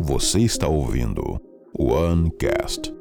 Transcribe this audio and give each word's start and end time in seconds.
Você 0.00 0.40
está 0.40 0.68
ouvindo 0.68 1.40
OneCast, 1.78 2.92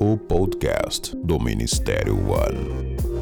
o 0.00 0.16
podcast 0.16 1.16
do 1.16 1.38
Ministério 1.38 2.16
One. 2.16 3.13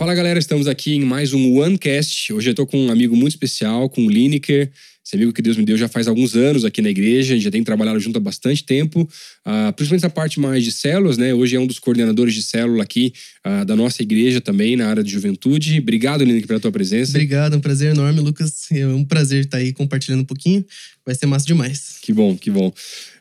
Fala 0.00 0.14
galera, 0.14 0.38
estamos 0.38 0.66
aqui 0.66 0.94
em 0.94 1.04
mais 1.04 1.34
um 1.34 1.58
OneCast. 1.58 2.32
Hoje 2.32 2.48
eu 2.48 2.52
estou 2.52 2.66
com 2.66 2.86
um 2.86 2.90
amigo 2.90 3.14
muito 3.14 3.32
especial, 3.32 3.86
com 3.86 4.06
o 4.06 4.08
Lineker. 4.08 4.70
Esse 5.04 5.14
amigo 5.14 5.30
que 5.30 5.42
Deus 5.42 5.58
me 5.58 5.64
deu 5.66 5.76
já 5.76 5.88
faz 5.88 6.08
alguns 6.08 6.34
anos 6.34 6.64
aqui 6.64 6.80
na 6.80 6.88
igreja, 6.88 7.38
já 7.38 7.50
tem 7.50 7.62
trabalhado 7.62 8.00
junto 8.00 8.16
há 8.16 8.20
bastante 8.20 8.64
tempo, 8.64 9.02
uh, 9.02 9.70
principalmente 9.74 10.02
na 10.04 10.08
parte 10.08 10.40
mais 10.40 10.64
de 10.64 10.72
células, 10.72 11.18
né? 11.18 11.34
Hoje 11.34 11.54
é 11.54 11.60
um 11.60 11.66
dos 11.66 11.78
coordenadores 11.78 12.32
de 12.32 12.42
célula 12.42 12.82
aqui 12.82 13.12
uh, 13.46 13.62
da 13.66 13.76
nossa 13.76 14.02
igreja 14.02 14.40
também, 14.40 14.74
na 14.74 14.88
área 14.88 15.04
de 15.04 15.10
juventude. 15.10 15.78
Obrigado, 15.80 16.24
Lineker, 16.24 16.48
pela 16.48 16.60
tua 16.60 16.72
presença. 16.72 17.10
Obrigado, 17.10 17.52
é 17.52 17.58
um 17.58 17.60
prazer 17.60 17.90
enorme, 17.90 18.20
Lucas. 18.22 18.72
É 18.72 18.86
um 18.86 19.04
prazer 19.04 19.44
estar 19.44 19.58
aí 19.58 19.70
compartilhando 19.70 20.20
um 20.22 20.24
pouquinho. 20.24 20.64
Vai 21.04 21.14
ser 21.14 21.26
massa 21.26 21.44
demais. 21.44 21.98
Que 22.00 22.14
bom, 22.14 22.38
que 22.38 22.50
bom. 22.50 22.72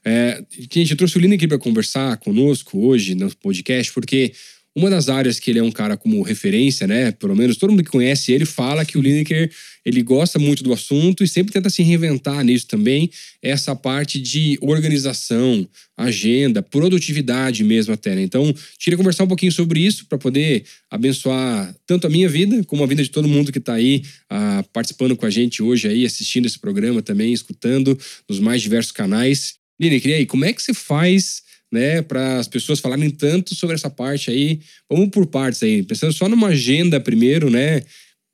É, 0.06 0.42
gente, 0.72 0.92
eu 0.92 0.98
trouxe 0.98 1.18
o 1.18 1.20
Lineker 1.20 1.50
para 1.50 1.60
conversar 1.60 2.16
conosco 2.16 2.80
hoje 2.80 3.16
no 3.16 3.30
podcast, 3.36 3.92
porque 3.92 4.32
uma 4.80 4.90
das 4.90 5.10
áreas 5.10 5.40
que 5.40 5.52
ele 5.52 5.60
é 5.60 5.64
um 5.64 5.72
cara 5.72 5.98
como 5.98 6.22
referência, 6.22 6.88
né? 6.88 7.12
Pelo 7.12 7.36
menos 7.36 7.58
todo 7.58 7.70
mundo 7.70 7.84
que 7.84 7.90
conhece 7.90 8.32
ele 8.32 8.46
fala 8.46 8.86
que 8.86 8.98
o 8.98 9.02
Lineker 9.02 9.52
ele 9.86 10.02
gosta 10.02 10.40
muito 10.40 10.64
do 10.64 10.72
assunto 10.72 11.24
e 11.24 11.28
sempre 11.28 11.52
tenta 11.52 11.70
se 11.70 11.84
reinventar 11.84 12.44
nisso 12.44 12.66
também. 12.66 13.10
Essa 13.42 13.76
parte 13.76 14.20
de 14.20 14.58
organização, 14.62 15.68
agenda, 15.98 16.62
produtividade 16.62 17.64
mesmo 17.64 17.94
até. 17.94 18.16
Né? 18.16 18.22
Então, 18.22 18.54
queria 18.80 18.98
conversar 18.98 19.26
um 19.26 19.28
pouquinho 19.28 19.52
sobre 19.52 19.82
isso 19.82 20.06
para 20.06 20.18
poder 20.18 20.64
abençoar 20.90 21.76
tanto 21.86 22.08
a 22.08 22.10
minha 22.10 22.30
vida 22.30 22.64
como 22.64 22.84
a 22.84 22.88
vida 22.88 23.04
de 23.04 23.10
todo 23.10 23.28
mundo 23.28 23.52
que 23.52 23.58
está 23.58 23.74
aí 23.74 24.04
ah, 24.30 24.64
participando 24.72 25.16
com 25.16 25.26
a 25.26 25.30
gente 25.30 25.62
hoje 25.62 25.88
aí, 25.88 26.06
assistindo 26.06 26.46
esse 26.46 26.60
programa 26.60 27.02
também, 27.02 27.34
escutando 27.34 27.98
nos 28.30 28.40
mais 28.40 28.62
diversos 28.62 28.92
canais. 28.92 29.56
Lineker, 29.80 30.12
e 30.12 30.14
aí, 30.14 30.26
como 30.26 30.46
é 30.46 30.54
que 30.54 30.62
você 30.62 30.74
faz 30.74 31.42
né, 31.72 32.02
para 32.02 32.40
as 32.40 32.48
pessoas 32.48 32.80
falarem 32.80 33.10
tanto 33.10 33.54
sobre 33.56 33.76
essa 33.76 33.90
parte 33.90 34.32
aí. 34.32 34.60
Vamos 34.90 35.10
por 35.10 35.26
partes 35.26 35.62
aí, 35.64 35.84
pensando 35.84 36.14
só 36.14 36.28
numa 36.28 36.48
agenda 36.48 37.00
primeiro, 37.00 37.50
né? 37.50 37.82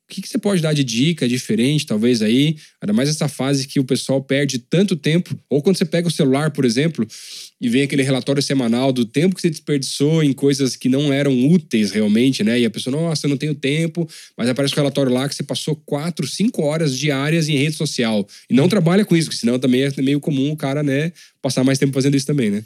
O 0.07 0.13
que, 0.13 0.21
que, 0.21 0.29
você 0.29 0.37
pode 0.37 0.61
dar 0.61 0.71
de 0.71 0.83
dica 0.83 1.27
diferente, 1.27 1.83
talvez 1.83 2.21
aí, 2.21 2.57
ainda 2.79 2.93
mais 2.93 3.09
essa 3.09 3.27
fase 3.27 3.67
que 3.67 3.79
o 3.79 3.83
pessoal 3.83 4.21
perde 4.21 4.59
tanto 4.59 4.95
tempo, 4.95 5.35
ou 5.49 5.63
quando 5.63 5.77
você 5.77 5.85
pega 5.85 6.07
o 6.07 6.11
celular, 6.11 6.51
por 6.51 6.63
exemplo, 6.63 7.07
e 7.59 7.67
vem 7.67 7.81
aquele 7.81 8.03
relatório 8.03 8.41
semanal 8.41 8.93
do 8.93 9.03
tempo 9.03 9.33
que 9.33 9.41
você 9.41 9.49
desperdiçou 9.49 10.21
em 10.23 10.31
coisas 10.31 10.75
que 10.75 10.87
não 10.87 11.11
eram 11.11 11.47
úteis 11.47 11.89
realmente, 11.89 12.43
né? 12.43 12.59
E 12.59 12.65
a 12.65 12.69
pessoa, 12.69 12.95
nossa, 12.95 13.25
eu 13.25 13.29
não 13.31 13.37
tenho 13.37 13.55
tempo, 13.55 14.07
mas 14.37 14.47
aparece 14.47 14.75
o 14.75 14.77
um 14.77 14.81
relatório 14.81 15.11
lá 15.11 15.27
que 15.27 15.33
você 15.33 15.41
passou 15.41 15.75
quatro, 15.75 16.27
cinco 16.27 16.61
horas 16.61 16.95
diárias 16.95 17.49
em 17.49 17.57
rede 17.57 17.75
social. 17.75 18.27
E 18.47 18.53
não 18.53 18.69
trabalha 18.69 19.03
com 19.03 19.17
isso, 19.17 19.27
porque 19.29 19.39
senão 19.39 19.57
também 19.57 19.81
é 19.81 20.01
meio 20.03 20.19
comum 20.19 20.51
o 20.51 20.55
cara, 20.55 20.83
né, 20.83 21.11
passar 21.41 21.63
mais 21.63 21.79
tempo 21.79 21.93
fazendo 21.93 22.15
isso 22.15 22.27
também, 22.27 22.51
né? 22.51 22.63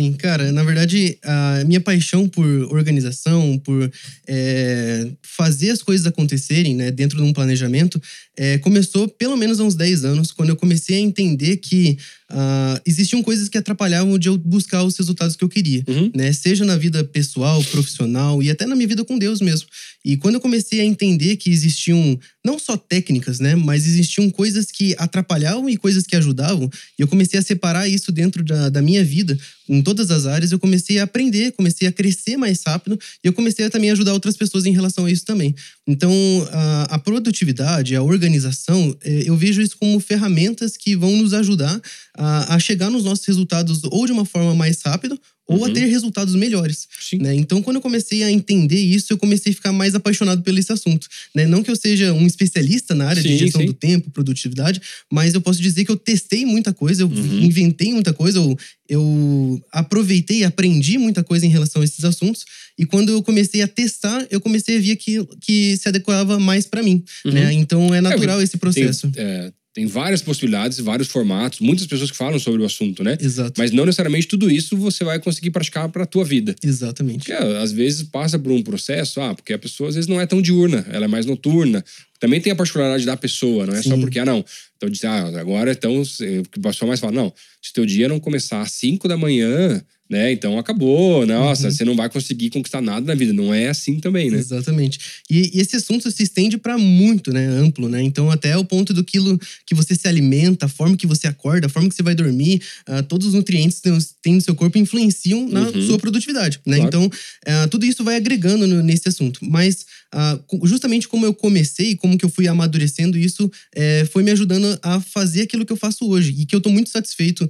Sim, 0.00 0.14
cara, 0.14 0.50
na 0.50 0.64
verdade, 0.64 1.18
a 1.22 1.62
minha 1.66 1.78
paixão 1.78 2.26
por 2.26 2.46
organização, 2.72 3.58
por 3.58 3.92
é, 4.26 5.06
fazer 5.20 5.68
as 5.72 5.82
coisas 5.82 6.06
acontecerem 6.06 6.74
né, 6.74 6.90
dentro 6.90 7.18
de 7.18 7.22
um 7.22 7.34
planejamento, 7.34 8.00
é, 8.34 8.56
começou 8.56 9.06
pelo 9.06 9.36
menos 9.36 9.60
há 9.60 9.64
uns 9.64 9.74
10 9.74 10.06
anos, 10.06 10.32
quando 10.32 10.48
eu 10.48 10.56
comecei 10.56 10.96
a 10.96 11.00
entender 11.00 11.58
que 11.58 11.98
uh, 12.30 12.80
existiam 12.86 13.22
coisas 13.22 13.48
que 13.48 13.58
atrapalhavam 13.58 14.18
de 14.18 14.28
eu 14.28 14.38
buscar 14.38 14.82
os 14.82 14.96
resultados 14.96 15.36
que 15.36 15.44
eu 15.44 15.48
queria, 15.48 15.84
uhum. 15.86 16.10
né? 16.14 16.32
Seja 16.32 16.64
na 16.64 16.76
vida 16.76 17.02
pessoal, 17.04 17.62
profissional 17.64 18.42
e 18.42 18.50
até 18.50 18.66
na 18.66 18.74
minha 18.74 18.88
vida 18.88 19.04
com 19.04 19.18
Deus 19.18 19.40
mesmo. 19.40 19.68
E 20.04 20.16
quando 20.16 20.36
eu 20.36 20.40
comecei 20.40 20.80
a 20.80 20.84
entender 20.84 21.36
que 21.36 21.50
existiam 21.50 22.18
não 22.44 22.58
só 22.58 22.76
técnicas, 22.76 23.38
né, 23.38 23.54
mas 23.54 23.86
existiam 23.86 24.30
coisas 24.30 24.66
que 24.70 24.94
atrapalhavam 24.96 25.68
e 25.68 25.76
coisas 25.76 26.06
que 26.06 26.16
ajudavam, 26.16 26.70
e 26.98 27.02
eu 27.02 27.06
comecei 27.06 27.38
a 27.38 27.42
separar 27.42 27.86
isso 27.86 28.10
dentro 28.10 28.42
da, 28.42 28.70
da 28.70 28.80
minha 28.80 29.04
vida, 29.04 29.38
em 29.68 29.82
todas 29.82 30.10
as 30.10 30.26
áreas, 30.26 30.50
eu 30.50 30.58
comecei 30.58 30.98
a 30.98 31.04
aprender, 31.04 31.52
comecei 31.52 31.86
a 31.86 31.92
crescer 31.92 32.36
mais 32.36 32.62
rápido, 32.66 32.98
e 33.22 33.28
eu 33.28 33.32
comecei 33.32 33.66
a 33.66 33.70
também 33.70 33.90
ajudar 33.90 34.14
outras 34.14 34.36
pessoas 34.36 34.64
em 34.64 34.72
relação 34.72 35.04
a 35.04 35.10
isso 35.10 35.24
também. 35.24 35.54
Então, 35.90 36.12
a, 36.52 36.94
a 36.94 36.98
produtividade, 37.00 37.96
a 37.96 38.02
organização, 38.02 38.96
é, 39.02 39.24
eu 39.26 39.36
vejo 39.36 39.60
isso 39.60 39.76
como 39.76 39.98
ferramentas 39.98 40.76
que 40.76 40.94
vão 40.94 41.16
nos 41.16 41.34
ajudar 41.34 41.80
a, 42.16 42.54
a 42.54 42.58
chegar 42.60 42.90
nos 42.90 43.02
nossos 43.02 43.24
resultados 43.26 43.82
ou 43.84 44.06
de 44.06 44.12
uma 44.12 44.24
forma 44.24 44.54
mais 44.54 44.80
rápida 44.82 45.18
ou 45.50 45.58
uhum. 45.58 45.64
a 45.64 45.70
ter 45.70 45.84
resultados 45.86 46.36
melhores. 46.36 46.86
Né? 47.14 47.34
Então, 47.34 47.60
quando 47.60 47.76
eu 47.76 47.82
comecei 47.82 48.22
a 48.22 48.30
entender 48.30 48.78
isso, 48.78 49.12
eu 49.12 49.18
comecei 49.18 49.50
a 49.50 49.54
ficar 49.54 49.72
mais 49.72 49.96
apaixonado 49.96 50.42
pelo 50.42 50.60
esse 50.60 50.72
assunto. 50.72 51.08
Né? 51.34 51.44
Não 51.44 51.60
que 51.60 51.70
eu 51.70 51.74
seja 51.74 52.12
um 52.12 52.24
especialista 52.24 52.94
na 52.94 53.08
área 53.08 53.20
sim, 53.20 53.30
de 53.30 53.38
gestão 53.38 53.60
sim. 53.60 53.66
do 53.66 53.72
tempo, 53.72 54.10
produtividade, 54.10 54.80
mas 55.10 55.34
eu 55.34 55.40
posso 55.40 55.60
dizer 55.60 55.84
que 55.84 55.90
eu 55.90 55.96
testei 55.96 56.46
muita 56.46 56.72
coisa, 56.72 57.02
eu 57.02 57.08
uhum. 57.08 57.40
inventei 57.40 57.92
muita 57.92 58.12
coisa, 58.12 58.38
eu, 58.38 58.56
eu 58.88 59.60
aproveitei, 59.72 60.44
aprendi 60.44 60.98
muita 60.98 61.24
coisa 61.24 61.44
em 61.44 61.50
relação 61.50 61.82
a 61.82 61.84
esses 61.84 62.04
assuntos. 62.04 62.44
E 62.78 62.86
quando 62.86 63.10
eu 63.10 63.20
comecei 63.20 63.60
a 63.60 63.68
testar, 63.68 64.24
eu 64.30 64.40
comecei 64.40 64.76
a 64.76 64.80
ver 64.80 64.94
que, 64.94 65.26
que 65.40 65.76
se 65.76 65.88
adequava 65.88 66.38
mais 66.38 66.64
para 66.64 66.80
mim. 66.80 67.02
Uhum. 67.24 67.32
Né? 67.32 67.52
Então, 67.54 67.92
é 67.92 68.00
natural 68.00 68.40
é, 68.40 68.44
esse 68.44 68.56
processo. 68.56 69.10
Tem, 69.10 69.24
é 69.24 69.52
tem 69.80 69.86
várias 69.86 70.20
possibilidades, 70.20 70.78
vários 70.78 71.08
formatos, 71.08 71.58
muitas 71.60 71.86
pessoas 71.86 72.10
que 72.10 72.16
falam 72.16 72.38
sobre 72.38 72.60
o 72.60 72.66
assunto, 72.66 73.02
né? 73.02 73.16
Exato. 73.18 73.54
Mas 73.56 73.70
não 73.70 73.86
necessariamente 73.86 74.28
tudo 74.28 74.50
isso 74.50 74.76
você 74.76 75.02
vai 75.04 75.18
conseguir 75.18 75.50
praticar 75.50 75.88
para 75.88 76.02
a 76.02 76.06
tua 76.06 76.22
vida. 76.22 76.54
Exatamente. 76.62 77.20
Porque 77.20 77.32
às 77.32 77.72
vezes 77.72 78.02
passa 78.02 78.38
por 78.38 78.52
um 78.52 78.62
processo, 78.62 79.22
ah, 79.22 79.34
porque 79.34 79.54
a 79.54 79.58
pessoa 79.58 79.88
às 79.88 79.94
vezes 79.94 80.06
não 80.06 80.20
é 80.20 80.26
tão 80.26 80.42
diurna, 80.42 80.84
ela 80.90 81.06
é 81.06 81.08
mais 81.08 81.24
noturna. 81.24 81.82
Também 82.18 82.42
tem 82.42 82.52
a 82.52 82.56
particularidade 82.56 83.06
da 83.06 83.16
pessoa, 83.16 83.64
não 83.64 83.74
é 83.74 83.82
Sim. 83.82 83.88
só 83.88 83.96
porque, 83.96 84.18
ah, 84.18 84.26
não. 84.26 84.44
Então 84.76 84.90
diz, 84.90 85.02
ah, 85.02 85.40
agora 85.40 85.72
então, 85.72 86.02
o 86.02 86.60
pessoal 86.60 86.88
mais 86.88 87.00
fala, 87.00 87.12
não, 87.12 87.32
se 87.62 87.72
teu 87.72 87.86
dia 87.86 88.06
não 88.06 88.20
começar 88.20 88.60
às 88.60 88.72
5 88.72 89.08
da 89.08 89.16
manhã, 89.16 89.82
né? 90.10 90.32
Então 90.32 90.58
acabou, 90.58 91.24
nossa, 91.24 91.68
uhum. 91.68 91.70
você 91.70 91.84
não 91.84 91.94
vai 91.94 92.10
conseguir 92.10 92.50
conquistar 92.50 92.82
nada 92.82 93.06
na 93.06 93.14
vida. 93.14 93.32
Não 93.32 93.54
é 93.54 93.68
assim 93.68 94.00
também, 94.00 94.28
né? 94.28 94.38
Exatamente. 94.38 94.98
E, 95.30 95.52
e 95.54 95.60
esse 95.60 95.76
assunto 95.76 96.10
se 96.10 96.24
estende 96.24 96.58
para 96.58 96.76
muito, 96.76 97.32
né? 97.32 97.46
Amplo, 97.46 97.88
né? 97.88 98.02
Então, 98.02 98.28
até 98.28 98.56
o 98.56 98.64
ponto 98.64 98.92
do 98.92 99.04
quilo 99.04 99.38
que 99.64 99.72
você 99.72 99.94
se 99.94 100.08
alimenta, 100.08 100.66
a 100.66 100.68
forma 100.68 100.96
que 100.96 101.06
você 101.06 101.28
acorda, 101.28 101.68
a 101.68 101.70
forma 101.70 101.88
que 101.88 101.94
você 101.94 102.02
vai 102.02 102.16
dormir, 102.16 102.60
uh, 102.88 103.04
todos 103.04 103.28
os 103.28 103.34
nutrientes 103.34 103.78
que 103.78 103.88
tem 104.20 104.34
no 104.34 104.40
seu 104.40 104.54
corpo 104.56 104.78
influenciam 104.78 105.48
na 105.48 105.68
uhum. 105.68 105.86
sua 105.86 105.98
produtividade, 105.98 106.58
né? 106.66 106.78
Claro. 106.78 106.88
Então, 106.88 107.06
uh, 107.06 107.68
tudo 107.70 107.86
isso 107.86 108.02
vai 108.02 108.16
agregando 108.16 108.66
no, 108.66 108.82
nesse 108.82 109.08
assunto. 109.08 109.38
Mas 109.42 109.86
uh, 110.12 110.66
justamente 110.66 111.06
como 111.06 111.24
eu 111.24 111.32
comecei, 111.32 111.94
como 111.94 112.18
que 112.18 112.24
eu 112.24 112.30
fui 112.30 112.48
amadurecendo 112.48 113.16
isso, 113.16 113.48
é, 113.72 114.04
foi 114.12 114.24
me 114.24 114.32
ajudando 114.32 114.76
a 114.82 115.00
fazer 115.00 115.42
aquilo 115.42 115.64
que 115.64 115.72
eu 115.72 115.76
faço 115.76 116.04
hoje. 116.08 116.34
E 116.36 116.44
que 116.44 116.56
eu 116.56 116.60
tô 116.60 116.68
muito 116.68 116.90
satisfeito 116.90 117.48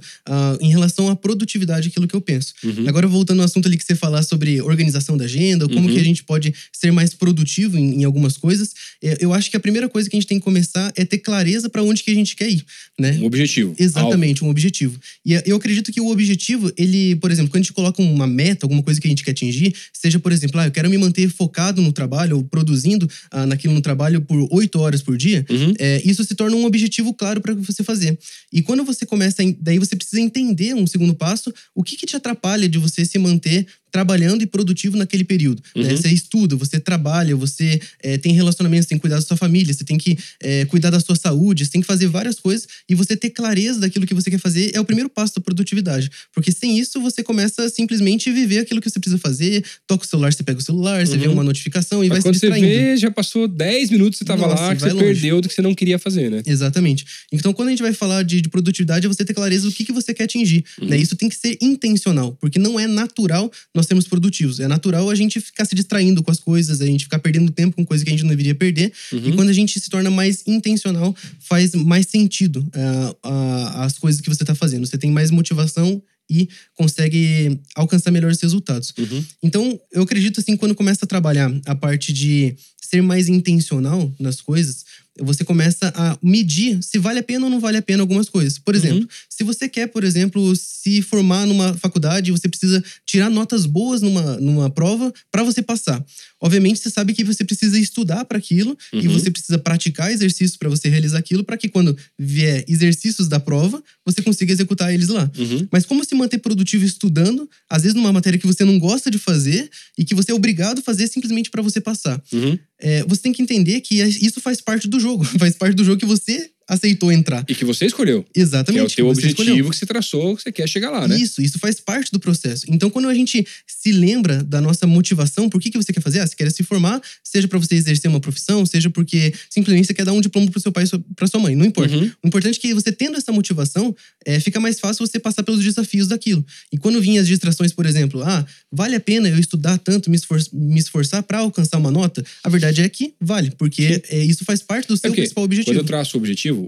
em 0.59 0.69
relação 0.69 1.09
à 1.09 1.15
produtividade, 1.15 1.87
aquilo 1.87 2.07
que 2.07 2.15
eu 2.15 2.21
penso. 2.21 2.50
Uhum. 2.63 2.87
Agora, 2.87 3.07
voltando 3.07 3.39
ao 3.39 3.45
assunto 3.45 3.67
ali 3.67 3.77
que 3.77 3.83
você 3.83 3.95
falar 3.95 4.23
sobre 4.23 4.61
organização 4.61 5.17
da 5.17 5.25
agenda, 5.25 5.67
como 5.67 5.87
uhum. 5.87 5.93
que 5.93 5.99
a 5.99 6.03
gente 6.03 6.23
pode 6.23 6.53
ser 6.71 6.91
mais 6.91 7.13
produtivo 7.13 7.77
em, 7.77 8.01
em, 8.01 8.03
algumas 8.03 8.37
coisas, 8.37 8.71
é, 9.01 9.17
eu 9.19 9.33
acho 9.33 9.49
que 9.49 9.57
a 9.57 9.59
primeira 9.59 9.87
coisa 9.89 10.09
que 10.09 10.15
a 10.15 10.19
gente 10.19 10.27
tem 10.27 10.37
que 10.37 10.43
começar 10.43 10.91
é 10.95 11.05
ter 11.05 11.19
clareza 11.19 11.69
para 11.69 11.83
onde 11.83 12.03
que 12.03 12.11
a 12.11 12.13
gente 12.13 12.35
quer 12.35 12.49
ir, 12.49 12.63
né? 12.99 13.17
Um 13.21 13.25
objetivo. 13.25 13.75
Exatamente, 13.77 14.39
Algo. 14.39 14.47
um 14.47 14.49
objetivo. 14.51 14.99
E 15.25 15.35
é, 15.35 15.43
eu 15.45 15.55
acredito 15.55 15.91
que 15.91 16.01
o 16.01 16.09
objetivo, 16.09 16.71
ele, 16.77 17.15
por 17.17 17.31
exemplo, 17.31 17.51
quando 17.51 17.61
a 17.61 17.63
gente 17.63 17.73
coloca 17.73 18.01
uma 18.01 18.27
meta, 18.27 18.65
alguma 18.65 18.83
coisa 18.83 18.99
que 18.99 19.07
a 19.07 19.09
gente 19.09 19.23
quer 19.23 19.31
atingir, 19.31 19.73
seja, 19.93 20.19
por 20.19 20.31
exemplo, 20.31 20.59
ah, 20.59 20.67
eu 20.67 20.71
quero 20.71 20.89
me 20.89 20.97
manter 20.97 21.29
focado 21.29 21.81
no 21.81 21.91
trabalho, 21.91 22.37
ou 22.37 22.43
produzindo 22.43 23.09
ah, 23.31 23.45
naquilo 23.45 23.73
no 23.73 23.81
trabalho 23.81 24.21
por 24.21 24.47
oito 24.51 24.79
horas 24.79 25.01
por 25.01 25.17
dia, 25.17 25.45
uhum. 25.49 25.73
é, 25.79 26.01
isso 26.03 26.23
se 26.23 26.35
torna 26.35 26.55
um 26.55 26.65
objetivo 26.65 27.13
claro 27.13 27.41
para 27.41 27.53
você 27.53 27.83
fazer. 27.83 28.17
E 28.51 28.61
quando 28.61 28.83
você 28.83 29.05
começa, 29.05 29.37
daí 29.59 29.79
você 29.79 29.95
precisa 29.95 30.21
entender 30.21 30.73
um 30.73 30.85
segundo 30.85 31.13
passo, 31.13 31.53
o 31.73 31.83
que 31.83 31.95
que 31.95 32.05
te 32.05 32.15
atrapalha 32.15 32.40
atrapalha 32.41 32.67
de 32.67 32.79
você 32.79 33.05
se 33.05 33.19
manter 33.19 33.67
trabalhando 33.91 34.41
e 34.41 34.45
produtivo 34.45 34.97
naquele 34.97 35.23
período. 35.23 35.61
Né? 35.75 35.83
Uhum. 35.83 35.89
Né? 35.89 35.95
Você 35.97 36.09
estuda, 36.09 36.55
você 36.55 36.79
trabalha, 36.79 37.35
você 37.35 37.79
é, 38.01 38.17
tem 38.17 38.31
relacionamentos, 38.31 38.87
tem 38.87 38.97
que 38.97 39.01
cuidar 39.01 39.17
da 39.17 39.21
sua 39.21 39.35
família, 39.35 39.73
você 39.73 39.83
tem 39.83 39.97
que 39.97 40.17
é, 40.41 40.65
cuidar 40.65 40.89
da 40.89 40.99
sua 40.99 41.15
saúde, 41.15 41.65
você 41.65 41.71
tem 41.71 41.81
que 41.81 41.87
fazer 41.87 42.07
várias 42.07 42.39
coisas 42.39 42.67
e 42.87 42.95
você 42.95 43.17
ter 43.17 43.29
clareza 43.31 43.81
daquilo 43.81 44.07
que 44.07 44.13
você 44.13 44.31
quer 44.31 44.39
fazer 44.39 44.71
é 44.73 44.79
o 44.79 44.85
primeiro 44.85 45.09
passo 45.09 45.35
da 45.35 45.41
produtividade. 45.41 46.09
Porque 46.33 46.51
sem 46.51 46.79
isso 46.79 47.01
você 47.01 47.21
começa 47.21 47.65
a 47.65 47.69
simplesmente 47.69 48.31
viver 48.31 48.59
aquilo 48.59 48.79
que 48.79 48.89
você 48.89 48.99
precisa 48.99 49.19
fazer, 49.19 49.63
toca 49.85 50.05
o 50.05 50.07
celular, 50.07 50.31
você 50.31 50.43
pega 50.43 50.59
o 50.59 50.63
celular, 50.63 51.05
você 51.05 51.13
uhum. 51.13 51.19
vê 51.19 51.27
uma 51.27 51.43
notificação 51.43 52.03
e 52.03 52.07
Mas 52.07 52.17
vai 52.17 52.21
quando 52.21 52.35
se 52.35 52.41
distraindo. 52.47 52.67
você 52.67 52.73
vê, 52.73 52.97
já 52.97 53.11
passou 53.11 53.47
10 53.47 53.89
minutos 53.89 54.19
que 54.19 54.25
você 54.25 54.33
estava 54.33 54.47
lá, 54.47 54.73
que 54.73 54.81
você 54.81 54.93
longe. 54.93 55.05
perdeu 55.05 55.41
do 55.41 55.49
que 55.49 55.53
você 55.53 55.61
não 55.61 55.75
queria 55.75 55.99
fazer, 55.99 56.31
né? 56.31 56.41
Exatamente. 56.45 57.05
Então 57.31 57.51
quando 57.51 57.67
a 57.67 57.71
gente 57.71 57.83
vai 57.83 57.93
falar 57.93 58.23
de, 58.23 58.39
de 58.39 58.47
produtividade, 58.47 59.05
é 59.05 59.09
você 59.09 59.25
ter 59.25 59.33
clareza 59.33 59.67
do 59.67 59.73
que, 59.73 59.83
que 59.83 59.91
você 59.91 60.13
quer 60.13 60.23
atingir. 60.23 60.63
Uhum. 60.81 60.87
Né? 60.87 60.97
Isso 60.97 61.15
tem 61.17 61.27
que 61.27 61.35
ser 61.35 61.57
intencional, 61.61 62.30
porque 62.39 62.59
não 62.59 62.79
é 62.79 62.87
natural 62.87 63.51
nós 63.73 63.85
sermos 63.85 64.07
produtivos. 64.07 64.59
É 64.59 64.67
natural 64.67 65.09
a 65.09 65.15
gente 65.15 65.39
ficar 65.39 65.65
se 65.65 65.75
distraindo 65.75 66.23
com 66.23 66.31
as 66.31 66.39
coisas, 66.39 66.81
a 66.81 66.85
gente 66.85 67.05
ficar 67.05 67.19
perdendo 67.19 67.51
tempo 67.51 67.75
com 67.75 67.85
coisas 67.85 68.03
que 68.03 68.09
a 68.09 68.13
gente 68.13 68.23
não 68.23 68.29
deveria 68.29 68.55
perder. 68.55 68.91
Uhum. 69.11 69.29
E 69.29 69.33
quando 69.33 69.49
a 69.49 69.53
gente 69.53 69.79
se 69.79 69.89
torna 69.89 70.09
mais 70.09 70.43
intencional, 70.47 71.15
faz 71.39 71.73
mais 71.73 72.07
sentido 72.07 72.59
uh, 72.59 73.27
uh, 73.27 73.77
as 73.77 73.97
coisas 73.97 74.21
que 74.21 74.29
você 74.29 74.43
está 74.43 74.55
fazendo. 74.55 74.85
Você 74.85 74.97
tem 74.97 75.11
mais 75.11 75.31
motivação 75.31 76.01
e 76.29 76.47
consegue 76.75 77.59
alcançar 77.75 78.09
melhores 78.09 78.39
resultados. 78.41 78.93
Uhum. 78.97 79.25
Então, 79.43 79.79
eu 79.91 80.01
acredito 80.01 80.39
assim, 80.39 80.55
quando 80.55 80.73
começa 80.73 81.03
a 81.03 81.07
trabalhar 81.07 81.51
a 81.65 81.75
parte 81.75 82.13
de 82.13 82.55
ser 82.81 83.01
mais 83.01 83.27
intencional 83.27 84.13
nas 84.17 84.39
coisas, 84.39 84.85
você 85.23 85.43
começa 85.43 85.91
a 85.95 86.17
medir 86.21 86.81
se 86.81 86.97
vale 86.97 87.19
a 87.19 87.23
pena 87.23 87.45
ou 87.45 87.49
não 87.51 87.59
vale 87.59 87.77
a 87.77 87.81
pena 87.81 88.01
algumas 88.03 88.29
coisas. 88.29 88.57
Por 88.59 88.75
exemplo, 88.75 88.99
Uhum. 89.01 89.07
se 89.29 89.43
você 89.43 89.67
quer, 89.69 89.87
por 89.87 90.03
exemplo, 90.03 90.55
se 90.55 91.01
formar 91.01 91.45
numa 91.45 91.73
faculdade, 91.77 92.31
você 92.31 92.47
precisa 92.47 92.83
tirar 93.05 93.29
notas 93.29 93.65
boas 93.65 94.01
numa, 94.01 94.37
numa 94.37 94.69
prova 94.69 95.13
para 95.31 95.43
você 95.43 95.61
passar. 95.61 96.03
Obviamente, 96.39 96.79
você 96.79 96.89
sabe 96.89 97.13
que 97.13 97.23
você 97.23 97.43
precisa 97.43 97.77
estudar 97.77 98.25
para 98.25 98.37
aquilo 98.37 98.75
e 98.93 99.07
Uhum. 99.07 99.13
você 99.13 99.29
precisa 99.29 99.57
praticar 99.59 100.11
exercícios 100.11 100.57
para 100.57 100.69
você 100.69 100.89
realizar 100.89 101.19
aquilo, 101.19 101.43
para 101.43 101.57
que 101.57 101.69
quando 101.69 101.95
vier 102.17 102.65
exercícios 102.67 103.27
da 103.27 103.39
prova, 103.39 103.81
você 104.05 104.21
consiga 104.23 104.51
executar 104.51 104.91
eles 104.93 105.09
lá. 105.09 105.29
Uhum. 105.37 105.67
Mas 105.71 105.85
como 105.85 106.03
se 106.03 106.15
manter 106.15 106.39
produtivo 106.39 106.83
estudando, 106.83 107.47
às 107.69 107.83
vezes 107.83 107.95
numa 107.95 108.11
matéria 108.11 108.39
que 108.39 108.47
você 108.47 108.65
não 108.65 108.79
gosta 108.79 109.11
de 109.11 109.17
fazer 109.19 109.69
e 109.97 110.03
que 110.03 110.15
você 110.15 110.31
é 110.31 110.33
obrigado 110.33 110.79
a 110.79 110.81
fazer 110.81 111.07
simplesmente 111.07 111.49
para 111.51 111.61
você 111.61 111.79
passar? 111.79 112.21
Uhum. 112.33 112.57
É, 112.83 113.03
você 113.03 113.21
tem 113.21 113.31
que 113.33 113.43
entender 113.43 113.79
que 113.81 114.01
isso 114.01 114.41
faz 114.41 114.59
parte 114.59 114.87
do 114.87 114.99
jogo, 114.99 115.10
faz 115.39 115.55
parte 115.55 115.75
do 115.75 115.83
jogo 115.83 115.99
que 115.99 116.05
você 116.05 116.51
aceitou 116.71 117.11
entrar. 117.11 117.43
E 117.49 117.53
que 117.53 117.65
você 117.65 117.85
escolheu. 117.85 118.23
Que 118.33 118.39
é 118.39 118.43
Exatamente. 118.43 118.93
o 118.93 118.95
teu 118.95 119.07
objetivo 119.09 119.41
escolheu. 119.41 119.69
que 119.69 119.77
você 119.77 119.85
traçou, 119.85 120.37
que 120.37 120.43
você 120.43 120.51
quer 120.53 120.69
chegar 120.69 120.89
lá, 120.89 121.05
né? 121.05 121.17
Isso, 121.17 121.41
isso 121.41 121.59
faz 121.59 121.81
parte 121.81 122.11
do 122.13 122.19
processo. 122.19 122.65
Então, 122.69 122.89
quando 122.89 123.09
a 123.09 123.13
gente 123.13 123.45
se 123.67 123.91
lembra 123.91 124.41
da 124.41 124.61
nossa 124.61 124.87
motivação, 124.87 125.49
por 125.49 125.59
que, 125.59 125.69
que 125.69 125.77
você 125.77 125.91
quer 125.91 125.99
fazer? 126.01 126.19
Ah, 126.19 126.27
você 126.27 126.35
quer 126.35 126.49
se 126.49 126.63
formar, 126.63 127.01
seja 127.23 127.47
para 127.47 127.59
você 127.59 127.75
exercer 127.75 128.09
uma 128.09 128.21
profissão, 128.21 128.65
seja 128.65 128.89
porque 128.89 129.33
simplesmente 129.49 129.87
você 129.87 129.93
quer 129.93 130.05
dar 130.05 130.13
um 130.13 130.21
diploma 130.21 130.49
pro 130.49 130.61
seu 130.61 130.71
pai 130.71 130.85
e 130.85 131.13
pra 131.15 131.27
sua 131.27 131.39
mãe, 131.39 131.55
não 131.55 131.65
importa. 131.65 131.93
Uhum. 131.93 132.09
O 132.23 132.27
importante 132.27 132.57
é 132.57 132.61
que 132.61 132.73
você 132.73 132.91
tendo 132.91 133.17
essa 133.17 133.31
motivação, 133.33 133.93
é, 134.25 134.39
fica 134.39 134.59
mais 134.59 134.79
fácil 134.79 135.05
você 135.05 135.19
passar 135.19 135.43
pelos 135.43 135.61
desafios 135.63 136.07
daquilo. 136.07 136.45
E 136.71 136.77
quando 136.77 137.01
vinham 137.01 137.21
as 137.21 137.27
distrações, 137.27 137.73
por 137.73 137.85
exemplo, 137.85 138.21
ah, 138.23 138.45
vale 138.71 138.95
a 138.95 138.99
pena 138.99 139.27
eu 139.27 139.37
estudar 139.37 139.77
tanto, 139.77 140.09
me, 140.09 140.15
esfor 140.15 140.39
me 140.53 140.79
esforçar 140.79 141.23
para 141.23 141.39
alcançar 141.39 141.77
uma 141.77 141.91
nota? 141.91 142.23
A 142.43 142.49
verdade 142.49 142.81
é 142.81 142.87
que 142.89 143.13
vale, 143.19 143.51
porque 143.57 144.01
é, 144.09 144.23
isso 144.23 144.45
faz 144.45 144.61
parte 144.61 144.87
do 144.87 144.93
É 144.93 144.97
seu 144.97 145.09
porque 145.09 145.21
principal 145.21 145.43
quando 145.43 145.51
objetivo. 145.51 145.79
eu 145.79 145.83
traço 145.83 146.17
o 146.17 146.19
objetivo, 146.19 146.60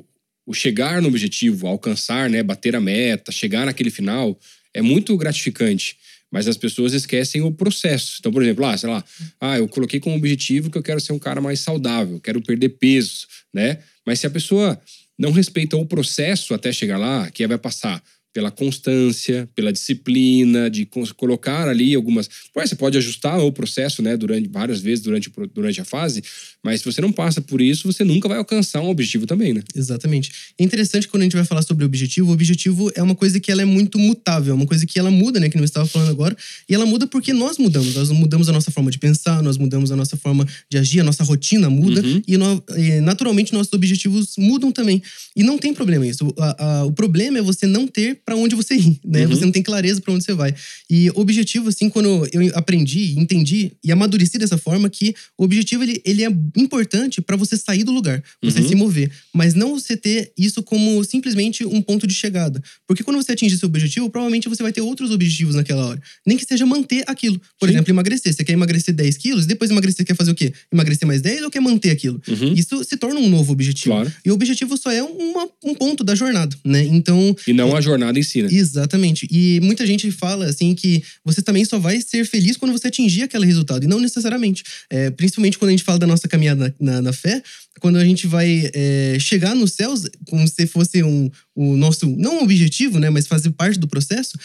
o 0.46 0.54
chegar 0.54 1.02
no 1.02 1.08
objetivo, 1.08 1.68
alcançar, 1.68 2.30
né, 2.30 2.44
bater 2.44 2.76
a 2.76 2.82
meta, 2.82 3.32
chegar 3.32 3.66
naquele 3.66 3.90
final, 3.90 4.38
é 4.74 4.82
muito 4.82 5.16
gratificante. 5.18 5.98
Mas 6.32 6.48
as 6.48 6.58
pessoas 6.58 6.94
esquecem 6.94 7.42
o 7.42 7.52
processo. 7.52 8.18
Então, 8.20 8.32
por 8.32 8.42
exemplo, 8.42 8.66
ah, 8.66 8.76
sei 8.76 8.90
lá, 8.90 9.04
ah, 9.40 9.58
eu 9.60 9.68
coloquei 9.68 10.00
como 10.00 10.16
objetivo 10.16 10.72
que 10.72 10.78
eu 10.78 10.84
quero 10.84 11.00
ser 11.00 11.14
um 11.14 11.20
cara 11.20 11.40
mais 11.40 11.60
saudável, 11.60 12.20
quero 12.20 12.42
perder 12.42 12.70
peso, 12.70 13.28
né? 13.54 13.78
Mas 14.06 14.20
se 14.20 14.26
a 14.26 14.32
pessoa 14.32 14.82
não 15.18 15.32
respeita 15.32 15.78
o 15.78 15.86
processo 15.86 16.54
até 16.54 16.72
chegar 16.72 16.98
lá, 16.98 17.30
que 17.30 17.46
vai 17.46 17.58
passar 17.58 18.02
pela 18.34 18.50
constância, 18.52 19.48
pela 19.56 19.72
disciplina, 19.72 20.70
de 20.70 20.88
colocar 21.16 21.68
ali 21.68 21.94
algumas. 21.96 22.28
Pô, 22.54 22.62
Você 22.66 22.76
pode 22.76 22.98
ajustar 22.98 23.40
o 23.40 23.52
processo, 23.52 24.02
né, 24.02 24.18
durante 24.18 24.48
várias 24.50 24.82
vezes 24.82 25.04
durante, 25.04 25.32
durante 25.54 25.80
a 25.80 25.86
fase, 25.86 26.24
mas 26.64 26.80
se 26.82 26.86
você 26.86 27.00
não 27.02 27.12
passa 27.12 27.42
por 27.42 27.62
isso, 27.62 27.92
você 27.92 28.04
nunca 28.04 28.28
vai 28.28 28.38
alcançar 28.38 28.82
um 28.82 28.90
objetivo 28.90 29.26
também, 29.28 29.54
né? 29.54 29.62
Exatamente. 29.76 30.32
É 30.58 30.64
interessante 30.64 31.08
quando 31.08 31.22
a 31.22 31.26
gente 31.26 31.36
vai 31.36 31.46
falar 31.46 31.62
sobre 31.62 31.86
objetivo, 31.86 32.30
o 32.30 32.34
objetivo 32.34 32.92
é 32.96 33.04
uma 33.04 33.16
coisa 33.16 33.40
que 33.40 33.52
ela 33.52 33.62
é 33.62 33.66
muito 33.66 34.00
mutável, 34.00 34.52
é 34.54 34.56
uma 34.56 34.66
coisa 34.66 34.86
que 34.86 34.98
ela 34.98 35.12
muda, 35.12 35.40
né, 35.40 35.50
que 35.50 35.58
não 35.58 35.64
estava 35.66 35.86
falando 35.86 36.10
agora, 36.10 36.36
e 36.68 36.74
ela 36.74 36.86
muda 36.86 37.06
porque 37.06 37.34
nós 37.34 37.58
mudamos, 37.58 37.94
nós 37.96 38.10
mudamos 38.10 38.50
a 38.50 38.52
nossa 38.52 38.72
forma 38.72 38.90
de 38.90 38.98
pensar, 38.98 39.44
nós 39.44 39.58
mudamos 39.58 39.92
a 39.92 39.96
nossa 39.96 40.18
forma 40.18 40.48
de 40.70 40.78
agir, 40.78 41.00
a 41.02 41.04
nossa 41.04 41.24
rotina 41.24 41.70
muda 41.70 42.02
Uhum. 42.02 42.22
e, 42.28 42.38
nó- 42.38 42.62
e, 42.78 43.00
naturalmente 43.02 43.54
nossos 43.54 43.72
objetivos 43.74 44.36
mudam 44.38 44.72
também. 44.72 45.02
E 45.36 45.44
não 45.44 45.58
tem 45.58 45.74
problema 45.74 46.08
isso. 46.08 46.26
O, 46.28 46.34
a- 46.42 46.56
a- 46.80 46.86
o 46.86 46.92
problema 46.92 47.38
é 47.38 47.42
você 47.42 47.68
não 47.68 47.86
ter 47.88 48.20
para 48.26 48.36
onde 48.36 48.56
você 48.56 48.76
ir, 48.76 49.00
né? 49.04 49.24
Uhum. 49.24 49.30
Você 49.30 49.46
não 49.46 49.52
tem 49.52 49.62
clareza 49.64 50.00
para 50.02 50.14
onde 50.14 50.24
você 50.24 50.34
vai. 50.34 50.54
E 50.90 51.10
objetivo 51.16 51.70
assim, 51.70 51.90
quando 51.90 52.28
eu 52.32 52.52
aprendi, 52.56 53.16
entendi 53.20 53.72
e 53.84 53.92
amadureci 53.92 54.38
dessa 54.38 54.58
forma 54.58 54.90
que 54.90 55.14
o 55.38 55.44
objetivo 55.44 55.84
ele, 55.84 56.02
ele 56.06 56.24
é 56.24 56.30
importante 56.58 57.22
para 57.22 57.36
você 57.36 57.58
sair 57.58 57.84
do 57.84 57.92
lugar, 57.92 58.24
você 58.42 58.60
Uhum. 58.62 58.68
se 58.68 58.76
mover, 58.76 59.12
mas 59.34 59.54
não 59.54 59.74
você 59.80 59.96
ter 59.98 60.32
isso 60.38 60.64
como 60.64 61.04
simplesmente 61.04 61.66
um 61.66 61.82
ponto 61.82 62.08
de 62.08 62.14
chegada. 62.14 62.62
Porque 62.88 63.04
quando 63.04 63.18
você 63.18 63.32
atingir 63.34 63.58
seu 63.58 63.68
objetivo, 63.68 64.10
provavelmente 64.10 64.48
você 64.50 64.64
vai 64.64 64.72
ter 64.72 64.82
outros 64.82 65.12
objetivos 65.12 65.56
naquela 65.56 65.86
hora. 65.86 66.02
Nem 66.26 66.38
que 66.38 66.46
seja 66.46 66.66
manter 66.66 67.04
aquilo. 67.08 67.40
Por 67.60 67.68
Sim. 67.68 67.76
exemplo, 67.76 67.92
emagrecer. 67.92 68.34
Você 68.34 68.44
quer 68.44 68.54
emagrecer 68.54 68.94
10 68.94 69.18
quilos, 69.18 69.46
depois 69.46 69.70
emagrecer 69.72 70.06
quer 70.06 70.16
fazer 70.16 70.32
o 70.32 70.36
quê? 70.36 70.54
Emagrecer 70.72 71.08
mais 71.08 71.22
10 71.22 71.44
ou 71.44 71.52
quer 71.52 71.60
manter 71.60 71.92
aquilo? 71.92 72.22
Uhum. 72.28 72.54
Isso 72.54 72.84
se 72.84 72.96
torna 72.98 73.20
um 73.20 73.30
novo 73.30 73.52
objetivo. 73.52 73.96
Claro. 73.96 74.12
E 74.26 74.32
o 74.32 74.34
objetivo 74.34 74.78
só 74.78 74.92
é 74.92 75.02
uma- 75.04 75.50
um 75.64 75.74
ponto 75.76 76.04
da 76.04 76.16
jornada, 76.16 76.56
né? 76.66 76.84
Então, 76.86 77.36
E 77.48 77.54
não 77.54 77.76
a 77.76 77.82
jornada 77.82 78.13
em 78.20 78.24
si, 78.24 78.42
né? 78.42 78.50
Exatamente. 78.52 79.28
E 79.32 79.60
muita 79.62 79.86
gente 79.86 80.10
fala 80.12 80.46
assim 80.46 80.74
que 80.76 81.04
você 81.24 81.42
também 81.42 81.64
só 81.66 81.80
vai 81.80 82.02
ser 82.02 82.26
feliz 82.26 82.58
quando 82.58 82.72
você 82.72 82.88
atingir 82.88 83.24
aquele 83.24 83.46
resultado. 83.46 83.84
E 83.84 83.88
não 83.88 84.00
necessariamente. 84.00 84.64
É, 84.90 85.10
principalmente 85.12 85.58
quando 85.58 85.70
a 85.70 85.72
gente 85.72 85.84
fala 85.84 86.00
da 86.00 86.08
nossa 86.08 86.28
caminhada 86.28 86.76
na, 86.80 86.94
na- 86.94 87.02
na 87.02 87.14
fé, 87.14 87.42
quando 87.80 87.98
a 87.98 88.06
gente 88.06 88.28
vai 88.28 88.70
é, 88.74 89.18
chegar 89.20 89.56
nos 89.56 89.74
céus, 89.74 90.08
como 90.28 90.48
se 90.48 90.66
fosse 90.68 91.04
um, 91.04 91.30
o 91.56 91.76
nosso, 91.76 92.06
não 92.18 92.40
um 92.40 92.44
objetivo, 92.44 93.00
né? 93.00 93.10
Mas 93.10 93.28
fazer 93.28 93.52
parte 93.52 93.80
do 93.80 93.88
processo. 93.88 94.38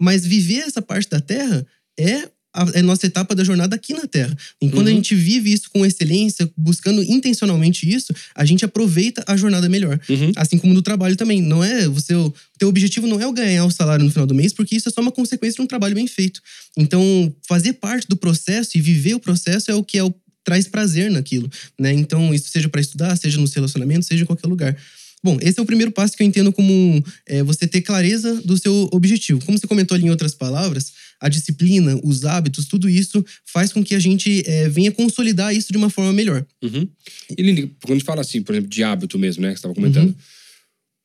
Mas 0.00 0.24
viver 0.26 0.60
essa 0.60 0.80
parte 0.82 1.08
da 1.08 1.20
terra 1.20 1.66
é 1.98 2.28
a, 2.52 2.66
é 2.74 2.80
a 2.80 2.82
nossa 2.82 3.06
etapa 3.06 3.34
da 3.34 3.44
jornada 3.44 3.76
aqui 3.76 3.94
na 3.94 4.06
Terra. 4.06 4.36
E 4.60 4.68
quando 4.70 4.88
a 4.88 4.90
Uhum. 4.90 4.96
gente 4.96 5.14
vive 5.14 5.52
isso 5.52 5.70
com 5.70 5.86
excelência, 5.86 6.50
buscando 6.56 7.02
intencionalmente 7.02 7.88
isso, 7.88 8.12
a 8.34 8.44
gente 8.44 8.64
aproveita 8.64 9.22
a 9.26 9.36
jornada 9.36 9.68
melhor. 9.68 9.98
Uhum. 10.08 10.32
Assim 10.36 10.58
como 10.58 10.74
no 10.74 10.82
trabalho 10.82 11.16
também. 11.16 11.40
Não 11.40 11.62
é 11.62 11.86
você. 11.88 12.14
O 12.14 12.32
teu 12.58 12.68
objetivo 12.68 13.06
não 13.06 13.20
é 13.20 13.26
o 13.26 13.32
ganhar 13.32 13.64
o 13.64 13.70
salário 13.70 14.04
no 14.04 14.10
final 14.10 14.26
do 14.26 14.34
mês, 14.34 14.52
porque 14.52 14.76
isso 14.76 14.88
é 14.88 14.92
só 14.92 15.00
uma 15.00 15.12
consequência 15.12 15.56
de 15.56 15.62
um 15.62 15.66
trabalho 15.66 15.94
bem 15.94 16.06
feito. 16.06 16.40
Então, 16.76 17.34
fazer 17.48 17.74
parte 17.74 18.06
do 18.08 18.16
processo 18.16 18.76
e 18.76 18.80
viver 18.80 19.14
o 19.14 19.20
processo 19.20 19.70
é 19.70 19.74
o 19.74 19.82
que 19.84 19.96
é 19.96 20.04
o, 20.04 20.12
traz 20.44 20.66
prazer 20.66 21.10
naquilo. 21.10 21.48
Né? 21.78 21.92
Então, 21.92 22.34
isso 22.34 22.48
seja 22.50 22.68
para 22.68 22.80
estudar, 22.80 23.16
seja 23.16 23.38
nos 23.40 23.52
relacionamentos, 23.54 24.08
seja 24.08 24.22
em 24.24 24.26
qualquer 24.26 24.46
lugar. 24.48 24.76
Bom, 25.22 25.36
esse 25.42 25.58
é 25.58 25.62
o 25.62 25.66
primeiro 25.66 25.92
passo 25.92 26.16
que 26.16 26.22
eu 26.22 26.26
entendo 26.26 26.50
como 26.50 27.04
é, 27.26 27.42
você 27.42 27.66
ter 27.66 27.82
clareza 27.82 28.40
do 28.42 28.56
seu 28.56 28.88
objetivo. 28.90 29.44
Como 29.44 29.58
você 29.58 29.66
comentou 29.66 29.94
ali 29.94 30.06
em 30.06 30.10
outras 30.10 30.34
palavras, 30.34 30.92
a 31.20 31.28
disciplina, 31.28 32.00
os 32.02 32.24
hábitos, 32.24 32.64
tudo 32.64 32.88
isso 32.88 33.24
faz 33.44 33.72
com 33.72 33.84
que 33.84 33.94
a 33.94 33.98
gente 33.98 34.42
é, 34.46 34.68
venha 34.68 34.90
consolidar 34.90 35.54
isso 35.54 35.70
de 35.70 35.76
uma 35.76 35.90
forma 35.90 36.12
melhor. 36.12 36.44
Uhum. 36.62 36.88
E 37.36 37.42
Lili, 37.42 37.72
quando 37.82 37.92
a 37.92 37.94
gente 37.94 38.06
fala 38.06 38.22
assim, 38.22 38.42
por 38.42 38.54
exemplo, 38.54 38.70
de 38.70 38.82
hábito 38.82 39.18
mesmo, 39.18 39.42
né? 39.42 39.48
Que 39.48 39.54
você 39.54 39.58
estava 39.58 39.74
comentando. 39.74 40.08
Uhum. 40.08 40.14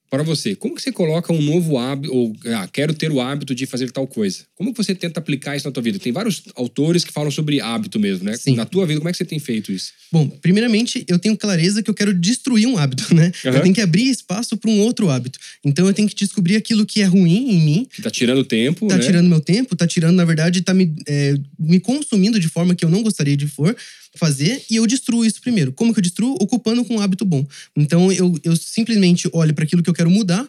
Para 0.10 0.24
você, 0.24 0.56
como 0.56 0.76
que 0.76 0.82
você 0.82 0.92
coloca 0.92 1.34
um 1.34 1.42
novo 1.42 1.78
hábito, 1.78 2.14
ou 2.14 2.36
ah, 2.46 2.68
quero 2.72 2.94
ter 2.94 3.12
o 3.12 3.20
hábito 3.20 3.56
de 3.56 3.66
fazer 3.66 3.92
tal 3.92 4.08
coisa? 4.08 4.46
Como 4.56 4.72
que 4.72 4.78
você 4.78 4.94
tenta 4.94 5.20
aplicar 5.20 5.56
isso 5.56 5.68
na 5.68 5.72
tua 5.72 5.82
vida? 5.82 6.00
Tem 6.00 6.12
vários 6.12 6.44
autores 6.56 7.04
que 7.04 7.12
falam 7.12 7.32
sobre 7.32 7.60
hábito 7.60 8.00
mesmo, 8.00 8.24
né? 8.24 8.38
Sim. 8.38 8.56
Na 8.56 8.66
tua 8.66 8.86
vida, 8.86 9.00
como 9.00 9.10
é 9.10 9.12
que 9.12 9.18
você 9.18 9.26
tem 9.26 9.40
feito 9.40 9.72
isso? 9.72 9.92
Bom, 10.12 10.30
primeiramente, 10.30 11.04
eu 11.08 11.18
tenho 11.18 11.36
clareza 11.36 11.82
que 11.82 11.90
eu 11.90 11.94
quero 11.94 12.14
destruir 12.14 12.68
um 12.68 12.78
hábito, 12.78 13.04
né? 13.16 13.32
Aham. 13.46 13.58
Eu 13.58 13.64
tenho 13.64 13.76
que 13.76 13.82
abrir 13.82 14.10
espaço 14.10 14.56
para 14.56 14.70
um 14.70 14.80
outro 14.82 15.10
hábito. 15.10 15.40
Então 15.64 15.88
eu 15.88 15.94
tenho 15.94 16.08
que 16.08 16.16
descobrir 16.16 16.56
aquilo 16.56 16.86
que 16.86 17.02
é 17.02 17.06
ruim 17.06 17.52
em 17.52 17.62
mim, 17.62 17.88
Que 17.92 18.02
tá 18.02 18.12
tirando 18.12 18.44
tempo, 18.44 18.88
tá 18.88 18.98
né? 18.98 19.04
tirando 19.04 19.28
meu 19.28 19.42
tempo, 19.42 19.76
tá 19.76 19.88
tirando, 19.88 20.16
na 20.16 20.26
verdade, 20.26 20.62
tá 20.62 20.74
me, 20.74 20.94
é, 21.08 21.36
me 21.60 21.80
consumindo 21.80 22.40
de 22.40 22.48
forma 22.48 22.76
que 22.76 22.86
eu 22.86 22.90
não 22.90 23.02
gostaria 23.02 23.36
de 23.36 23.48
for 23.48 23.76
fazer, 24.16 24.64
e 24.70 24.76
eu 24.78 24.88
destruo 24.88 25.26
isso 25.26 25.42
primeiro. 25.42 25.72
Como 25.72 25.94
que 25.94 26.00
eu 26.00 26.04
destruo? 26.04 26.36
Ocupando 26.40 26.84
com 26.86 26.96
um 26.96 27.02
hábito 27.02 27.26
bom. 27.26 27.46
Então 27.76 28.12
eu, 28.12 28.38
eu 28.44 28.56
simplesmente 28.56 29.30
olho 29.32 29.54
para 29.54 29.64
aquilo 29.64 29.84
que 29.84 29.90
eu 29.90 29.94
quero 29.94 30.10
mudar. 30.10 30.48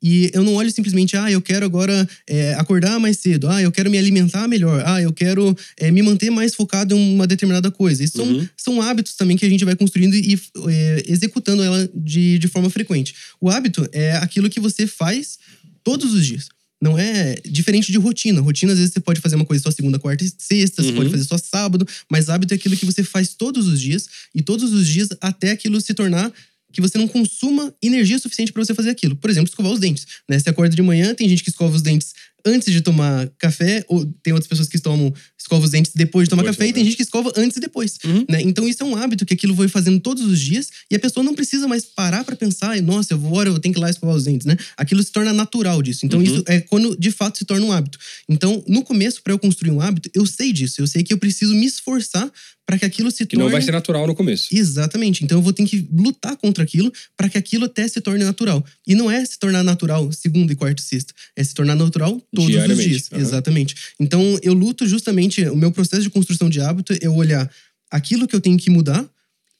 E 0.00 0.30
eu 0.32 0.44
não 0.44 0.54
olho 0.54 0.70
simplesmente, 0.70 1.16
ah, 1.16 1.28
eu 1.28 1.40
quero 1.42 1.66
agora 1.66 2.08
é, 2.24 2.54
acordar 2.54 3.00
mais 3.00 3.18
cedo, 3.18 3.48
ah, 3.48 3.60
eu 3.60 3.72
quero 3.72 3.90
me 3.90 3.98
alimentar 3.98 4.46
melhor, 4.46 4.80
ah, 4.86 5.02
eu 5.02 5.12
quero 5.12 5.56
é, 5.76 5.90
me 5.90 6.02
manter 6.02 6.30
mais 6.30 6.54
focado 6.54 6.94
em 6.94 7.14
uma 7.14 7.26
determinada 7.26 7.68
coisa. 7.68 8.04
Isso 8.04 8.16
são, 8.18 8.26
Uhum. 8.28 8.48
são 8.56 8.80
hábitos 8.80 9.16
também 9.16 9.36
que 9.36 9.44
a 9.44 9.48
gente 9.50 9.64
vai 9.64 9.74
construindo 9.74 10.14
e 10.14 10.40
é, 10.68 11.02
executando 11.08 11.64
ela 11.64 11.90
de, 11.92 12.38
de 12.38 12.46
forma 12.46 12.70
frequente. 12.70 13.12
O 13.40 13.50
hábito 13.50 13.88
é 13.90 14.12
aquilo 14.18 14.48
que 14.48 14.60
você 14.60 14.86
faz 14.86 15.36
todos 15.82 16.14
os 16.14 16.24
dias. 16.24 16.48
Não 16.80 16.96
é 16.98 17.34
diferente 17.44 17.90
de 17.90 17.98
rotina. 17.98 18.40
Rotina, 18.40 18.72
às 18.72 18.78
vezes, 18.78 18.92
você 18.94 19.00
pode 19.00 19.20
fazer 19.20 19.34
uma 19.36 19.44
coisa 19.44 19.62
só 19.62 19.70
segunda, 19.70 19.98
quarta 19.98 20.24
e 20.24 20.30
sexta, 20.38 20.82
você 20.82 20.90
Uhum. 20.90 20.96
pode 20.96 21.10
fazer 21.10 21.24
só 21.24 21.36
sábado, 21.36 21.86
mas 22.10 22.28
hábito 22.28 22.54
é 22.54 22.56
aquilo 22.56 22.76
que 22.76 22.86
você 22.86 23.02
faz 23.02 23.34
todos 23.34 23.66
os 23.66 23.80
dias 23.80 24.06
e 24.34 24.42
todos 24.42 24.72
os 24.72 24.86
dias 24.86 25.08
até 25.20 25.50
aquilo 25.50 25.80
se 25.80 25.92
tornar 25.94 26.32
que 26.72 26.80
você 26.82 26.98
não 26.98 27.08
consuma 27.08 27.74
energia 27.82 28.18
suficiente 28.18 28.52
para 28.52 28.62
você 28.64 28.74
fazer 28.74 28.90
aquilo. 28.90 29.16
Por 29.16 29.30
exemplo, 29.30 29.48
escovar 29.48 29.72
os 29.72 29.80
dentes. 29.80 30.06
Né? 30.28 30.38
Você 30.38 30.50
acorda 30.50 30.76
de 30.76 30.82
manhã, 30.82 31.14
tem 31.14 31.28
gente 31.28 31.42
que 31.42 31.48
escova 31.48 31.74
os 31.74 31.80
dentes 31.82 32.12
antes 32.44 32.72
de 32.72 32.80
tomar 32.82 33.28
café, 33.38 33.84
ou 33.88 34.04
tem 34.22 34.32
outras 34.32 34.48
pessoas 34.48 34.68
que 34.68 34.78
tomam, 34.78 35.12
escovam 35.38 35.64
os 35.64 35.70
dentes 35.70 35.92
depois 35.94 36.26
de 36.26 36.30
tomar 36.30 36.42
Depois 36.42 36.56
de 36.56 36.58
café, 36.58 36.68
e 36.68 36.72
tomar 36.72 36.74
tem 36.74 36.84
gente 36.84 36.96
que 36.96 37.02
escova 37.02 37.32
antes 37.36 37.56
e 37.56 37.60
depois. 37.60 37.98
Uhum. 38.04 38.26
Né? 38.28 38.42
Então 38.42 38.68
isso 38.68 38.82
é 38.82 38.86
um 38.86 38.94
hábito 38.94 39.24
que 39.24 39.32
aquilo 39.34 39.54
foi 39.56 39.68
fazendo 39.68 39.98
todos 40.00 40.22
os 40.24 40.38
dias 40.38 40.68
e 40.90 40.96
a 40.96 40.98
pessoa 40.98 41.24
não 41.24 41.34
precisa 41.34 41.66
mais 41.66 41.84
parar 41.84 42.24
para 42.24 42.36
pensar, 42.36 42.70
"Ai, 42.70 42.80
nossa, 42.80 43.14
eu 43.14 43.18
vou 43.18 43.38
agora 43.38 43.50
eu 43.50 43.58
tenho 43.58 43.72
que 43.72 43.78
ir 43.78 43.82
lá 43.82 43.88
escovar 43.90 44.16
os 44.16 44.24
dentes, 44.24 44.46
né? 44.46 44.56
Aquilo 44.76 45.02
se 45.02 45.12
torna 45.12 45.32
natural 45.32 45.80
disso. 45.82 46.04
Então 46.04 46.18
Uhum. 46.18 46.24
isso 46.24 46.42
é 46.46 46.60
quando 46.60 46.96
de 46.96 47.10
fato 47.10 47.38
se 47.38 47.44
torna 47.44 47.64
um 47.64 47.72
hábito. 47.72 47.98
Então, 48.28 48.62
no 48.66 48.82
começo 48.82 49.22
para 49.22 49.32
eu 49.32 49.38
construir 49.38 49.70
um 49.70 49.80
hábito, 49.80 50.10
eu 50.14 50.26
sei 50.26 50.52
disso, 50.52 50.80
eu 50.80 50.86
sei 50.86 51.02
que 51.02 51.12
eu 51.12 51.18
preciso 51.18 51.54
me 51.54 51.66
esforçar 51.66 52.30
para 52.66 52.78
que 52.78 52.84
aquilo 52.84 53.10
se 53.10 53.24
Que 53.24 53.34
torne 53.34 53.44
não 53.44 53.50
vai 53.50 53.62
ser 53.62 53.72
natural 53.72 54.06
no 54.06 54.14
começo. 54.14 54.48
Exatamente. 54.52 55.24
Então 55.24 55.38
eu 55.38 55.42
vou 55.42 55.54
ter 55.54 55.64
que 55.64 55.88
lutar 55.90 56.36
contra 56.36 56.62
aquilo 56.62 56.92
para 57.16 57.26
que 57.30 57.38
aquilo 57.38 57.64
até 57.64 57.88
se 57.88 57.98
torne 57.98 58.22
natural. 58.22 58.62
E 58.86 58.94
não 58.94 59.10
é 59.10 59.24
se 59.24 59.38
tornar 59.38 59.62
natural 59.62 60.12
segunda 60.12 60.52
e 60.52 60.56
quarta 60.56 60.82
e 60.82 60.84
sexta. 60.84 61.14
É 61.34 61.42
se 61.42 61.54
tornar 61.54 61.74
natural 61.74 62.20
todos 62.34 62.54
os 62.54 62.84
dias. 62.84 63.08
Aham. 63.12 63.20
Exatamente. 63.20 63.74
Então 63.98 64.38
eu 64.42 64.52
luto 64.54 64.86
justamente. 64.86 65.42
O 65.48 65.56
meu 65.56 65.70
processo 65.72 66.02
de 66.02 66.10
construção 66.10 66.48
de 66.50 66.60
hábito 66.60 66.92
é 66.92 66.98
eu 67.02 67.14
olhar 67.14 67.50
aquilo 67.90 68.26
que 68.28 68.34
eu 68.36 68.40
tenho 68.40 68.56
que 68.58 68.70
mudar 68.70 69.08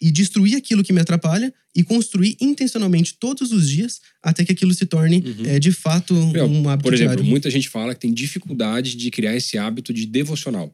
e 0.01 0.13
destruir 0.13 0.55
aquilo 0.57 0.85
que 0.85 0.93
me 0.93 1.01
atrapalha 1.01 1.53
e 1.75 1.83
construir 1.83 2.37
intencionalmente 2.41 3.15
todos 3.15 3.51
os 3.53 3.69
dias 3.69 4.01
até 4.23 4.45
que 4.45 4.53
aquilo 4.53 4.73
se 4.73 4.87
torne 4.87 5.25
Uhum. 5.27 5.47
é, 5.47 5.59
de 5.59 5.73
fato 5.73 6.15
Meu, 6.29 6.45
um 6.47 6.69
hábito 6.69 6.85
Por 6.85 6.95
exemplo, 6.95 7.17
diário. 7.17 7.31
muita 7.31 7.51
gente 7.51 7.69
fala 7.69 7.95
que 7.95 8.01
tem 8.03 8.13
dificuldade 8.15 8.95
de 8.97 9.11
criar 9.11 9.35
esse 9.35 9.59
hábito 9.59 9.93
de 9.93 10.07
devocional. 10.07 10.73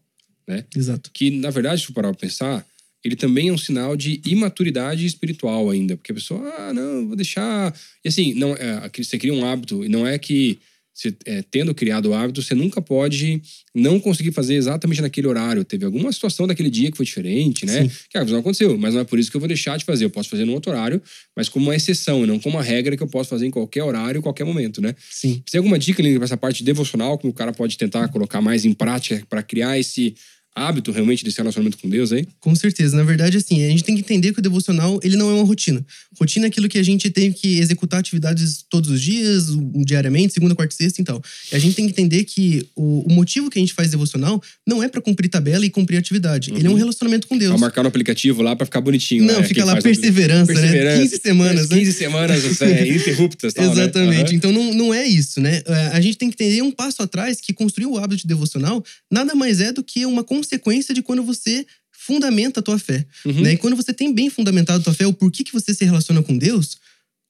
Exato. 0.76 1.10
Que, 1.12 1.30
na 1.30 1.48
verdade, 1.50 1.80
se 1.80 1.86
for 1.86 1.94
parar 1.94 2.08
pra 2.10 2.20
pensar, 2.20 2.66
ele 3.02 3.16
também 3.16 3.48
é 3.48 3.52
um 3.52 3.56
sinal 3.58 3.96
de 3.96 4.20
imaturidade 4.26 5.06
espiritual 5.06 5.70
ainda. 5.70 5.96
Porque 5.96 6.12
a 6.12 6.14
pessoa, 6.14 6.40
ah, 6.58 6.72
não, 6.74 7.06
vou 7.06 7.16
deixar. 7.16 7.74
E 8.04 8.08
assim, 8.08 8.34
não, 8.34 8.54
é, 8.54 8.90
você 8.98 9.18
cria 9.18 9.32
um 9.32 9.44
hábito, 9.44 9.82
e 9.84 9.88
não 9.88 10.06
é 10.06 10.18
que. 10.18 10.58
Você, 10.94 11.12
é, 11.24 11.42
tendo 11.50 11.74
criado 11.74 12.10
o 12.10 12.14
hábito, 12.14 12.40
você 12.40 12.54
nunca 12.54 12.80
pode 12.80 13.42
não 13.74 13.98
conseguir 13.98 14.30
fazer 14.30 14.54
exatamente 14.54 15.02
naquele 15.02 15.26
horário. 15.26 15.64
Teve 15.64 15.84
alguma 15.84 16.12
situação 16.12 16.46
daquele 16.46 16.70
dia 16.70 16.88
que 16.88 16.96
foi 16.96 17.04
diferente, 17.04 17.66
né? 17.66 17.82
Sim. 17.82 17.90
Que 18.08 18.16
ah, 18.16 18.24
não 18.24 18.38
aconteceu, 18.38 18.78
mas 18.78 18.94
não 18.94 19.00
é 19.00 19.04
por 19.04 19.18
isso 19.18 19.28
que 19.28 19.36
eu 19.36 19.40
vou 19.40 19.48
deixar 19.48 19.76
de 19.76 19.84
fazer. 19.84 20.04
Eu 20.04 20.10
posso 20.10 20.30
fazer 20.30 20.44
num 20.44 20.54
outro 20.54 20.70
horário, 20.70 21.02
mas 21.36 21.48
como 21.48 21.66
uma 21.66 21.74
exceção, 21.74 22.24
não 22.24 22.38
como 22.38 22.54
uma 22.56 22.62
regra 22.62 22.96
que 22.96 23.02
eu 23.02 23.08
posso 23.08 23.28
fazer 23.28 23.44
em 23.44 23.50
qualquer 23.50 23.82
horário, 23.82 24.20
em 24.20 24.22
qualquer 24.22 24.44
momento, 24.44 24.80
né? 24.80 24.94
Sim. 25.10 25.42
Você 25.44 25.52
tem 25.52 25.58
alguma 25.58 25.80
dica 25.80 26.00
Lili, 26.00 26.14
pra 26.16 26.26
essa 26.26 26.36
parte 26.36 26.62
devocional 26.62 27.18
que 27.18 27.26
o 27.26 27.32
cara 27.32 27.52
pode 27.52 27.76
tentar 27.76 28.06
colocar 28.08 28.40
mais 28.40 28.64
em 28.64 28.72
prática 28.72 29.26
para 29.28 29.42
criar 29.42 29.76
esse 29.76 30.14
hábito 30.54 30.92
realmente 30.92 31.24
desse 31.24 31.38
relacionamento 31.38 31.78
com 31.78 31.88
Deus 31.88 32.12
aí? 32.12 32.26
Com 32.38 32.54
certeza. 32.54 32.96
Na 32.96 33.02
verdade, 33.02 33.36
assim, 33.36 33.64
a 33.64 33.68
gente 33.68 33.82
tem 33.82 33.94
que 33.94 34.00
entender 34.02 34.32
que 34.32 34.38
o 34.38 34.42
devocional, 34.42 35.00
ele 35.02 35.16
não 35.16 35.30
é 35.30 35.34
uma 35.34 35.44
rotina. 35.44 35.84
Rotina 36.18 36.46
é 36.46 36.48
aquilo 36.48 36.68
que 36.68 36.78
a 36.78 36.82
gente 36.82 37.10
tem 37.10 37.32
que 37.32 37.58
executar 37.58 38.00
atividades 38.00 38.64
todos 38.68 38.90
os 38.90 39.00
dias, 39.00 39.46
diariamente, 39.84 40.32
segunda, 40.32 40.54
quarta 40.54 40.74
e 40.74 40.76
sexta 40.76 41.00
e 41.00 41.04
tal. 41.04 41.22
E 41.52 41.56
a 41.56 41.58
gente 41.58 41.74
tem 41.74 41.86
que 41.86 41.92
entender 41.92 42.24
que 42.24 42.66
o, 42.76 43.12
motivo 43.12 43.50
que 43.50 43.58
a 43.58 43.62
gente 43.62 43.72
faz 43.72 43.90
devocional 43.90 44.40
não 44.66 44.82
é 44.82 44.88
pra 44.88 45.00
cumprir 45.00 45.28
tabela 45.28 45.66
e 45.66 45.70
cumprir 45.70 45.96
atividade. 45.96 46.52
Ele 46.52 46.66
é 46.66 46.70
um 46.70 46.74
relacionamento 46.74 47.26
com 47.26 47.36
Deus. 47.36 47.50
Pra 47.50 47.60
marcar 47.60 47.82
no 47.82 47.88
aplicativo 47.88 48.42
lá 48.42 48.54
pra 48.54 48.64
ficar 48.64 48.80
bonitinho. 48.80 49.24
Não, 49.24 49.40
né? 49.40 49.42
fica 49.42 49.60
Quem 49.60 49.64
lá 49.64 49.72
aplicativo. 49.72 50.02
perseverança, 50.02 50.52
né? 50.52 50.60
Perseverança. 50.60 51.02
15 51.02 51.18
semanas, 51.18 51.68
né? 51.68 51.78
15 51.78 51.92
semanas 51.92 52.60
é, 52.62 52.86
ininterruptas. 52.86 53.54
Tal, 53.54 53.64
né? 53.66 53.72
Exatamente. 53.72 54.28
Aham. 54.28 54.34
Então 54.34 54.52
não, 54.52 54.74
não 54.74 54.94
é 54.94 55.06
isso, 55.06 55.40
né? 55.40 55.62
É, 55.66 55.86
A 55.88 56.00
gente 56.00 56.16
tem 56.16 56.30
que 56.30 56.42
entender 56.42 56.62
um 56.62 56.70
passo 56.70 57.02
atrás 57.02 57.40
que 57.40 57.52
construir 57.52 57.86
o 57.86 57.98
hábito 57.98 58.22
de 58.22 58.28
devocional 58.28 58.84
nada 59.10 59.34
mais 59.34 59.60
é 59.60 59.72
do 59.72 59.82
que 59.82 60.06
uma 60.06 60.22
consequência 60.44 60.94
de 60.94 61.02
quando 61.02 61.22
você 61.22 61.66
fundamenta 61.90 62.60
a 62.60 62.62
tua 62.62 62.78
fé. 62.78 63.06
Uhum. 63.24 63.40
Né? 63.40 63.52
E 63.54 63.56
quando 63.56 63.74
você 63.76 63.92
tem 63.92 64.12
bem 64.12 64.28
fundamentado 64.28 64.80
a 64.80 64.84
tua 64.84 64.94
fé, 64.94 65.06
o 65.06 65.12
porquê 65.12 65.42
que 65.42 65.52
você 65.52 65.72
se 65.74 65.84
relaciona 65.84 66.22
com 66.22 66.36
Deus, 66.36 66.76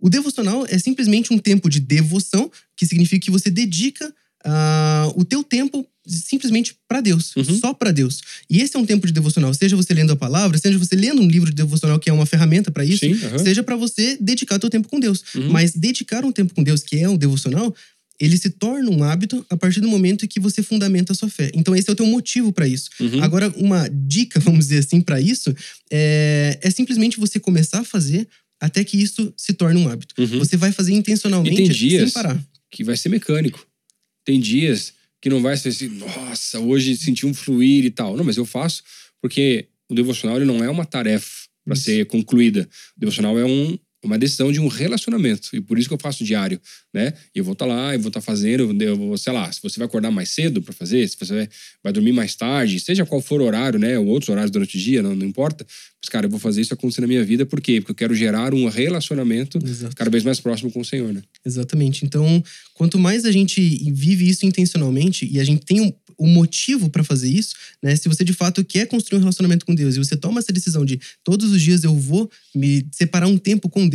o 0.00 0.10
devocional 0.10 0.66
é 0.68 0.78
simplesmente 0.78 1.32
um 1.32 1.38
tempo 1.38 1.70
de 1.70 1.80
devoção, 1.80 2.50
que 2.76 2.84
significa 2.86 3.24
que 3.24 3.30
você 3.30 3.50
dedica 3.50 4.12
ah, 4.44 5.10
o 5.16 5.24
teu 5.24 5.42
tempo 5.42 5.86
simplesmente 6.06 6.76
para 6.86 7.00
Deus, 7.00 7.34
Uhum. 7.34 7.58
só 7.58 7.72
para 7.72 7.90
Deus. 7.90 8.20
E 8.50 8.60
esse 8.60 8.76
é 8.76 8.78
um 8.78 8.84
tempo 8.84 9.06
de 9.06 9.12
devocional, 9.12 9.54
seja 9.54 9.74
você 9.74 9.94
lendo 9.94 10.12
a 10.12 10.16
palavra, 10.16 10.58
seja 10.58 10.76
você 10.76 10.94
lendo 10.94 11.22
um 11.22 11.26
livro 11.26 11.48
de 11.48 11.56
devocional 11.56 11.98
que 11.98 12.10
é 12.10 12.12
uma 12.12 12.26
ferramenta 12.26 12.70
para 12.70 12.84
isso, 12.84 12.98
Sim, 13.00 13.14
aham. 13.24 13.38
seja 13.38 13.62
para 13.62 13.74
você 13.74 14.18
dedicar 14.20 14.58
teu 14.58 14.68
tempo 14.68 14.86
com 14.86 15.00
Deus. 15.00 15.24
Uhum. 15.34 15.48
Mas 15.50 15.72
dedicar 15.72 16.22
um 16.24 16.32
tempo 16.32 16.52
com 16.52 16.62
Deus, 16.62 16.82
que 16.82 16.98
é 16.98 17.08
um 17.08 17.16
devocional, 17.16 17.74
ele 18.20 18.36
se 18.38 18.50
torna 18.50 18.90
um 18.90 19.02
hábito 19.02 19.44
a 19.50 19.56
partir 19.56 19.80
do 19.80 19.88
momento 19.88 20.24
em 20.24 20.28
que 20.28 20.38
você 20.38 20.62
fundamenta 20.62 21.12
a 21.12 21.16
sua 21.16 21.28
fé. 21.28 21.50
Então 21.54 21.74
esse 21.74 21.88
é 21.88 21.92
o 21.92 21.96
teu 21.96 22.06
motivo 22.06 22.52
para 22.52 22.66
isso. 22.66 22.90
Uhum. 23.00 23.22
Agora, 23.22 23.52
uma 23.56 23.88
dica, 23.88 24.38
vamos 24.40 24.66
dizer 24.66 24.78
assim, 24.78 25.00
para 25.00 25.20
isso, 25.20 25.54
é, 25.90 26.58
é 26.62 26.70
simplesmente 26.70 27.18
você 27.18 27.40
começar 27.40 27.80
a 27.80 27.84
fazer 27.84 28.28
até 28.60 28.84
que 28.84 28.96
isso 28.96 29.32
se 29.36 29.52
torne 29.52 29.80
um 29.80 29.88
hábito. 29.88 30.14
Uhum. 30.18 30.38
Você 30.38 30.56
vai 30.56 30.72
fazer 30.72 30.92
intencionalmente 30.92 31.54
E 31.54 31.64
tem 31.64 31.68
dias 31.68 32.12
sem 32.12 32.22
parar. 32.22 32.42
que 32.70 32.84
vai 32.84 32.96
ser 32.96 33.08
mecânico. 33.08 33.66
Tem 34.24 34.40
dias 34.40 34.94
que 35.20 35.28
não 35.28 35.42
vai 35.42 35.56
ser 35.56 35.70
assim, 35.70 35.88
nossa, 35.88 36.60
hoje 36.60 36.96
senti 36.96 37.26
um 37.26 37.34
fluir 37.34 37.84
e 37.84 37.90
tal. 37.90 38.16
Não, 38.16 38.24
mas 38.24 38.36
eu 38.36 38.44
faço 38.46 38.82
porque 39.20 39.66
o 39.88 39.94
devocional 39.94 40.36
ele 40.36 40.44
não 40.44 40.62
é 40.62 40.68
uma 40.68 40.84
tarefa 40.84 41.44
para 41.64 41.74
ser 41.74 42.06
concluída. 42.06 42.68
O 42.96 43.00
devocional 43.00 43.38
é 43.38 43.44
um, 43.44 43.78
uma 44.04 44.18
decisão 44.18 44.52
de 44.52 44.60
um 44.60 44.68
relacionamento. 44.68 45.48
E 45.54 45.60
por 45.60 45.78
isso 45.78 45.88
que 45.88 45.94
eu 45.94 45.98
faço 45.98 46.22
diário, 46.24 46.60
né? 46.92 47.12
E 47.34 47.38
eu 47.38 47.44
vou 47.44 47.52
estar 47.54 47.66
lá, 47.66 47.94
eu 47.94 48.00
vou 48.00 48.08
estar 48.08 48.20
fazendo, 48.20 48.74
eu- 48.82 48.96
vou, 48.96 49.16
sei 49.18 49.32
lá, 49.32 49.50
se 49.50 49.60
você 49.62 49.78
vai 49.78 49.86
acordar 49.86 50.10
mais 50.10 50.28
cedo 50.30 50.60
para 50.62 50.72
fazer, 50.72 51.08
se 51.08 51.16
você 51.18 51.34
vai, 51.34 51.48
vai 51.84 51.92
dormir 51.92 52.12
mais 52.12 52.34
tarde, 52.34 52.78
seja 52.80 53.04
qual 53.06 53.20
for 53.20 53.40
o 53.40 53.44
horário, 53.44 53.78
né? 53.78 53.98
Ou 53.98 54.06
outros 54.06 54.28
horários 54.28 54.50
durante 54.50 54.76
o 54.76 54.80
dia, 54.80 55.02
não, 55.02 55.14
não 55.14 55.26
importa. 55.26 55.66
Mas, 56.02 56.08
cara, 56.10 56.26
eu 56.26 56.30
vou 56.30 56.38
fazer 56.38 56.60
isso 56.60 56.74
acontecer 56.74 57.00
na 57.00 57.06
minha 57.06 57.24
vida. 57.24 57.46
Por 57.46 57.60
quê? 57.60 57.80
Porque 57.80 57.92
eu 57.92 57.96
quero 57.96 58.14
gerar 58.14 58.52
um 58.52 58.68
relacionamento 58.68 59.58
Exato. 59.64 59.96
cada 59.96 60.10
vez 60.10 60.22
mais 60.22 60.38
próximo 60.38 60.70
com 60.70 60.80
o 60.80 60.84
Senhor, 60.84 61.12
né? 61.12 61.22
Exatamente. 61.44 62.04
Então, 62.04 62.42
quanto 62.74 62.98
mais 62.98 63.24
a 63.24 63.32
gente 63.32 63.60
vive 63.90 64.28
isso 64.28 64.44
intencionalmente 64.46 65.26
e 65.30 65.40
a 65.40 65.44
gente 65.44 65.64
tem 65.64 65.80
um, 65.80 65.92
um 66.18 66.28
motivo 66.28 66.90
para 66.90 67.02
fazer 67.02 67.30
isso, 67.30 67.54
né? 67.82 67.96
Se 67.96 68.08
você 68.08 68.22
de 68.22 68.32
fato 68.32 68.62
quer 68.64 68.86
construir 68.86 69.16
um 69.18 69.20
relacionamento 69.20 69.64
com 69.64 69.74
Deus 69.74 69.94
e 69.96 69.98
você 69.98 70.16
toma 70.16 70.40
essa 70.40 70.52
decisão 70.52 70.84
de 70.84 71.00
todos 71.22 71.50
os 71.52 71.60
dias 71.62 71.84
eu 71.84 71.94
vou 71.96 72.30
me 72.54 72.86
separar 72.92 73.26
um 73.26 73.38
tempo 73.38 73.68
com 73.68 73.88
Deus, 73.88 73.93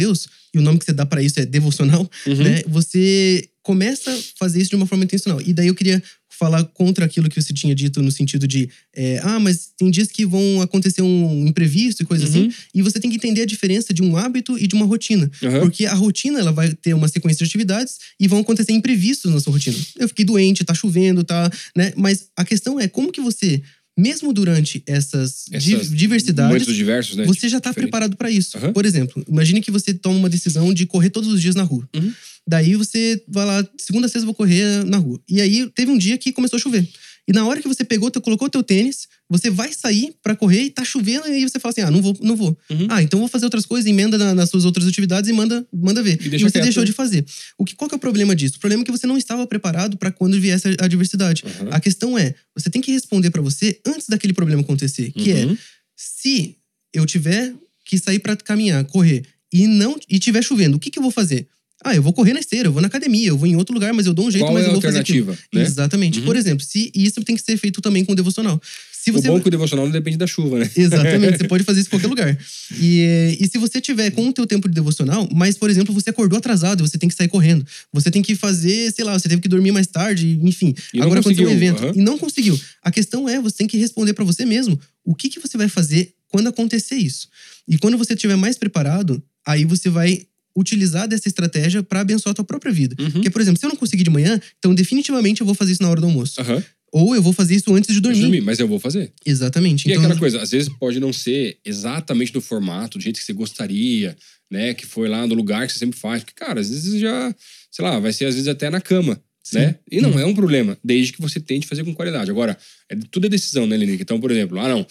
e 0.53 0.57
o 0.57 0.61
nome 0.61 0.79
que 0.79 0.85
você 0.85 0.93
dá 0.93 1.05
para 1.05 1.21
isso 1.21 1.39
é 1.39 1.45
devocional, 1.45 2.09
Uhum. 2.25 2.35
né? 2.43 2.61
Você 2.67 3.49
começa 3.61 4.11
a 4.11 4.17
fazer 4.37 4.59
isso 4.61 4.69
de 4.71 4.75
uma 4.75 4.87
forma 4.87 5.03
intencional. 5.03 5.39
E 5.45 5.53
daí 5.53 5.67
eu 5.67 5.75
queria 5.75 6.01
falar 6.29 6.63
contra 6.63 7.03
aquilo 7.05 7.27
que 7.29 7.39
você 7.39 7.53
tinha 7.53 7.75
dito 7.75 8.01
no 8.01 8.09
sentido 8.11 8.47
de, 8.47 8.69
é, 8.95 9.19
ah, 9.23 9.39
mas 9.39 9.69
tem 9.77 9.91
dias 9.91 10.07
que 10.07 10.25
vão 10.25 10.61
acontecer 10.61 11.01
um 11.01 11.45
imprevisto 11.45 12.01
e 12.01 12.05
coisa 12.05 12.23
Uhum. 12.25 12.29
assim, 12.29 12.53
e 12.73 12.81
você 12.81 12.97
tem 12.99 13.09
que 13.11 13.17
entender 13.17 13.41
a 13.41 13.45
diferença 13.45 13.93
de 13.93 14.01
um 14.01 14.15
hábito 14.15 14.57
e 14.57 14.65
de 14.65 14.73
uma 14.73 14.85
rotina. 14.85 15.29
Aham. 15.43 15.59
Porque 15.59 15.85
a 15.85 15.93
rotina 15.93 16.39
ela 16.39 16.51
vai 16.53 16.73
ter 16.73 16.93
uma 16.93 17.09
sequência 17.09 17.45
de 17.45 17.49
atividades 17.49 17.97
e 18.19 18.27
vão 18.27 18.39
acontecer 18.39 18.71
imprevistos 18.71 19.31
na 19.31 19.39
sua 19.41 19.51
rotina. 19.53 19.77
Eu 19.97 20.07
fiquei 20.07 20.23
doente, 20.23 20.63
tá 20.63 20.73
chovendo, 20.73 21.23
tá, 21.23 21.51
né? 21.75 21.91
Mas 21.97 22.29
a 22.37 22.45
questão 22.45 22.79
é 22.79 22.87
como 22.87 23.11
que 23.11 23.19
você, 23.21 23.61
mesmo 23.99 24.31
durante 24.31 24.81
essas, 24.85 25.45
Essas 25.51 25.89
diversidades, 25.89 26.65
diversos, 26.73 27.17
né? 27.17 27.25
você 27.25 27.49
já 27.49 27.57
está 27.57 27.73
preparado 27.73 28.15
para 28.15 28.31
isso. 28.31 28.57
Aham. 28.57 28.71
Por 28.71 28.85
exemplo, 28.85 29.23
imagine 29.27 29.61
que 29.61 29.71
você 29.71 29.93
toma 29.93 30.17
uma 30.17 30.29
decisão 30.29 30.73
de 30.73 30.85
correr 30.85 31.09
todos 31.09 31.31
os 31.31 31.41
dias 31.41 31.55
na 31.55 31.63
rua. 31.63 31.87
Uhum. 31.95 32.13
Daí 32.47 32.75
você 32.75 33.21
vai 33.27 33.45
lá, 33.45 33.67
segunda 33.77 34.07
a 34.07 34.09
sexta 34.09 34.21
eu 34.21 34.25
vou 34.27 34.33
correr 34.33 34.83
na 34.85 34.97
rua. 34.97 35.19
E 35.29 35.41
aí 35.41 35.69
teve 35.75 35.91
um 35.91 35.97
dia 35.97 36.17
que 36.17 36.31
começou 36.31 36.57
a 36.57 36.59
chover. 36.59 36.87
E 37.29 37.31
na 37.31 37.45
hora 37.45 37.61
que 37.61 37.67
você 37.67 37.83
pegou, 37.85 38.09
colocou 38.11 38.49
teu 38.49 38.63
tênis, 38.63 39.07
você 39.29 39.51
vai 39.51 39.71
sair 39.71 40.15
para 40.23 40.35
correr 40.35 40.63
e 40.63 40.69
tá 40.71 40.83
chovendo 40.83 41.27
e 41.27 41.31
aí 41.31 41.43
você 41.43 41.59
fala 41.59 41.71
assim: 41.71 41.81
"Ah, 41.81 41.91
não 41.91 42.01
vou, 42.01 42.17
não 42.21 42.35
vou". 42.35 42.57
Uhum. 42.71 42.87
Ah, 42.89 43.03
então 43.03 43.19
vou 43.19 43.27
fazer 43.29 43.45
outras 43.45 43.67
coisas, 43.67 43.85
emenda 43.87 44.17
na- 44.17 44.33
nas 44.33 44.49
suas 44.49 44.65
outras 44.65 44.87
atividades 44.87 45.29
e 45.29 45.33
manda, 45.33 45.63
manda 45.71 46.01
ver. 46.01 46.19
E 46.21 46.25
E, 46.25 46.29
deixa 46.29 46.45
você 46.47 46.53
quieto. 46.53 46.63
deixou 46.63 46.83
de 46.83 46.91
fazer. 46.91 47.23
O 47.55 47.63
que, 47.63 47.75
qual 47.75 47.87
que 47.87 47.93
é 47.93 47.97
o 47.97 47.99
problema 47.99 48.35
disso? 48.35 48.55
O 48.57 48.59
problema 48.59 48.81
é 48.81 48.85
que 48.85 48.91
você 48.91 49.05
não 49.05 49.15
estava 49.17 49.45
preparado 49.45 49.95
para 49.95 50.11
quando 50.11 50.41
viesse 50.41 50.67
a 50.79 50.85
adversidade. 50.85 51.43
Uhum. 51.45 51.67
A 51.71 51.79
questão 51.79 52.17
é, 52.17 52.33
você 52.57 52.67
tem 52.69 52.81
que 52.81 52.91
responder 52.91 53.29
para 53.29 53.41
você 53.43 53.79
antes 53.85 54.07
daquele 54.09 54.33
problema 54.33 54.61
acontecer, 54.63 55.11
que 55.11 55.31
é 55.31 55.45
Uhum. 55.45 55.57
se 55.95 56.55
eu 56.93 57.05
tiver 57.05 57.53
que 57.85 57.97
sair 57.99 58.17
pra 58.19 58.35
caminhar, 58.35 58.83
correr 58.85 59.23
e 59.53 59.67
não 59.67 59.95
e 60.09 60.17
tiver 60.19 60.43
chovendo, 60.43 60.77
o 60.77 60.79
que, 60.79 60.89
que 60.89 60.97
eu 60.97 61.03
vou 61.03 61.11
fazer? 61.11 61.47
Ah, 61.83 61.95
eu 61.95 62.03
vou 62.03 62.11
correr 62.11 62.33
na 62.33 62.39
esteira, 62.39 62.67
eu 62.67 62.73
vou 62.73 62.81
na 62.81 62.87
academia, 62.87 63.29
eu 63.29 63.37
vou 63.37 63.47
em 63.47 63.55
outro 63.55 63.73
lugar, 63.73 63.93
mas 63.93 64.05
eu 64.05 64.13
dou 64.13 64.27
um 64.27 64.31
jeito, 64.31 64.43
Qual 64.45 64.53
mas 64.53 64.65
é 64.65 64.67
eu 64.67 64.73
vou 64.73 64.81
fazer 64.81 64.99
aquilo. 64.99 65.29
alternativa? 65.29 65.47
Né? 65.53 65.61
Exatamente. 65.65 66.19
Uhum. 66.19 66.25
Por 66.25 66.35
exemplo, 66.35 66.65
se 66.65 66.91
e 66.93 67.05
isso 67.05 67.23
tem 67.23 67.35
que 67.35 67.41
ser 67.41 67.55
feito 67.57 67.81
também 67.81 68.03
com 68.03 68.11
o 68.11 68.15
devocional. 68.15 68.61
Se 68.91 69.11
O 69.11 69.13
você 69.13 69.29
bom 69.29 69.37
é 69.37 69.39
que 69.39 69.47
o 69.47 69.51
devocional 69.51 69.85
não 69.85 69.93
depende 69.93 70.17
da 70.17 70.27
chuva, 70.27 70.59
né? 70.59 70.69
Exatamente, 70.75 71.37
você 71.37 71.47
pode 71.47 71.63
fazer 71.63 71.79
isso 71.79 71.87
em 71.87 71.91
qualquer 71.91 72.07
lugar. 72.07 72.37
E, 72.81 73.37
e 73.39 73.47
se 73.47 73.57
você 73.57 73.79
tiver 73.79 74.11
com 74.11 74.27
o 74.27 74.33
teu 74.33 74.45
tempo 74.45 74.67
de 74.67 74.75
devocional, 74.75 75.27
mas, 75.33 75.57
por 75.57 75.69
exemplo, 75.69 75.93
você 75.93 76.09
acordou 76.09 76.37
atrasado, 76.37 76.85
você 76.85 76.97
tem 76.97 77.07
que 77.07 77.15
sair 77.15 77.29
correndo. 77.29 77.65
Você 77.93 78.11
tem 78.11 78.21
que 78.21 78.35
fazer, 78.35 78.91
sei 78.93 79.05
lá, 79.05 79.17
você 79.17 79.29
teve 79.29 79.41
que 79.41 79.47
dormir 79.47 79.71
mais 79.71 79.87
tarde, 79.87 80.37
enfim. 80.43 80.75
E 80.93 81.01
Agora 81.01 81.21
aconteceu 81.21 81.47
um 81.47 81.51
evento 81.51 81.81
aham. 81.81 81.93
e 81.95 82.01
não 82.01 82.17
conseguiu. 82.17 82.59
A 82.83 82.91
questão 82.91 83.27
é, 83.29 83.39
você 83.39 83.55
tem 83.55 83.67
que 83.67 83.77
responder 83.77 84.13
pra 84.13 84.25
você 84.25 84.45
mesmo 84.45 84.77
o 85.05 85.15
que, 85.15 85.29
que 85.29 85.39
você 85.39 85.57
vai 85.57 85.69
fazer 85.69 86.13
quando 86.27 86.47
acontecer 86.47 86.95
isso. 86.95 87.29
E 87.65 87.77
quando 87.77 87.97
você 87.97 88.13
estiver 88.15 88.35
mais 88.35 88.57
preparado, 88.57 89.23
aí 89.47 89.63
você 89.63 89.89
vai 89.89 90.23
utilizar 90.59 91.07
dessa 91.07 91.27
estratégia 91.27 91.81
pra 91.81 92.01
abençoar 92.01 92.31
a 92.31 92.35
tua 92.35 92.45
própria 92.45 92.71
vida. 92.71 92.95
Uhum. 92.99 93.11
Porque, 93.11 93.29
por 93.29 93.41
exemplo, 93.41 93.59
se 93.59 93.65
eu 93.65 93.69
não 93.69 93.75
conseguir 93.77 94.03
de 94.03 94.09
manhã, 94.09 94.39
então 94.57 94.73
definitivamente 94.75 95.41
eu 95.41 95.45
vou 95.45 95.55
fazer 95.55 95.71
isso 95.73 95.81
na 95.83 95.89
hora 95.89 95.99
do 96.01 96.07
almoço. 96.07 96.39
Aham. 96.41 96.63
Ou 96.91 97.15
eu 97.15 97.21
vou 97.21 97.31
fazer 97.33 97.55
isso 97.55 97.71
antes 97.75 97.93
de 97.93 98.01
dormir. 98.01 98.21
dormir, 98.21 98.41
Mas 98.41 98.59
eu 98.59 98.67
vou 98.67 98.79
fazer. 98.79 99.11
Exatamente. 99.23 99.87
E 99.87 99.91
então, 99.91 100.03
aquela 100.03 100.19
coisa, 100.19 100.41
às 100.41 100.49
vezes 100.49 100.69
pode 100.79 100.99
não 100.99 101.13
ser 101.13 101.57
exatamente 101.63 102.33
do 102.33 102.41
formato, 102.41 102.97
do 102.97 103.01
jeito 103.03 103.19
que 103.19 103.23
você 103.25 103.31
gostaria, 103.33 104.17
né? 104.49 104.73
Que 104.73 104.87
foi 104.87 105.07
lá 105.07 105.27
no 105.27 105.35
lugar 105.35 105.67
que 105.67 105.73
você 105.73 105.77
sempre 105.79 105.99
faz. 105.99 106.23
Porque, 106.23 106.33
cara, 106.35 106.59
às 106.59 106.67
vezes 106.69 106.99
já, 106.99 107.35
sei 107.71 107.85
lá, 107.85 107.99
vai 107.99 108.11
ser 108.11 108.25
às 108.25 108.33
vezes 108.33 108.47
até 108.47 108.71
na 108.71 108.81
cama, 108.81 109.21
Sim. 109.43 109.59
né? 109.59 109.75
E 109.91 110.01
não 110.01 110.09
Uhum. 110.13 110.19
é 110.19 110.25
um 110.25 110.33
problema, 110.33 110.75
desde 110.83 111.13
que 111.13 111.21
você 111.21 111.39
tente 111.39 111.67
fazer 111.67 111.83
com 111.83 111.93
qualidade. 111.93 112.31
Agora, 112.31 112.57
é, 112.89 112.95
tudo 113.11 113.27
é 113.27 113.29
decisão, 113.29 113.67
né, 113.67 113.77
Linique? 113.77 114.01
Então, 114.01 114.19
por 114.19 114.31
exemplo, 114.31 114.59
ah, 114.59 114.67
não. 114.67 114.87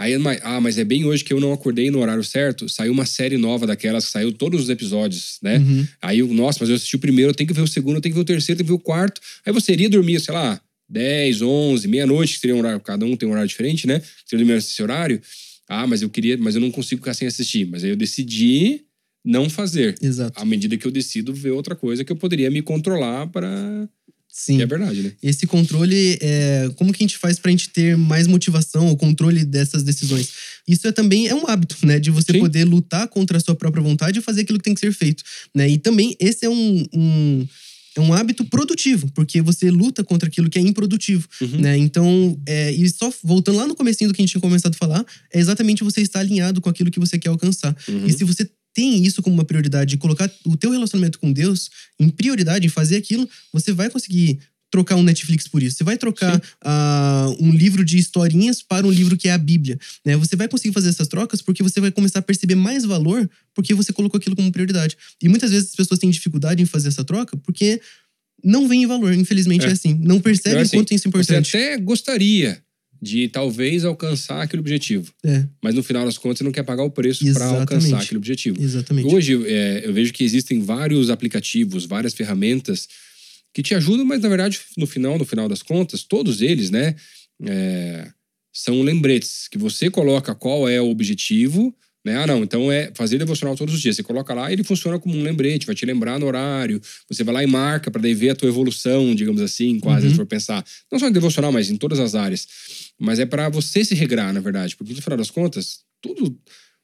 Aí, 0.00 0.14
ah, 0.42 0.58
mas 0.62 0.78
é 0.78 0.84
bem 0.84 1.04
hoje 1.04 1.22
que 1.22 1.30
eu 1.30 1.38
não 1.38 1.52
acordei 1.52 1.90
no 1.90 1.98
horário 1.98 2.24
certo. 2.24 2.66
Saiu 2.70 2.90
uma 2.90 3.04
série 3.04 3.36
nova 3.36 3.66
daquelas 3.66 4.06
que 4.06 4.12
saiu 4.12 4.32
todos 4.32 4.62
os 4.62 4.70
episódios, 4.70 5.36
né? 5.42 5.58
Uhum. 5.58 5.86
Aí, 6.00 6.22
nossa, 6.22 6.60
mas 6.62 6.70
eu 6.70 6.76
assisti 6.76 6.96
o 6.96 6.98
primeiro, 6.98 7.32
eu 7.32 7.34
tenho 7.34 7.46
que 7.46 7.52
ver 7.52 7.60
o 7.60 7.66
segundo, 7.66 7.96
eu 7.96 8.00
tenho 8.00 8.14
que 8.14 8.16
ver 8.16 8.22
o 8.22 8.24
terceiro, 8.24 8.62
eu 8.62 8.64
tenho 8.64 8.78
que 8.78 8.82
ver 8.82 8.82
o 8.82 8.82
quarto. 8.82 9.20
Aí 9.44 9.52
você 9.52 9.72
iria 9.72 9.90
dormir, 9.90 10.18
sei 10.18 10.32
lá, 10.32 10.58
10, 10.88 11.42
11, 11.42 11.86
meia-noite, 11.86 12.32
que 12.32 12.40
seria 12.40 12.56
um 12.56 12.60
horário, 12.60 12.80
cada 12.80 13.04
um 13.04 13.14
tem 13.14 13.28
um 13.28 13.32
horário 13.32 13.48
diferente, 13.48 13.86
né? 13.86 14.00
Você 14.24 14.38
dormir 14.38 14.54
nesse 14.54 14.82
horário. 14.82 15.20
Ah, 15.68 15.86
mas 15.86 16.00
eu 16.00 16.08
queria, 16.08 16.38
mas 16.38 16.54
eu 16.54 16.62
não 16.62 16.70
consigo 16.70 17.02
ficar 17.02 17.12
sem 17.12 17.28
assistir. 17.28 17.66
Mas 17.66 17.84
aí 17.84 17.90
eu 17.90 17.96
decidi 17.96 18.80
não 19.22 19.50
fazer. 19.50 19.96
Exato. 20.00 20.40
À 20.40 20.46
medida 20.46 20.78
que 20.78 20.86
eu 20.86 20.90
decido 20.90 21.34
ver 21.34 21.50
outra 21.50 21.76
coisa 21.76 22.06
que 22.06 22.10
eu 22.10 22.16
poderia 22.16 22.50
me 22.50 22.62
controlar 22.62 23.26
para 23.26 23.86
Sim. 24.32 24.56
Que 24.56 24.62
é 24.62 24.66
verdade, 24.66 25.02
né? 25.02 25.12
Esse 25.22 25.46
controle, 25.46 26.16
é, 26.20 26.70
como 26.76 26.92
que 26.92 27.02
a 27.02 27.06
gente 27.06 27.18
faz 27.18 27.38
pra 27.38 27.50
gente 27.50 27.68
ter 27.70 27.96
mais 27.96 28.26
motivação, 28.26 28.90
o 28.90 28.96
controle 28.96 29.44
dessas 29.44 29.82
decisões? 29.82 30.30
Isso 30.66 30.86
é 30.88 30.92
também 30.92 31.26
é 31.28 31.34
um 31.34 31.46
hábito, 31.46 31.76
né? 31.82 31.98
De 31.98 32.10
você 32.10 32.32
Sim. 32.32 32.38
poder 32.40 32.64
lutar 32.64 33.06
contra 33.08 33.36
a 33.36 33.40
sua 33.40 33.54
própria 33.54 33.82
vontade 33.82 34.18
e 34.18 34.22
fazer 34.22 34.42
aquilo 34.42 34.58
que 34.58 34.64
tem 34.64 34.74
que 34.74 34.80
ser 34.80 34.92
feito, 34.92 35.22
né? 35.54 35.68
E 35.68 35.76
também 35.78 36.16
esse 36.18 36.46
é 36.46 36.48
um, 36.48 36.84
um, 36.94 37.46
é 37.96 38.00
um 38.00 38.14
hábito 38.14 38.44
produtivo, 38.44 39.10
porque 39.14 39.42
você 39.42 39.70
luta 39.70 40.02
contra 40.04 40.28
aquilo 40.28 40.48
que 40.48 40.58
é 40.58 40.62
improdutivo, 40.62 41.26
Uhum. 41.40 41.60
né? 41.60 41.76
Então, 41.76 42.40
é, 42.46 42.72
e 42.72 42.88
só 42.88 43.12
voltando 43.22 43.58
lá 43.58 43.66
no 43.66 43.74
comecinho 43.74 44.08
do 44.08 44.14
que 44.14 44.22
a 44.22 44.24
gente 44.24 44.30
tinha 44.32 44.40
começado 44.40 44.74
a 44.74 44.78
falar, 44.78 45.04
é 45.34 45.38
exatamente 45.40 45.82
você 45.84 46.00
estar 46.00 46.20
alinhado 46.20 46.60
com 46.60 46.70
aquilo 46.70 46.90
que 46.90 47.00
você 47.00 47.18
quer 47.18 47.28
alcançar. 47.30 47.76
Uhum. 47.88 48.06
E 48.06 48.12
se 48.12 48.24
você 48.24 48.48
tem 48.80 49.04
isso 49.04 49.22
como 49.22 49.34
uma 49.34 49.44
prioridade, 49.44 49.90
de 49.90 49.96
colocar 49.98 50.30
o 50.46 50.56
teu 50.56 50.70
relacionamento 50.70 51.18
com 51.18 51.30
Deus 51.30 51.70
em 51.98 52.08
prioridade, 52.08 52.66
em 52.66 52.70
fazer 52.70 52.96
aquilo, 52.96 53.28
você 53.52 53.72
vai 53.72 53.90
conseguir 53.90 54.38
trocar 54.70 54.96
um 54.96 55.02
Netflix 55.02 55.46
por 55.48 55.62
isso. 55.62 55.76
Você 55.76 55.84
vai 55.84 55.98
trocar 55.98 56.40
ah, 56.64 57.26
um 57.40 57.50
livro 57.50 57.84
de 57.84 57.98
historinhas 57.98 58.62
para 58.62 58.86
um 58.86 58.90
livro 58.90 59.16
que 59.16 59.28
é 59.28 59.32
a 59.32 59.38
Bíblia. 59.38 59.78
Né? 60.06 60.16
Você 60.16 60.34
vai 60.36 60.48
conseguir 60.48 60.72
fazer 60.72 60.88
essas 60.88 61.08
trocas 61.08 61.42
porque 61.42 61.62
você 61.62 61.80
vai 61.80 61.90
começar 61.90 62.20
a 62.20 62.22
perceber 62.22 62.54
mais 62.54 62.84
valor 62.84 63.28
porque 63.54 63.74
você 63.74 63.92
colocou 63.92 64.16
aquilo 64.16 64.36
como 64.36 64.50
prioridade. 64.50 64.96
E 65.20 65.28
muitas 65.28 65.50
vezes 65.50 65.70
as 65.70 65.74
pessoas 65.74 65.98
têm 66.00 66.08
dificuldade 66.08 66.62
em 66.62 66.66
fazer 66.66 66.88
essa 66.88 67.04
troca 67.04 67.36
porque 67.36 67.80
não 68.42 68.66
vem 68.68 68.84
em 68.84 68.86
valor. 68.86 69.12
Infelizmente 69.12 69.66
é, 69.66 69.70
É. 69.70 69.72
assim. 69.72 69.92
Não 70.00 70.20
percebem 70.20 70.52
Então, 70.52 70.60
o 70.60 70.62
assim, 70.62 70.76
quanto 70.78 70.94
isso 70.94 71.08
é 71.08 71.10
Você 71.10 71.18
importante. 71.18 71.56
até 71.56 71.76
gostaria 71.76 72.62
de 73.02 73.28
talvez 73.28 73.84
alcançar 73.84 74.42
aquele 74.42 74.60
objetivo, 74.60 75.12
É, 75.24 75.46
mas 75.62 75.74
no 75.74 75.82
final 75.82 76.04
das 76.04 76.18
contas 76.18 76.38
você 76.38 76.44
não 76.44 76.52
quer 76.52 76.62
pagar 76.62 76.82
o 76.84 76.90
preço 76.90 77.24
para 77.32 77.46
alcançar 77.46 78.00
aquele 78.02 78.18
objetivo. 78.18 78.62
exatamente. 78.62 79.12
Hoje 79.12 79.40
é, 79.46 79.82
eu 79.84 79.92
vejo 79.92 80.12
que 80.12 80.22
existem 80.22 80.60
vários 80.60 81.08
aplicativos, 81.10 81.86
várias 81.86 82.12
ferramentas 82.14 82.88
que 83.54 83.62
te 83.62 83.74
ajudam, 83.74 84.04
mas 84.04 84.20
na 84.20 84.28
verdade 84.28 84.60
no 84.76 84.86
final, 84.86 85.18
no 85.18 85.24
final 85.24 85.48
das 85.48 85.62
contas, 85.62 86.02
todos 86.02 86.42
eles, 86.42 86.70
né, 86.70 86.94
é, 87.46 88.10
são 88.52 88.82
lembretes 88.82 89.48
que 89.48 89.56
você 89.58 89.88
coloca 89.90 90.34
qual 90.34 90.68
é 90.68 90.80
o 90.80 90.90
objetivo, 90.90 91.74
né? 92.12 92.22
Ah, 92.22 92.26
não, 92.26 92.42
então 92.42 92.70
é 92.70 92.90
fazer 92.94 93.18
devocional 93.18 93.56
todos 93.56 93.74
os 93.74 93.80
dias. 93.80 93.96
Você 93.96 94.02
coloca 94.02 94.34
lá, 94.34 94.52
ele 94.52 94.64
funciona 94.64 94.98
como 94.98 95.16
um 95.16 95.22
lembrete, 95.22 95.66
vai 95.66 95.74
te 95.74 95.86
lembrar 95.86 96.18
no 96.18 96.26
horário. 96.26 96.80
Você 97.08 97.22
vai 97.24 97.34
lá 97.34 97.42
e 97.42 97.46
marca 97.46 97.90
para 97.90 98.02
daí 98.02 98.14
ver 98.14 98.30
a 98.30 98.34
tua 98.34 98.48
evolução, 98.48 99.14
digamos 99.14 99.40
assim, 99.40 99.78
quase 99.78 100.06
Uhum. 100.06 100.10
se 100.10 100.16
for 100.16 100.26
pensar. 100.26 100.64
Não 100.90 100.98
só 100.98 101.08
em 101.08 101.12
devocional, 101.12 101.52
mas 101.52 101.70
em 101.70 101.76
todas 101.76 101.98
as 102.00 102.14
áreas. 102.14 102.46
Mas 102.98 103.18
é 103.18 103.26
para 103.26 103.48
você 103.48 103.84
se 103.84 103.94
regrar, 103.94 104.32
na 104.32 104.40
verdade, 104.40 104.76
porque 104.76 104.92
no 104.92 105.00
final 105.02 105.16
das 105.16 105.30
contas, 105.30 105.80
tudo 106.00 106.36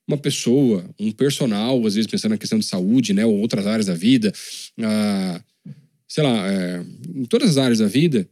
uma 0.08 0.16
pessoa, 0.16 0.88
um 1.00 1.10
personal, 1.10 1.84
às 1.84 1.94
vezes 1.96 2.08
pensando 2.08 2.30
na 2.32 2.38
questão 2.38 2.58
de 2.58 2.64
saúde, 2.64 3.12
né, 3.12 3.26
ou 3.26 3.38
outras 3.40 3.66
áreas 3.66 3.86
da 3.86 3.94
vida, 3.94 4.32
ah, 4.80 5.40
sei 6.08 6.22
lá, 6.22 6.48
é, 6.52 6.84
em 7.14 7.24
todas 7.24 7.50
as 7.50 7.56
áreas 7.58 7.80
da 7.80 7.88
vida, 7.88 8.28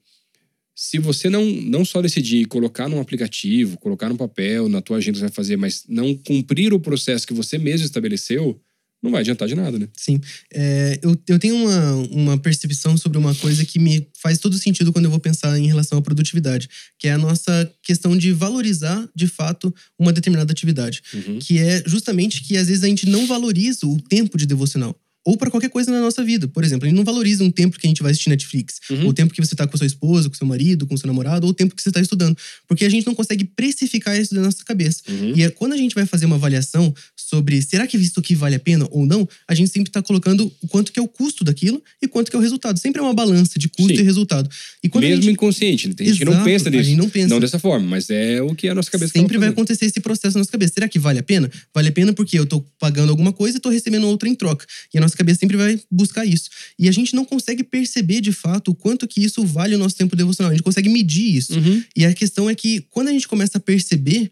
se 0.75 0.99
você 0.99 1.31
não, 1.31 1.45
não 1.45 1.85
só 1.85 2.03
decidir 2.03 2.47
colocar 2.47 2.89
num 2.89 3.01
aplicativo, 3.01 3.79
colocar 3.79 4.09
no 4.09 4.17
papel, 4.17 4.69
na 4.69 4.81
tua 4.81 4.97
agenda 4.97 5.13
que 5.13 5.19
você 5.19 5.27
vai 5.27 5.35
fazer, 5.35 5.57
mas 5.57 5.85
não 5.89 6.15
cumprir 6.15 6.75
o 6.75 6.81
processo 6.81 7.27
que 7.27 7.33
você 7.33 7.59
mesmo 7.59 7.87
estabeleceu, 7.87 8.61
não 9.05 9.11
vai 9.11 9.21
adiantar 9.21 9.47
de 9.47 9.55
nada, 9.55 9.79
né? 9.79 9.87
Sim. 9.95 10.19
É, 10.53 10.99
eu, 11.03 11.15
eu 11.29 11.39
tenho 11.39 11.55
uma, 11.55 11.93
uma 12.11 12.39
percepção 12.39 12.97
sobre 12.97 13.19
uma 13.19 13.35
coisa 13.35 13.63
que 13.63 13.79
me 13.79 14.09
faz 14.15 14.39
todo 14.39 14.57
sentido 14.57 14.95
quando 14.95 15.05
eu 15.05 15.11
vou 15.11 15.21
pensar 15.21 15.59
em 15.59 15.67
relação 15.67 15.99
à 15.99 16.03
produtividade, 16.03 16.71
que 16.99 17.07
é 17.07 17.13
a 17.13 17.19
nossa 17.19 17.71
questão 17.83 18.17
de 18.17 18.33
valorizar, 18.33 19.07
de 19.15 19.27
fato, 19.27 19.73
uma 19.99 20.11
determinada 20.11 20.51
atividade. 20.51 21.03
Uhum. 21.13 21.39
Que 21.39 21.59
é 21.59 21.83
justamente 21.87 22.43
que 22.43 22.57
às 22.57 22.69
vezes 22.69 22.83
a 22.83 22.89
gente 22.89 23.07
não 23.07 23.27
valoriza 23.27 23.87
o 23.87 24.01
tempo 24.01 24.39
de 24.39 24.47
devocional. 24.47 24.99
Ou 25.25 25.37
para 25.37 25.51
qualquer 25.51 25.71
coisa 25.71 25.91
na 25.91 26.01
nossa 26.01 26.23
vida. 26.23 26.47
Por 26.49 26.63
exemplo, 26.65 26.87
a 26.87 26.89
gente 26.89 26.97
não 26.97 27.05
valoriza 27.05 27.43
um 27.43 27.51
tempo 27.51 27.79
que 27.79 27.87
a 27.87 27.89
gente 27.89 28.03
vai 28.03 28.11
assistir 28.13 28.29
Netflix, 28.31 28.75
Uhum. 28.91 29.05
ou 29.05 29.09
o 29.11 29.13
tempo 29.15 29.33
que 29.33 29.41
você 29.45 29.55
tá 29.55 29.67
com 29.67 29.77
sua 29.77 29.87
esposa, 29.87 30.29
com 30.29 30.35
seu 30.35 30.47
marido, 30.47 30.87
com 30.87 30.97
seu 30.97 31.07
namorado, 31.07 31.47
ou 31.47 31.51
o 31.51 31.55
tempo 31.55 31.75
que 31.75 31.83
você 31.83 31.91
tá 31.91 32.01
estudando. 32.01 32.37
Porque 32.69 32.85
a 32.85 32.89
gente 32.89 33.07
não 33.07 33.15
consegue 33.15 33.45
precificar 33.45 34.19
isso 34.21 34.35
da 34.35 34.43
nossa 34.43 34.63
cabeça. 34.65 35.03
Uhum. 35.09 35.33
E 35.37 35.43
é 35.43 35.51
quando 35.51 35.73
a 35.73 35.77
gente 35.77 35.95
vai 35.95 36.05
fazer 36.07 36.27
uma 36.27 36.37
avaliação 36.37 36.95
sobre 37.17 37.61
será 37.63 37.87
que 37.87 37.97
isso 37.97 38.21
aqui 38.21 38.35
vale 38.35 38.55
a 38.57 38.61
pena 38.61 38.87
ou 38.91 39.07
não, 39.07 39.27
a 39.49 39.55
gente 39.55 39.71
sempre 39.71 39.89
está 39.89 40.03
colocando 40.03 40.53
o 40.63 40.69
quanto 40.69 40.93
que 40.93 40.99
é 40.99 41.03
o 41.03 41.09
custo 41.09 41.43
daquilo 41.45 41.83
e 42.03 42.07
quanto 42.07 42.31
que 42.31 42.37
é 42.37 42.39
o 42.39 42.43
resultado. 42.43 42.79
Sempre 42.79 43.01
é 43.01 43.03
uma 43.05 43.15
balança 43.15 43.59
de 43.59 43.69
custo 43.69 43.95
Sim. 43.95 44.01
e 44.01 44.03
resultado. 44.03 44.49
E 44.83 44.91
a 44.93 45.01
Mesmo 45.01 45.23
gente, 45.23 45.33
inconsciente, 45.33 45.95
tem 45.95 46.07
gente 46.07 46.19
que 46.19 46.25
não 46.25 46.33
Exato, 46.33 46.45
pensa 46.45 46.69
a 46.69 46.71
nisso. 46.71 46.85
gente 46.85 46.97
não 46.99 47.09
pensa. 47.09 47.41
dessa 47.41 47.59
forma, 47.59 47.87
mas 47.87 48.11
é 48.11 48.41
o 48.43 48.55
que 48.55 48.69
a 48.69 48.75
nossa 48.75 48.91
cabeça 48.91 49.13
sempre 49.13 49.39
vai 49.39 49.49
acontecer 49.49 49.87
esse 49.87 50.01
processo 50.01 50.35
na 50.37 50.41
nossa 50.41 50.51
cabeça. 50.51 50.75
Será 50.75 50.89
que 50.89 50.99
vale 50.99 51.19
a 51.19 51.23
pena? 51.23 51.51
Vale 51.75 51.89
a 51.89 51.93
pena 51.93 52.13
porque 52.13 52.39
eu 52.39 52.47
tô 52.47 52.61
pagando 52.79 53.11
alguma 53.11 53.33
coisa 53.33 53.57
e 53.59 53.61
tô 53.61 53.69
recebendo 53.71 54.07
outra 54.07 54.29
em 54.29 54.35
troca. 54.35 54.65
E 54.93 54.99
a 54.99 55.01
nossa 55.01 55.14
cabeça 55.17 55.41
sempre 55.41 55.57
vai 55.57 55.81
buscar 55.91 56.25
isso. 56.25 56.49
E 56.79 56.89
a 56.89 56.93
gente 56.93 57.15
não 57.15 57.25
consegue 57.25 57.63
perceber 57.63 58.21
de 58.21 58.33
fato 58.33 58.71
o 58.71 58.75
quanto 58.75 59.07
que 59.07 59.23
isso 59.23 59.45
vale 59.45 59.75
o 59.75 59.79
nosso 59.79 59.97
tempo 59.97 60.17
devocional. 60.17 60.51
A 60.51 60.55
gente 60.55 60.65
consegue 60.65 60.89
medir 60.89 61.37
isso. 61.37 61.59
Uhum. 61.59 61.83
E 61.97 62.05
a 62.05 62.13
questão 62.13 62.49
é 62.49 62.55
que 62.55 62.83
quando 62.91 63.09
a 63.09 63.13
gente 63.13 63.29
começa 63.29 63.59
a 63.59 63.61
perceber 63.61 64.31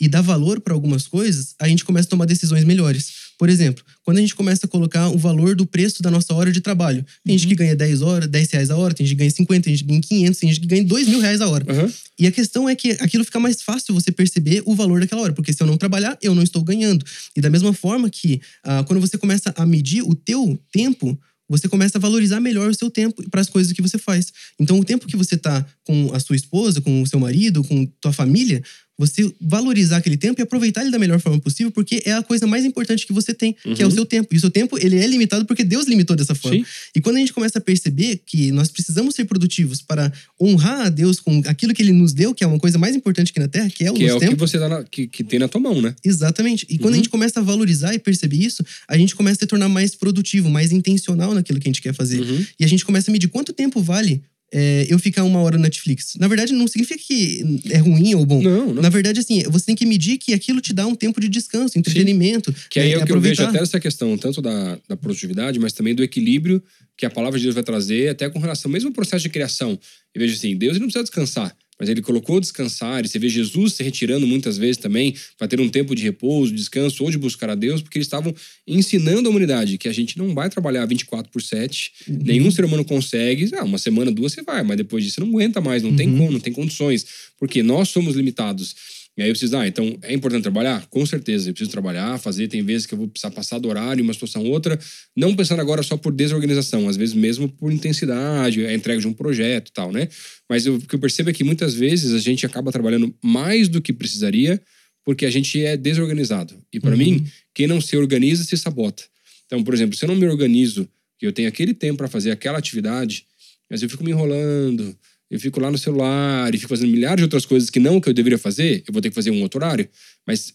e 0.00 0.08
dar 0.08 0.20
valor 0.20 0.60
para 0.60 0.74
algumas 0.74 1.06
coisas, 1.06 1.54
a 1.58 1.68
gente 1.68 1.84
começa 1.84 2.06
a 2.06 2.10
tomar 2.10 2.24
decisões 2.24 2.64
melhores. 2.64 3.12
Por 3.38 3.48
exemplo, 3.48 3.84
quando 4.02 4.18
a 4.18 4.20
gente 4.20 4.34
começa 4.34 4.66
a 4.66 4.68
colocar 4.68 5.08
o 5.08 5.16
valor 5.16 5.54
do 5.54 5.64
preço 5.64 6.02
da 6.02 6.10
nossa 6.10 6.34
hora 6.34 6.50
de 6.50 6.60
trabalho. 6.60 7.06
Tem 7.24 7.38
gente 7.38 7.48
que 7.48 7.54
ganha 7.54 7.76
10, 7.76 8.02
horas, 8.02 8.28
10 8.28 8.50
reais 8.50 8.70
a 8.70 8.76
hora, 8.76 8.92
tem 8.92 9.06
gente 9.06 9.14
que 9.14 9.20
ganha 9.20 9.30
50, 9.30 9.62
tem 9.62 9.76
gente 9.76 9.84
que 9.84 9.88
ganha 9.88 10.00
500, 10.00 10.40
tem 10.40 10.48
gente 10.48 10.60
que 10.60 10.66
ganha 10.66 10.84
2 10.84 11.08
mil 11.08 11.20
reais 11.20 11.40
a 11.40 11.48
hora. 11.48 11.64
Aham. 11.68 11.92
E 12.18 12.26
a 12.26 12.32
questão 12.32 12.68
é 12.68 12.74
que 12.74 12.90
aquilo 12.92 13.24
fica 13.24 13.38
mais 13.38 13.62
fácil 13.62 13.94
você 13.94 14.10
perceber 14.10 14.62
o 14.66 14.74
valor 14.74 15.00
daquela 15.00 15.22
hora, 15.22 15.32
porque 15.32 15.52
se 15.52 15.62
eu 15.62 15.66
não 15.68 15.76
trabalhar, 15.76 16.18
eu 16.20 16.34
não 16.34 16.42
estou 16.42 16.64
ganhando. 16.64 17.04
E 17.36 17.40
da 17.40 17.48
mesma 17.48 17.72
forma 17.72 18.10
que 18.10 18.40
ah, 18.64 18.82
quando 18.84 19.00
você 19.00 19.16
começa 19.16 19.54
a 19.56 19.64
medir 19.64 20.02
o 20.02 20.16
teu 20.16 20.58
tempo, 20.72 21.16
você 21.48 21.68
começa 21.68 21.96
a 21.96 22.00
valorizar 22.00 22.40
melhor 22.40 22.68
o 22.68 22.74
seu 22.74 22.90
tempo 22.90 23.22
para 23.30 23.40
as 23.40 23.48
coisas 23.48 23.72
que 23.72 23.80
você 23.80 23.96
faz. 23.96 24.32
Então, 24.60 24.78
o 24.78 24.84
tempo 24.84 25.06
que 25.06 25.16
você 25.16 25.36
tá 25.36 25.64
com 25.84 26.12
a 26.12 26.20
sua 26.20 26.36
esposa, 26.36 26.80
com 26.80 27.02
o 27.02 27.06
seu 27.06 27.18
marido, 27.18 27.64
com 27.64 27.86
tua 28.00 28.12
família, 28.12 28.62
você 28.98 29.32
valorizar 29.40 29.98
aquele 29.98 30.16
tempo 30.16 30.40
e 30.40 30.42
aproveitar 30.42 30.82
ele 30.82 30.90
da 30.90 30.98
melhor 30.98 31.20
forma 31.20 31.38
possível, 31.38 31.70
porque 31.70 32.02
é 32.04 32.12
a 32.12 32.22
coisa 32.22 32.46
mais 32.48 32.64
importante 32.64 33.06
que 33.06 33.12
você 33.12 33.32
tem, 33.32 33.52
que 33.52 33.80
é 33.80 33.86
o 33.86 33.88
Uhum. 33.88 33.94
seu 33.94 34.04
tempo. 34.04 34.34
E 34.34 34.36
o 34.36 34.40
seu 34.40 34.50
tempo, 34.50 34.76
ele 34.78 34.96
é 34.96 35.06
limitado 35.06 35.44
porque 35.44 35.62
Deus 35.62 35.86
limitou 35.86 36.16
dessa 36.16 36.34
forma. 36.34 36.58
Sim. 36.58 36.64
E 36.96 37.00
quando 37.00 37.16
a 37.16 37.20
gente 37.20 37.32
começa 37.32 37.58
a 37.58 37.60
perceber 37.60 38.20
que 38.26 38.50
nós 38.50 38.68
precisamos 38.68 39.14
ser 39.14 39.24
produtivos 39.26 39.80
para 39.80 40.12
honrar 40.40 40.86
a 40.86 40.88
Deus 40.88 41.20
com 41.20 41.40
aquilo 41.46 41.72
que 41.72 41.80
ele 41.80 41.92
nos 41.92 42.12
deu, 42.12 42.34
que 42.34 42.42
é 42.42 42.46
uma 42.46 42.58
coisa 42.58 42.76
mais 42.76 42.96
importante 42.96 43.30
aqui 43.30 43.38
na 43.38 43.46
Terra, 43.48 43.70
que 43.70 43.84
é 43.84 43.90
o 43.90 43.94
Que 43.94 44.02
é 44.04 44.06
nosso 44.06 44.16
o 44.16 44.20
tempo. 44.20 44.32
que 44.34 44.40
você 44.40 44.58
dá 44.58 44.68
na- 44.68 44.82
que, 44.84 45.06
que 45.06 45.22
tem 45.22 45.38
na 45.38 45.46
tua 45.46 45.60
mão, 45.60 45.80
né? 45.80 45.94
Exatamente. 46.04 46.66
E 46.68 46.76
quando 46.78 46.88
a 46.94 46.96
Uhum. 46.96 46.96
gente 46.96 47.08
começa 47.08 47.38
a 47.38 47.42
valorizar 47.42 47.94
e 47.94 47.98
perceber 48.00 48.36
isso, 48.38 48.64
a 48.88 48.98
gente 48.98 49.14
começa 49.14 49.36
a 49.36 49.40
se 49.40 49.46
tornar 49.46 49.68
mais 49.68 49.94
produtivo, 49.94 50.50
mais 50.50 50.72
intencional 50.72 51.32
naquilo 51.34 51.60
que 51.60 51.68
a 51.68 51.70
gente 51.70 51.80
quer 51.82 51.94
fazer. 51.94 52.20
Uhum. 52.20 52.44
E 52.58 52.64
a 52.64 52.68
gente 52.68 52.84
começa 52.84 53.10
a 53.10 53.12
medir 53.12 53.28
quanto 53.28 53.52
tempo 53.52 53.80
vale 53.80 54.22
é, 54.52 54.86
eu 54.88 54.98
ficar 54.98 55.24
uma 55.24 55.40
hora 55.40 55.56
no 55.56 55.62
Netflix. 55.62 56.14
Na 56.18 56.26
verdade, 56.26 56.52
não 56.52 56.66
significa 56.66 57.00
que 57.02 57.60
é 57.70 57.78
ruim 57.78 58.14
ou 58.14 58.24
bom. 58.24 58.42
Não, 58.42 58.72
não. 58.72 58.82
Na 58.82 58.88
verdade, 58.88 59.20
assim, 59.20 59.42
você 59.44 59.66
tem 59.66 59.74
que 59.74 59.84
medir 59.84 60.18
que 60.18 60.32
aquilo 60.32 60.60
te 60.60 60.72
dá 60.72 60.86
um 60.86 60.94
tempo 60.94 61.20
de 61.20 61.28
descanso, 61.28 61.78
entretenimento. 61.78 62.54
Que 62.70 62.80
aí 62.80 62.92
é, 62.92 62.98
o 62.98 63.04
que 63.04 63.12
eu 63.12 63.20
vejo 63.20 63.34
aproveitar. 63.34 63.50
até 63.50 63.62
essa 63.62 63.80
questão, 63.80 64.16
tanto 64.16 64.40
da, 64.40 64.78
da 64.88 64.96
produtividade, 64.96 65.58
mas 65.58 65.72
também 65.72 65.94
do 65.94 66.02
equilíbrio 66.02 66.62
que 66.96 67.06
a 67.06 67.10
palavra 67.10 67.38
de 67.38 67.44
Deus 67.44 67.54
vai 67.54 67.62
trazer, 67.62 68.08
até 68.08 68.28
com 68.28 68.40
relação, 68.40 68.70
mesmo 68.70 68.88
ao 68.88 68.94
processo 68.94 69.22
de 69.22 69.28
criação. 69.28 69.78
Eu 70.14 70.20
vejo 70.20 70.34
assim, 70.34 70.56
Deus 70.56 70.78
não 70.78 70.86
precisa 70.86 71.04
descansar, 71.04 71.54
mas 71.78 71.88
ele 71.88 72.02
colocou 72.02 72.40
descansar, 72.40 73.04
e 73.04 73.08
você 73.08 73.18
vê 73.18 73.28
Jesus 73.28 73.74
se 73.74 73.82
retirando 73.82 74.26
muitas 74.26 74.56
vezes 74.58 74.76
também, 74.76 75.14
para 75.36 75.46
ter 75.48 75.60
um 75.60 75.68
tempo 75.68 75.94
de 75.94 76.02
repouso, 76.02 76.52
descanso, 76.52 77.04
ou 77.04 77.10
de 77.10 77.18
buscar 77.18 77.50
a 77.50 77.54
Deus, 77.54 77.80
porque 77.82 77.98
eles 77.98 78.06
estavam 78.06 78.34
ensinando 78.66 79.28
a 79.28 79.30
humanidade 79.30 79.78
que 79.78 79.88
a 79.88 79.92
gente 79.92 80.18
não 80.18 80.34
vai 80.34 80.50
trabalhar 80.50 80.84
24 80.86 81.30
por 81.30 81.42
7, 81.42 81.92
Uhum. 82.08 82.18
nenhum 82.24 82.50
ser 82.50 82.64
humano 82.64 82.84
consegue, 82.84 83.48
ah, 83.56 83.64
uma 83.64 83.78
semana, 83.78 84.10
duas 84.10 84.32
você 84.32 84.42
vai, 84.42 84.62
mas 84.62 84.76
depois 84.76 85.04
disso 85.04 85.16
você 85.16 85.20
não 85.20 85.28
aguenta 85.28 85.60
mais, 85.60 85.82
não 85.82 85.94
tem 85.94 86.08
Uhum. 86.08 86.18
como, 86.18 86.32
não 86.32 86.40
tem 86.40 86.52
condições, 86.52 87.06
porque 87.38 87.62
nós 87.62 87.88
somos 87.88 88.14
limitados. 88.16 88.74
E 89.18 89.22
aí 89.22 89.28
eu 89.28 89.32
preciso, 89.32 89.56
ah, 89.56 89.66
então 89.66 89.98
é 90.02 90.14
importante 90.14 90.42
trabalhar? 90.42 90.86
Com 90.86 91.04
certeza, 91.04 91.50
eu 91.50 91.52
preciso 91.52 91.72
trabalhar, 91.72 92.18
fazer. 92.20 92.46
Tem 92.46 92.62
vezes 92.62 92.86
que 92.86 92.94
eu 92.94 92.98
vou 92.98 93.08
precisar 93.08 93.32
passar 93.32 93.58
do 93.58 93.68
horário, 93.68 94.04
uma 94.04 94.12
situação 94.12 94.44
ou 94.44 94.52
outra, 94.52 94.78
não 95.16 95.34
pensando 95.34 95.60
agora 95.60 95.82
só 95.82 95.96
por 95.96 96.12
desorganização, 96.12 96.88
às 96.88 96.96
vezes 96.96 97.16
mesmo 97.16 97.48
por 97.48 97.72
intensidade, 97.72 98.64
a 98.64 98.72
entrega 98.72 99.00
de 99.00 99.08
um 99.08 99.12
projeto 99.12 99.70
e 99.70 99.72
tal, 99.72 99.90
né? 99.90 100.08
Mas 100.48 100.66
eu- 100.66 100.76
o 100.76 100.80
que 100.80 100.94
eu 100.94 101.00
percebo 101.00 101.30
é 101.30 101.32
que 101.32 101.42
muitas 101.42 101.74
vezes 101.74 102.12
a 102.14 102.18
gente 102.20 102.46
acaba 102.46 102.70
trabalhando 102.70 103.12
mais 103.20 103.68
do 103.68 103.82
que 103.82 103.92
precisaria 103.92 104.62
porque 105.04 105.26
a 105.26 105.30
gente 105.30 105.60
é 105.64 105.76
desorganizado. 105.76 106.54
E 106.72 106.78
para 106.78 106.92
Uhum. 106.92 106.98
mim, 106.98 107.26
quem 107.52 107.66
não 107.66 107.80
se 107.80 107.96
organiza 107.96 108.44
se 108.44 108.56
sabota. 108.56 109.02
Então, 109.46 109.64
por 109.64 109.74
exemplo, 109.74 109.96
se 109.96 110.04
eu 110.04 110.08
não 110.08 110.14
me 110.14 110.26
organizo, 110.28 110.88
que 111.18 111.26
eu 111.26 111.32
tenho 111.32 111.48
aquele 111.48 111.74
tempo 111.74 111.96
para 111.98 112.06
fazer 112.08 112.30
aquela 112.30 112.58
atividade, 112.58 113.24
mas 113.68 113.82
eu 113.82 113.88
fico 113.90 114.04
me 114.04 114.12
enrolando, 114.12 114.96
eu 115.30 115.38
fico 115.38 115.60
lá 115.60 115.70
no 115.70 115.78
celular 115.78 116.54
e 116.54 116.58
fico 116.58 116.68
fazendo 116.68 116.90
milhares 116.90 117.18
de 117.18 117.24
outras 117.24 117.44
coisas 117.44 117.68
que 117.70 117.78
não 117.78 118.00
que 118.00 118.08
eu 118.08 118.14
deveria 118.14 118.38
fazer, 118.38 118.82
eu 118.86 118.92
vou 118.92 119.02
ter 119.02 119.10
que 119.10 119.14
fazer 119.14 119.30
um 119.30 119.42
outro 119.42 119.58
horário. 119.58 119.88
Mas 120.26 120.54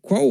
qual, 0.00 0.24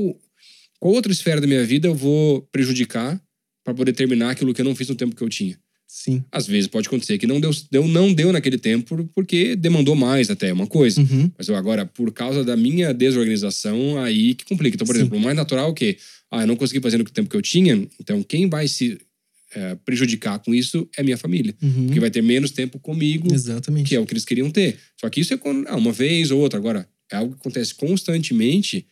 qual 0.80 0.94
outra 0.94 1.12
esfera 1.12 1.42
da 1.42 1.48
minha 1.48 1.64
vida 1.64 1.88
eu 1.88 1.96
vou 1.96 2.42
prejudicar 2.52 3.20
para 3.64 3.74
poder 3.74 3.94
terminar 3.94 4.32
aquilo 4.32 4.54
que 4.54 4.62
eu 4.62 4.66
não 4.66 4.76
fiz 4.76 4.88
no 4.88 4.96
tempo 4.96 5.16
que 5.16 5.24
eu 5.24 5.30
tinha? 5.30 5.58
Sim. 5.88 6.24
Às 6.32 6.46
vezes 6.46 6.68
pode 6.68 6.88
acontecer 6.88 7.18
que 7.18 7.26
não 7.26 7.40
deu, 7.40 7.50
deu, 7.72 7.88
não 7.88 8.14
deu 8.14 8.32
naquele 8.32 8.60
tempo 8.60 9.10
porque 9.16 9.56
demandou 9.56 9.96
mais 9.96 10.30
até 10.30 10.54
uma 10.54 10.68
coisa. 10.68 11.02
Uhum. 11.02 11.32
Mas 11.36 11.48
eu 11.48 11.56
agora, 11.56 11.84
por 11.84 12.12
causa 12.14 12.44
da 12.44 12.56
minha 12.56 12.94
desorganização, 12.94 14.00
aí 14.00 14.36
que 14.36 14.46
complica. 14.46 14.76
Então, 14.76 14.86
por 14.86 14.94
Sim. 14.96 15.02
exemplo, 15.02 15.18
o 15.18 15.22
mais 15.22 15.36
natural 15.36 15.68
é 15.68 15.72
o 15.72 15.74
quê? 15.74 15.98
Ah, 16.30 16.44
eu 16.44 16.48
não 16.48 16.56
consegui 16.56 16.80
fazer 16.80 17.00
no 17.00 17.04
tempo 17.06 17.28
que 17.28 17.36
eu 17.36 17.42
tinha, 17.42 17.88
então 18.00 18.22
quem 18.22 18.48
vai 18.48 18.68
se 18.68 19.00
é, 19.54 19.76
prejudicar 19.76 20.40
com 20.40 20.54
isso 20.54 20.88
é 20.98 21.04
minha 21.04 21.18
família. 21.18 21.56
Uhum. 21.62 21.86
Porque 21.86 22.00
vai 22.00 22.12
ter 22.12 22.22
menos 22.22 22.52
tempo 22.52 22.80
comigo, 22.80 23.34
Exatamente. 23.34 23.88
que 23.88 23.96
é 23.96 24.00
o 24.00 24.06
que 24.06 24.14
eles 24.14 24.26
queriam 24.26 24.50
ter. 24.52 24.78
Só 25.00 25.10
que 25.10 25.22
isso 25.22 25.34
é 25.34 25.38
quando, 25.38 25.68
ah, 25.68 25.76
uma 25.76 25.92
vez 25.92 26.32
ou 26.32 26.40
outra. 26.40 26.60
Agora, 26.60 26.88
é 27.12 27.16
algo 27.16 27.34
que 27.34 27.40
acontece 27.40 27.74
constantemente, 27.74 28.86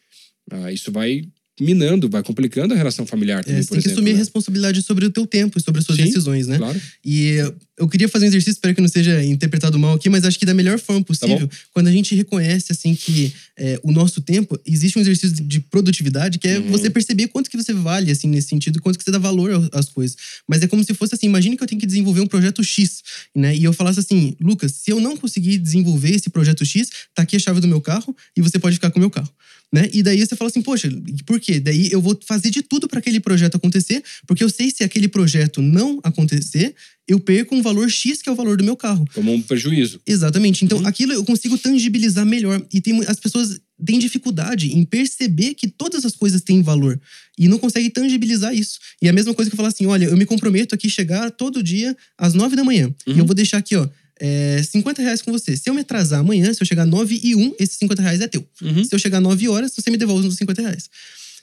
ah, 0.51 0.71
isso 0.71 0.91
vai 0.91 1.23
minando, 1.59 2.09
vai 2.09 2.21
complicando 2.23 2.73
a 2.73 2.77
relação 2.77 3.05
familiar 3.05 3.43
também, 3.43 3.59
É, 3.59 3.63
você 3.63 3.69
tem 3.71 3.81
que 3.81 3.89
assumir 3.89 4.11
a 4.11 4.13
né? 4.13 4.19
responsabilidade 4.19 4.81
sobre 4.81 5.05
o 5.05 5.09
teu 5.09 5.25
tempo 5.25 5.57
e 5.57 5.61
sobre 5.61 5.79
as 5.79 5.85
suas 5.85 5.97
Sim, 5.97 6.05
decisões, 6.05 6.47
né? 6.47 6.57
Claro. 6.57 6.79
E 7.03 7.37
eu 7.77 7.87
queria 7.87 8.09
fazer 8.09 8.25
um 8.25 8.27
exercício, 8.29 8.53
espero 8.53 8.73
que 8.73 8.81
não 8.81 8.87
seja 8.87 9.23
interpretado 9.23 9.77
mal 9.77 9.93
aqui, 9.93 10.09
mas 10.09 10.25
acho 10.25 10.37
que 10.39 10.45
da 10.45 10.53
melhor 10.53 10.79
forma 10.79 11.01
Tá 11.01 11.05
possível, 11.07 11.49
quando 11.73 11.87
a 11.87 11.91
gente 11.91 12.15
reconhece 12.15 12.71
assim 12.71 12.95
que 12.95 13.31
é, 13.57 13.79
o 13.83 13.91
nosso 13.91 14.19
tempo, 14.21 14.59
existe 14.65 14.97
um 14.97 15.01
exercício 15.01 15.31
de 15.43 15.59
produtividade 15.59 16.37
que 16.39 16.47
é 16.47 16.57
Uhum. 16.59 16.69
você 16.71 16.89
perceber 16.89 17.27
quanto 17.27 17.49
que 17.49 17.57
você 17.57 17.73
vale 17.73 18.11
assim 18.11 18.27
nesse 18.27 18.49
sentido, 18.49 18.81
quanto 18.81 18.97
que 18.97 19.03
você 19.03 19.11
dá 19.11 19.19
valor 19.19 19.69
às 19.73 19.89
coisas. 19.89 20.17
Mas 20.47 20.61
é 20.63 20.67
como 20.67 20.83
se 20.83 20.93
fosse 20.93 21.13
assim, 21.15 21.27
imagine 21.27 21.55
que 21.55 21.63
eu 21.63 21.67
tenho 21.67 21.79
que 21.79 21.87
desenvolver 21.87 22.21
um 22.21 22.27
projeto 22.27 22.63
X, 22.63 23.01
né? 23.35 23.55
E 23.55 23.63
eu 23.63 23.73
falasse 23.73 23.99
assim, 23.99 24.35
Lucas, 24.41 24.73
se 24.73 24.91
eu 24.91 24.99
não 24.99 25.15
conseguir 25.15 25.57
desenvolver 25.59 26.11
esse 26.15 26.29
projeto 26.29 26.65
X, 26.65 26.89
tá 27.15 27.21
aqui 27.23 27.35
a 27.35 27.39
chave 27.39 27.59
do 27.61 27.67
meu 27.67 27.79
carro 27.81 28.15
e 28.35 28.41
você 28.41 28.57
pode 28.59 28.75
ficar 28.75 28.89
com 28.91 28.97
o 28.97 29.01
meu 29.01 29.09
carro. 29.09 29.29
Né? 29.73 29.89
E 29.93 30.01
daí 30.01 30.25
você 30.25 30.33
fala 30.33 30.49
assim, 30.49 30.61
poxa, 30.61 30.89
por 31.25 31.39
quê? 31.41 31.59
Daí 31.59 31.89
eu 31.91 32.01
vou 32.01 32.17
fazer 32.25 32.49
de 32.49 32.61
tudo 32.61 32.87
para 32.87 32.99
aquele 32.99 33.19
projeto 33.19 33.55
acontecer, 33.55 34.01
porque 34.25 34.41
eu 34.43 34.49
sei 34.49 34.71
se 34.71 34.81
aquele 34.81 35.09
projeto 35.09 35.61
não 35.61 35.99
acontecer, 36.03 36.73
eu 37.05 37.19
perco 37.19 37.53
um 37.53 37.61
valor 37.61 37.89
X 37.89 38.21
que 38.21 38.29
é 38.29 38.31
o 38.31 38.35
valor 38.35 38.55
do 38.57 38.63
meu 38.63 38.77
carro. 38.77 39.05
Tomou 39.13 39.35
um 39.35 39.41
prejuízo. 39.41 39.99
Exatamente. 40.07 40.63
Então, 40.63 40.77
Uhum. 40.79 40.87
aquilo 40.87 41.11
eu 41.11 41.23
consigo 41.25 41.57
tangibilizar 41.57 42.25
melhor. 42.25 42.65
E 42.73 42.79
tem, 42.79 42.97
as 43.07 43.19
pessoas 43.19 43.59
têm 43.85 43.99
dificuldade 43.99 44.73
em 44.73 44.85
perceber 44.85 45.53
que 45.53 45.67
todas 45.67 46.05
as 46.05 46.15
coisas 46.15 46.41
têm 46.41 46.61
valor. 46.61 46.97
E 47.37 47.47
não 47.49 47.59
conseguem 47.59 47.89
tangibilizar 47.89 48.53
isso. 48.55 48.79
E 49.01 49.07
é 49.07 49.09
a 49.09 49.13
mesma 49.13 49.33
coisa 49.33 49.49
que 49.51 49.53
eu 49.53 49.57
falar 49.57 49.69
assim: 49.69 49.85
olha, 49.85 50.05
eu 50.05 50.15
me 50.17 50.25
comprometo 50.25 50.73
aqui 50.75 50.89
chegar 50.89 51.29
todo 51.31 51.61
dia 51.61 51.95
às 52.17 52.33
nove 52.33 52.55
da 52.55 52.63
manhã. 52.63 52.89
E 53.05 53.11
Uhum. 53.11 53.17
eu 53.19 53.25
vou 53.25 53.35
deixar 53.35 53.57
aqui, 53.57 53.75
ó. 53.75 53.87
É, 54.19 54.61
50 54.63 55.01
reais 55.01 55.21
com 55.21 55.31
você. 55.31 55.55
Se 55.55 55.69
eu 55.69 55.73
me 55.73 55.81
atrasar 55.81 56.19
amanhã, 56.19 56.53
se 56.53 56.61
eu 56.61 56.67
chegar 56.67 56.85
9 56.85 57.19
e 57.23 57.35
1, 57.35 57.55
esses 57.59 57.77
50 57.77 58.01
reais 58.01 58.21
é 58.21 58.27
teu. 58.27 58.45
Uhum. 58.61 58.83
Se 58.83 58.93
eu 58.93 58.99
chegar 58.99 59.19
9 59.19 59.47
horas, 59.49 59.73
você 59.75 59.89
me 59.89 59.97
devolve 59.97 60.27
os 60.27 60.35
50 60.35 60.61
reais. 60.61 60.89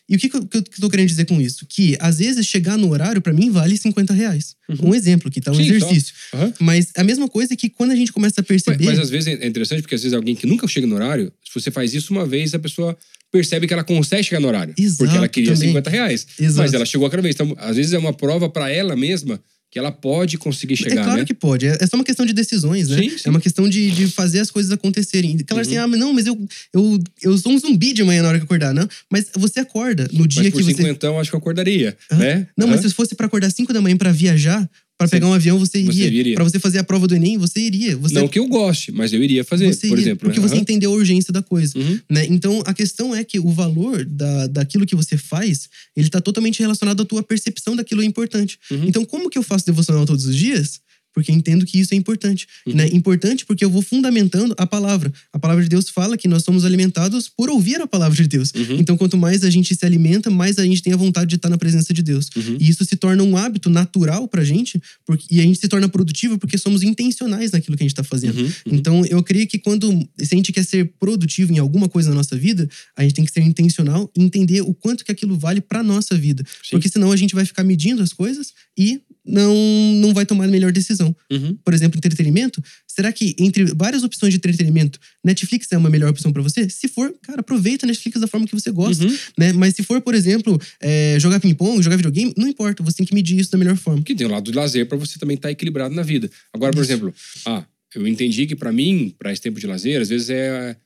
E 0.09 0.17
o 0.17 0.19
que, 0.19 0.29
que, 0.29 0.37
eu, 0.37 0.47
que 0.47 0.81
tô 0.81 0.91
querendo 0.91 1.09
dizer 1.09 1.25
com 1.25 1.41
isso? 1.41 1.65
Que, 1.67 1.97
às 1.99 2.19
vezes, 2.19 2.47
chegar 2.47 2.77
no 2.77 2.91
horário, 2.91 3.23
pra 3.23 3.33
mim, 3.33 3.51
vale 3.51 3.77
50 3.77 4.13
reais. 4.13 4.55
Uhum. 4.69 4.91
Um 4.91 4.95
exemplo 4.95 5.29
aqui, 5.29 5.41
tá? 5.41 5.51
Um 5.51 5.55
Sim, 5.55 5.63
exercício. 5.63 6.15
Aham. 6.35 6.53
Mas 6.61 6.89
a 6.95 7.03
mesma 7.03 7.27
coisa 7.27 7.55
é 7.55 7.57
que 7.57 7.71
quando 7.71 7.93
a 7.93 7.97
gente 7.97 8.13
começa 8.13 8.35
a 8.41 8.43
Mas, 8.43 8.63
perceber. 8.63 8.85
mas 8.85 8.99
às 8.99 9.09
vezes 9.09 9.29
é 9.29 9.47
interessante, 9.47 9.81
porque 9.81 9.95
às 9.95 10.03
vezes 10.03 10.15
alguém 10.15 10.35
que 10.35 10.47
nunca 10.47 10.69
chega 10.69 10.87
no 10.87 10.95
horário, 10.95 11.33
se 11.43 11.59
você 11.59 11.71
faz 11.71 11.95
isso 11.95 12.13
uma 12.13 12.27
vez, 12.27 12.53
a 12.55 12.59
pessoa 12.59 12.97
percebe 13.33 13.67
que 13.67 13.73
ela 13.73 13.83
consegue 13.83 14.23
chegar 14.23 14.41
no 14.41 14.49
horário. 14.49 14.75
Exato, 14.77 14.99
porque 14.99 15.17
ela 15.17 15.29
queria 15.29 15.55
também. 15.55 15.69
50 15.69 15.91
reais. 15.91 16.27
Exato. 16.39 16.59
Mas 16.59 16.75
ela 16.75 16.85
chegou 16.85 17.07
aquela 17.07 17.23
vez. 17.23 17.35
Então, 17.35 17.55
às 17.59 17.77
vezes 17.77 17.95
é 17.95 17.99
uma 17.99 18.13
prova 18.13 18.49
para 18.49 18.71
ela 18.71 18.95
mesma 18.95 19.41
que 19.75 19.79
ela 19.81 19.91
pode 19.91 20.39
conseguir 20.39 20.77
chegar, 20.77 21.01
é 21.01 21.05
claro 21.05 21.19
né? 21.19 21.25
que 21.25 21.35
pode. 21.35 21.67
É 21.67 21.77
é 21.81 21.87
só 21.89 21.97
uma 21.97 22.05
questão 22.05 22.25
de 22.25 22.33
decisões, 22.33 22.91
né? 22.91 22.97
Sim, 22.97 23.11
sim. 23.11 23.23
É 23.25 23.29
uma 23.31 23.41
questão 23.41 23.69
de, 23.69 23.91
de 23.91 24.07
fazer 24.07 24.39
as 24.39 24.49
coisas 24.49 24.71
acontecerem. 24.71 25.37
Claro 25.39 25.63
assim, 25.63 25.77
ah, 25.77 25.89
mas 25.89 25.99
não, 25.99 26.13
mas 26.13 26.27
eu, 26.27 26.47
eu, 26.73 27.01
eu 27.21 27.37
sou 27.37 27.51
um 27.51 27.59
zumbi 27.59 27.93
de 27.93 28.05
manhã 28.05 28.23
na 28.23 28.29
hora 28.29 28.39
que 28.39 28.45
acordar, 28.45 28.73
não. 28.73 28.89
Mas 29.11 29.27
você 29.35 29.59
acorda 29.59 30.09
no 30.13 30.29
dia 30.29 30.45
Mas 30.45 30.53
por 30.53 30.59
que 30.59 30.63
você. 30.63 30.75
cinquentão, 30.77 31.19
acho 31.19 31.29
que 31.29 31.35
eu 31.35 31.41
acordaria, 31.41 31.97
Aham. 32.13 32.21
né? 32.21 32.47
Não, 32.57 32.69
mas 32.69 32.79
Aham. 32.83 32.89
se 32.89 32.95
fosse 32.95 33.17
pra 33.17 33.27
acordar 33.27 33.51
5 33.51 33.73
da 33.73 33.81
manhã 33.81 33.97
pra 33.97 34.13
viajar, 34.13 34.71
pra 34.97 35.09
pegar 35.09 35.27
um 35.27 35.33
avião, 35.33 35.59
você 35.59 35.79
iria. 35.79 36.07
Iria. 36.07 36.35
Pra 36.35 36.45
você 36.45 36.59
fazer 36.59 36.79
a 36.79 36.85
prova 36.85 37.07
do 37.07 37.15
Enem, 37.15 37.37
você 37.37 37.61
iria. 37.61 37.97
Você, 37.97 38.15
Não 38.15 38.29
que 38.29 38.39
eu 38.39 38.47
goste, 38.47 38.93
mas 38.93 39.13
eu 39.13 39.23
iria 39.23 39.45
fazer, 39.45 39.73
você 39.73 39.89
por 39.89 39.95
iria, 39.95 40.03
exemplo. 40.03 40.29
Porque 40.29 40.41
né? 40.41 40.49
você 40.49 40.57
entendeu 40.57 40.93
a 40.93 40.95
urgência 40.95 41.33
da 41.33 41.43
coisa. 41.43 41.79
Uhum. 41.79 41.99
né? 42.11 42.27
Então, 42.29 42.63
a 42.65 42.73
questão 42.73 43.15
é 43.15 43.25
que 43.25 43.39
o 43.39 43.51
valor 43.51 44.05
da, 44.05 44.47
daquilo 44.47 44.87
que 44.87 44.95
você 44.95 45.17
faz, 45.17 45.69
ele 45.97 46.09
tá 46.09 46.21
totalmente 46.21 46.61
relacionado 46.61 47.03
à 47.03 47.05
tua 47.05 47.23
percepção 47.23 47.75
daquilo 47.75 48.03
é 48.03 48.05
importante. 48.05 48.59
Uhum. 48.71 48.85
Então, 48.87 49.05
como 49.05 49.29
que 49.29 49.39
eu 49.39 49.43
faço 49.43 49.67
devocional 49.67 50.07
todos 50.07 50.27
os 50.27 50.37
dias? 50.37 50.81
Porque 51.15 51.31
entendo 51.31 51.65
que 51.65 51.79
isso 51.79 51.95
é 51.95 51.97
importante. 51.97 52.47
Uhum. 52.67 52.75
Né? 52.75 52.89
Importante 52.93 53.47
porque 53.47 53.65
eu 53.65 53.71
vou 53.71 53.81
fundamentando 53.81 54.55
a 54.59 54.67
palavra. 54.67 55.13
A 55.33 55.39
palavra 55.39 55.63
de 55.63 55.71
Deus 55.71 55.89
fala 55.89 56.19
que 56.19 56.27
nós 56.27 56.43
somos 56.43 56.65
alimentados 56.65 57.29
por 57.29 57.49
ouvir 57.49 57.81
a 57.81 57.87
palavra 57.87 58.17
de 58.17 58.29
Deus. 58.29 58.53
Uhum. 58.53 58.77
Então, 58.81 58.97
quanto 58.97 59.17
mais 59.17 59.45
a 59.45 59.51
gente 59.51 59.75
se 59.75 59.87
alimenta, 59.87 60.29
mais 60.29 60.59
a 60.59 60.65
gente 60.65 60.83
tem 60.83 60.93
a 60.93 60.97
vontade 60.97 61.31
de 61.31 61.37
estar 61.37 61.49
na 61.49 61.57
presença 61.57 61.95
de 61.95 62.03
Deus. 62.03 62.29
Uhum. 62.37 62.57
E 62.59 62.69
isso 62.69 62.85
se 62.85 62.97
torna 62.97 63.23
um 63.23 63.37
hábito 63.37 63.71
natural 63.71 64.27
pra 64.27 64.43
gente, 64.43 64.83
porque, 65.07 65.27
e 65.31 65.41
a 65.41 65.45
gente 65.45 65.61
se 65.61 65.69
torna 65.69 65.89
produtivo 65.89 66.37
porque 66.37 66.59
somos 66.59 66.83
intencionais 66.83 67.53
naquilo 67.53 67.77
que 67.77 67.85
a 67.85 67.87
gente 67.87 67.95
tá 67.95 68.03
fazendo. 68.03 68.39
Uhum. 68.39 68.45
Uhum. 68.45 68.53
Então, 68.73 69.07
eu 69.07 69.23
creio 69.23 69.47
que 69.47 69.59
quando 69.59 69.91
se 70.19 70.35
a 70.35 70.37
gente 70.37 70.53
quer 70.53 70.65
ser 70.65 70.93
produtivo 70.99 71.53
em 71.53 71.59
alguma 71.59 71.89
coisa 71.89 72.11
na 72.11 72.17
nossa 72.17 72.37
vida, 72.37 72.69
a 72.97 73.03
gente 73.03 73.15
tem 73.15 73.25
que 73.25 73.33
ser 73.33 73.41
intencional 73.41 74.11
e 74.17 74.23
entender 74.23 74.63
o 74.63 74.75
quanto 74.75 75.05
que 75.05 75.13
aquilo 75.13 75.39
vale 75.39 75.61
pra 75.61 75.83
nossa 75.83 76.17
vida. 76.17 76.45
Sim. 76.45 76.71
Porque 76.73 76.89
senão 76.89 77.13
a 77.13 77.17
gente 77.17 77.35
vai 77.35 77.45
ficar 77.45 77.63
medindo 77.63 78.03
as 78.03 78.13
coisas 78.13 78.53
e 78.77 79.01
não, 79.27 79.55
não 79.95 80.13
vai 80.13 80.27
tomar 80.27 80.45
a 80.45 80.49
melhor 80.49 80.71
decisão. 80.71 81.15
Uhum. 81.31 81.57
Por 81.65 81.73
exemplo, 81.73 81.99
entretenimento. 81.99 82.63
Será 82.87 83.13
que 83.13 83.35
entre 83.39 83.65
várias 83.65 84.03
opções 84.03 84.33
de 84.33 84.37
entretenimento, 84.37 84.99
Netflix 85.25 85.67
é 85.73 85.79
uma 85.79 85.91
melhor 85.91 86.11
opção 86.11 86.33
pra 86.33 86.43
você? 86.43 86.69
Se 86.69 86.89
for, 86.89 87.15
cara, 87.23 87.41
aproveita 87.41 87.87
a 87.87 87.89
Netflix 87.89 88.21
da 88.21 88.27
forma 88.27 88.47
que 88.47 88.55
você 88.55 88.71
gosta. 88.71 89.05
Uhum. 89.05 89.17
Né? 89.39 89.53
Mas 89.53 89.75
se 89.75 89.83
for, 89.83 90.01
por 90.01 90.15
exemplo, 90.15 90.61
é, 90.81 91.17
jogar 91.19 91.41
ping-pong, 91.41 91.83
jogar 91.83 91.97
videogame, 91.97 92.35
não 92.37 92.47
importa, 92.47 92.83
você 92.83 92.99
tem 92.99 93.07
que 93.07 93.15
medir 93.15 93.39
isso 93.39 93.51
da 93.51 93.59
melhor 93.59 93.77
forma. 93.77 94.03
Que 94.03 94.15
tem 94.15 94.27
o 94.27 94.31
lado 94.31 94.51
do 94.51 94.57
lazer 94.57 94.87
para 94.87 94.99
você 94.99 95.19
também 95.19 95.37
estar 95.37 95.51
equilibrado 95.51 95.95
na 95.95 96.03
vida. 96.03 96.31
Agora, 96.53 96.73
por 96.73 96.83
Isso. 96.83 96.93
exemplo, 96.93 97.15
ah, 97.47 97.65
eu 97.95 98.07
entendi 98.07 98.47
que 98.47 98.55
para 98.55 98.73
mim, 98.73 99.15
para 99.19 99.33
esse 99.33 99.41
tempo 99.41 99.59
de 99.59 99.67
lazer, 99.67 100.01
às 100.01 100.09
vezes 100.09 100.31
é 100.31 100.77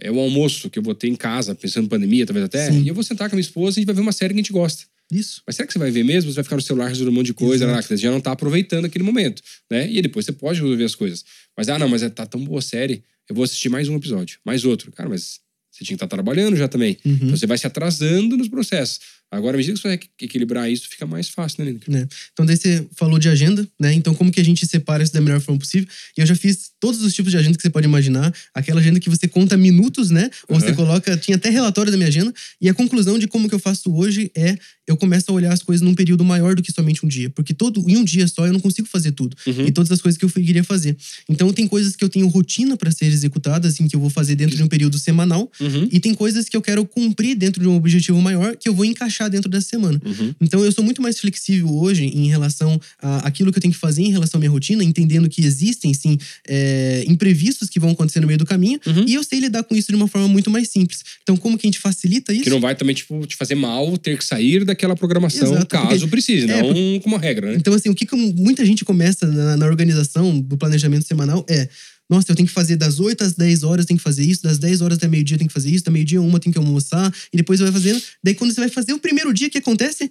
é 0.00 0.10
o 0.10 0.18
almoço 0.18 0.70
que 0.70 0.78
eu 0.78 0.82
vou 0.82 0.94
ter 0.94 1.08
em 1.08 1.14
casa, 1.14 1.54
pensando 1.54 1.84
em 1.84 1.88
pandemia, 1.88 2.24
talvez 2.24 2.46
até, 2.46 2.70
Sim. 2.70 2.82
e 2.82 2.88
eu 2.88 2.94
vou 2.94 3.04
sentar 3.04 3.28
com 3.28 3.34
a 3.34 3.36
minha 3.36 3.44
esposa 3.44 3.76
e 3.76 3.78
a 3.78 3.80
gente 3.80 3.86
vai 3.86 3.94
ver 3.94 4.00
uma 4.00 4.12
série 4.12 4.32
que 4.32 4.40
a 4.40 4.42
gente 4.42 4.52
gosta. 4.52 4.84
Isso. 5.12 5.42
Mas 5.46 5.56
será 5.56 5.66
que 5.66 5.72
você 5.72 5.78
vai 5.78 5.90
ver 5.90 6.02
mesmo? 6.04 6.30
Você 6.30 6.36
vai 6.36 6.44
ficar 6.44 6.56
no 6.56 6.62
celular 6.62 6.88
resolvendo 6.88 7.12
um 7.12 7.18
monte 7.18 7.26
de 7.26 7.34
coisa, 7.34 7.66
lá, 7.66 7.82
você 7.82 7.96
já 7.96 8.10
não 8.10 8.20
tá 8.20 8.32
aproveitando 8.32 8.86
aquele 8.86 9.04
momento, 9.04 9.42
né? 9.70 9.88
E 9.90 10.00
depois 10.00 10.24
você 10.24 10.32
pode 10.32 10.60
resolver 10.60 10.84
as 10.84 10.94
coisas. 10.94 11.24
Mas, 11.56 11.68
ah, 11.68 11.78
não, 11.78 11.88
mas 11.88 12.02
é- 12.02 12.08
tá 12.08 12.24
tão 12.24 12.42
boa 12.42 12.58
a 12.60 12.62
série, 12.62 13.04
eu 13.28 13.34
vou 13.34 13.44
assistir 13.44 13.68
mais 13.68 13.88
um 13.88 13.96
episódio, 13.96 14.38
mais 14.44 14.64
outro. 14.64 14.90
Cara, 14.92 15.08
mas 15.08 15.38
você 15.70 15.84
tinha 15.84 15.96
que 15.96 16.04
estar 16.04 16.08
trabalhando 16.08 16.56
já 16.56 16.66
também. 16.68 16.96
Uhum. 17.04 17.12
Então 17.14 17.36
você 17.36 17.46
vai 17.46 17.58
se 17.58 17.66
atrasando 17.66 18.36
nos 18.36 18.48
processos. 18.48 19.00
Agora, 19.30 19.56
à 19.56 19.58
medida 19.58 19.74
que 19.74 19.80
você 19.80 19.88
vai 19.88 20.00
equilibrar 20.20 20.70
isso, 20.70 20.86
fica 20.90 21.06
mais 21.06 21.30
fácil, 21.30 21.64
né, 21.64 21.70
Lineker? 21.70 21.90
né? 21.90 22.06
Então, 22.34 22.44
daí 22.44 22.54
você 22.54 22.86
falou 22.94 23.18
de 23.18 23.30
agenda, 23.30 23.66
né? 23.80 23.90
Então, 23.94 24.14
como 24.14 24.30
que 24.30 24.38
a 24.38 24.44
gente 24.44 24.66
separa 24.66 25.02
isso 25.02 25.10
da 25.14 25.22
melhor 25.22 25.40
forma 25.40 25.58
possível? 25.58 25.88
E 26.18 26.20
eu 26.20 26.26
já 26.26 26.34
fiz 26.34 26.70
todos 26.78 27.00
os 27.02 27.14
tipos 27.14 27.30
de 27.32 27.38
agenda 27.38 27.56
que 27.56 27.62
você 27.62 27.70
pode 27.70 27.86
imaginar. 27.86 28.30
Aquela 28.52 28.80
agenda 28.80 29.00
que 29.00 29.08
você 29.08 29.26
conta 29.26 29.56
minutos, 29.56 30.10
né? 30.10 30.28
Ou 30.48 30.60
você 30.60 30.66
Aham. 30.66 30.74
coloca... 30.76 31.16
Tinha 31.16 31.38
até 31.38 31.48
relatório 31.48 31.90
da 31.90 31.96
minha 31.96 32.08
agenda. 32.08 32.30
E 32.60 32.68
a 32.68 32.74
conclusão 32.74 33.18
de 33.18 33.26
como 33.26 33.48
que 33.48 33.54
eu 33.54 33.58
faço 33.58 33.90
hoje 33.94 34.30
é... 34.34 34.58
Eu 34.92 34.96
começo 34.96 35.30
a 35.30 35.34
olhar 35.34 35.52
as 35.52 35.62
coisas 35.62 35.82
num 35.82 35.94
período 35.94 36.24
maior 36.24 36.54
do 36.54 36.62
que 36.62 36.72
somente 36.72 37.04
um 37.04 37.08
dia. 37.08 37.30
Porque 37.30 37.52
todo, 37.52 37.84
em 37.88 37.96
um 37.96 38.04
dia 38.04 38.26
só 38.28 38.46
eu 38.46 38.52
não 38.52 38.60
consigo 38.60 38.86
fazer 38.88 39.12
tudo. 39.12 39.36
Uhum. 39.46 39.66
E 39.66 39.72
todas 39.72 39.90
as 39.90 40.00
coisas 40.00 40.18
que 40.18 40.24
eu 40.24 40.30
queria 40.30 40.64
fazer. 40.64 40.96
Então, 41.28 41.52
tem 41.52 41.66
coisas 41.66 41.96
que 41.96 42.04
eu 42.04 42.08
tenho 42.08 42.26
rotina 42.28 42.76
para 42.76 42.90
ser 42.90 43.06
executadas, 43.06 43.74
assim, 43.74 43.88
que 43.88 43.96
eu 43.96 44.00
vou 44.00 44.10
fazer 44.10 44.34
dentro 44.36 44.56
de 44.56 44.62
um 44.62 44.68
período 44.68 44.98
semanal. 44.98 45.50
Uhum. 45.60 45.88
E 45.90 45.98
tem 45.98 46.14
coisas 46.14 46.48
que 46.48 46.56
eu 46.56 46.62
quero 46.62 46.84
cumprir 46.84 47.34
dentro 47.34 47.60
de 47.60 47.68
um 47.68 47.76
objetivo 47.76 48.20
maior 48.20 48.56
que 48.56 48.68
eu 48.68 48.74
vou 48.74 48.84
encaixar 48.84 49.28
dentro 49.30 49.50
dessa 49.50 49.68
semana. 49.68 50.00
Uhum. 50.04 50.34
Então 50.40 50.64
eu 50.64 50.72
sou 50.72 50.84
muito 50.84 51.00
mais 51.00 51.18
flexível 51.18 51.68
hoje 51.74 52.04
em 52.04 52.28
relação 52.28 52.80
a 53.00 53.26
aquilo 53.26 53.50
que 53.50 53.58
eu 53.58 53.62
tenho 53.62 53.72
que 53.72 53.80
fazer 53.80 54.02
em 54.02 54.10
relação 54.10 54.38
à 54.38 54.40
minha 54.40 54.50
rotina, 54.50 54.84
entendendo 54.84 55.28
que 55.28 55.44
existem 55.44 55.94
sim 55.94 56.18
é, 56.46 57.04
imprevistos 57.06 57.68
que 57.68 57.80
vão 57.80 57.90
acontecer 57.90 58.20
no 58.20 58.26
meio 58.26 58.38
do 58.38 58.44
caminho 58.44 58.80
Uhum. 58.86 59.04
e 59.06 59.14
eu 59.14 59.24
sei 59.24 59.38
lidar 59.40 59.62
com 59.64 59.74
isso 59.74 59.88
de 59.88 59.96
uma 59.96 60.08
forma 60.08 60.28
muito 60.28 60.50
mais 60.50 60.68
simples. 60.68 61.02
Então 61.22 61.36
como 61.36 61.56
que 61.56 61.66
a 61.66 61.68
gente 61.68 61.78
facilita 61.78 62.32
isso? 62.32 62.44
Que 62.44 62.50
não 62.50 62.60
vai 62.60 62.74
também, 62.74 62.94
tipo, 62.94 63.26
te 63.26 63.36
fazer 63.36 63.54
mal 63.54 63.96
ter 63.96 64.18
que 64.18 64.24
sair 64.24 64.64
daquela 64.82 64.96
programação, 64.96 65.54
Exato, 65.54 65.66
caso 65.66 65.88
porque- 65.88 66.06
precise, 66.08 66.50
é, 66.50 66.62
não 66.62 67.00
como 67.00 67.14
uma 67.14 67.18
regra, 67.22 67.50
né? 67.50 67.54
Então 67.56 67.72
assim, 67.72 67.88
o 67.88 67.94
que 67.94 68.06
muita 68.14 68.66
gente 68.66 68.84
começa 68.84 69.26
na, 69.26 69.56
na 69.56 69.66
organização 69.66 70.40
do 70.40 70.56
planejamento 70.56 71.06
semanal 71.06 71.46
é 71.48 71.68
nossa, 72.10 72.30
eu 72.30 72.36
tenho 72.36 72.48
que 72.48 72.52
fazer 72.52 72.76
das 72.76 73.00
8 73.00 73.24
às 73.24 73.32
10 73.32 73.62
horas, 73.62 73.86
tenho 73.86 73.96
que 73.96 74.04
fazer 74.04 74.22
isso, 74.22 74.42
das 74.42 74.58
10 74.58 74.82
horas 74.82 74.98
até 74.98 75.08
meio-dia 75.08 75.38
tenho 75.38 75.48
que 75.48 75.54
fazer 75.54 75.70
isso, 75.70 75.84
da 75.84 75.90
meio-dia 75.90 76.20
uma 76.20 76.38
tenho 76.38 76.52
que 76.52 76.58
almoçar, 76.58 77.10
e 77.32 77.36
depois 77.38 77.58
você 77.58 77.64
vai 77.64 77.72
fazendo. 77.72 78.02
Daí, 78.22 78.34
quando 78.34 78.52
você 78.52 78.60
vai 78.60 78.68
fazer 78.68 78.92
o 78.92 78.98
primeiro 78.98 79.32
dia, 79.32 79.48
o 79.48 79.50
que 79.50 79.58
acontece? 79.58 80.10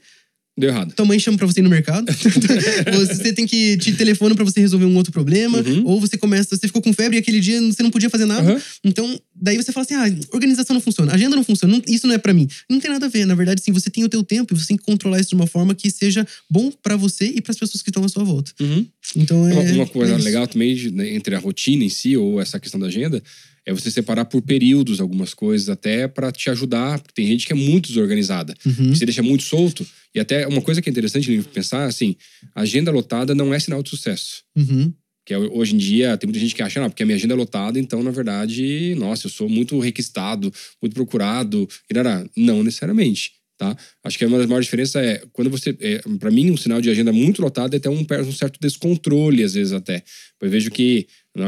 Deu 0.58 0.70
errado. 0.70 0.94
tua 0.94 1.06
mãe 1.06 1.18
chama 1.18 1.38
pra 1.38 1.48
você 1.48 1.62
ir 1.62 1.64
no 1.64 1.70
mercado. 1.70 2.06
você 2.94 3.34
tem 3.34 3.48
que 3.48 3.78
te 3.78 3.94
telefona 3.94 4.36
pra 4.36 4.44
você 4.44 4.60
resolver 4.60 4.86
um 4.86 4.96
outro 4.98 5.12
problema. 5.12 5.60
Uhum. 5.60 5.84
Ou 5.86 6.00
você 6.00 6.18
começa, 6.18 6.56
você 6.56 6.68
ficou 6.68 6.82
com 6.82 6.94
febre 6.94 7.18
e 7.18 7.20
aquele 7.20 7.40
dia 7.40 7.60
você 7.62 7.82
não 7.82 7.90
podia 7.90 8.10
fazer 8.10 8.26
nada. 8.26 8.52
Aham. 8.52 8.62
Então, 8.84 9.20
daí 9.34 9.56
você 9.58 9.72
fala 9.72 9.86
assim: 9.86 9.96
ah, 9.96 10.26
organização 10.34 10.74
não 10.74 10.82
funciona, 10.82 11.14
agenda 11.14 11.36
não 11.36 11.44
funciona, 11.44 11.74
não- 11.74 11.82
isso 11.88 12.06
não 12.06 12.14
é 12.14 12.18
pra 12.18 12.34
mim. 12.34 12.48
Não 12.70 12.80
tem 12.80 12.92
nada 12.92 13.06
a 13.06 13.10
ver. 13.10 13.26
Na 13.26 13.34
verdade, 13.36 13.62
sim, 13.62 13.72
você 13.72 13.90
tem 13.90 14.04
o 14.04 14.10
teu 14.10 14.24
tempo 14.24 14.54
e 14.54 14.60
você 14.60 14.68
tem 14.68 14.78
que 14.78 14.84
controlar 14.84 15.20
isso 15.20 15.30
de 15.30 15.36
uma 15.36 15.48
forma 15.48 15.74
que 15.74 15.90
seja 15.90 16.28
bom 16.50 16.70
pra 16.84 16.96
você 16.96 17.26
e 17.28 17.42
pras 17.42 17.58
pessoas 17.58 17.82
que 17.82 17.90
estão 17.90 18.04
à 18.04 18.10
sua 18.10 18.24
volta. 18.24 18.52
Uhum. 18.60 18.86
Então 19.16 19.48
é. 19.48 19.54
Uma, 19.54 19.72
uma 19.74 19.88
coisa 19.88 20.14
é 20.14 20.18
legal 20.18 20.48
também 20.48 20.76
de- 20.76 20.92
né, 20.92 21.14
entre 21.16 21.34
a 21.34 21.40
rotina 21.40 21.84
em 21.84 21.90
si 21.90 22.18
ou 22.18 22.42
essa 22.42 22.60
questão 22.60 22.80
da 22.80 22.88
agenda 22.88 23.24
é 23.66 23.74
você 23.74 23.92
separar 23.92 24.26
por 24.26 24.42
períodos 24.42 25.00
algumas 25.00 25.34
coisas 25.34 25.70
até 25.70 26.08
para 26.08 26.32
te 26.32 26.50
ajudar, 26.50 27.00
porque 27.00 27.14
tem 27.14 27.28
gente 27.28 27.46
que 27.46 27.54
é 27.54 27.56
muito 27.56 27.90
desorganizada. 27.90 28.56
Uhum. 28.66 28.94
Você 28.94 29.06
deixa 29.06 29.22
muito 29.22 29.44
solto. 29.44 29.86
E 30.14 30.20
até 30.20 30.48
uma 30.48 30.62
coisa 30.62 30.82
que 30.82 30.90
é 30.90 30.92
interessante 30.92 31.42
pensar 31.54 31.86
assim, 31.86 32.16
agenda 32.56 32.92
lotada 32.92 33.36
não 33.36 33.54
é 33.54 33.60
sinal 33.60 33.84
de 33.84 33.90
sucesso. 33.90 34.44
Uhum. 34.58 34.92
Que 35.26 35.36
é, 35.36 35.38
hoje 35.38 35.76
em 35.76 35.78
dia 35.78 36.18
tem 36.18 36.28
muita 36.28 36.40
gente 36.40 36.56
que 36.56 36.64
acha, 36.64 36.82
não, 36.82 36.90
porque 36.90 37.04
a 37.04 37.06
minha 37.06 37.16
agenda 37.16 37.36
é 37.36 37.38
lotada, 37.38 37.80
então, 37.80 38.02
na 38.02 38.10
verdade, 38.10 38.96
nossa, 38.98 39.28
eu 39.28 39.32
sou 39.32 39.48
muito 39.48 39.78
requisitado, 39.80 40.52
muito 40.82 40.94
procurado. 40.94 41.70
E, 41.90 41.94
nará. 41.94 42.26
Não 42.36 42.64
necessariamente. 42.64 43.34
tá? 43.62 43.78
Acho 44.04 44.18
que 44.18 44.26
uma 44.26 44.40
das 44.40 44.48
maiores 44.48 44.66
diferenças 44.66 44.96
é 44.96 45.24
quando 45.32 45.52
você, 45.52 45.78
é, 45.80 46.02
para 46.20 46.32
mim, 46.32 46.50
um 46.50 46.58
sinal 46.58 46.82
de 46.82 46.90
agenda 46.90 47.14
muito 47.14 47.44
lotado 47.44 47.76
é 47.76 47.78
até 47.78 47.90
um, 47.92 48.04
um 48.28 48.32
certo 48.32 48.60
descontrole 48.60 49.44
às 49.44 49.54
vezes 49.54 49.72
até. 49.72 50.04
Eu 50.42 50.50
vejo 50.50 50.72
que 50.72 51.08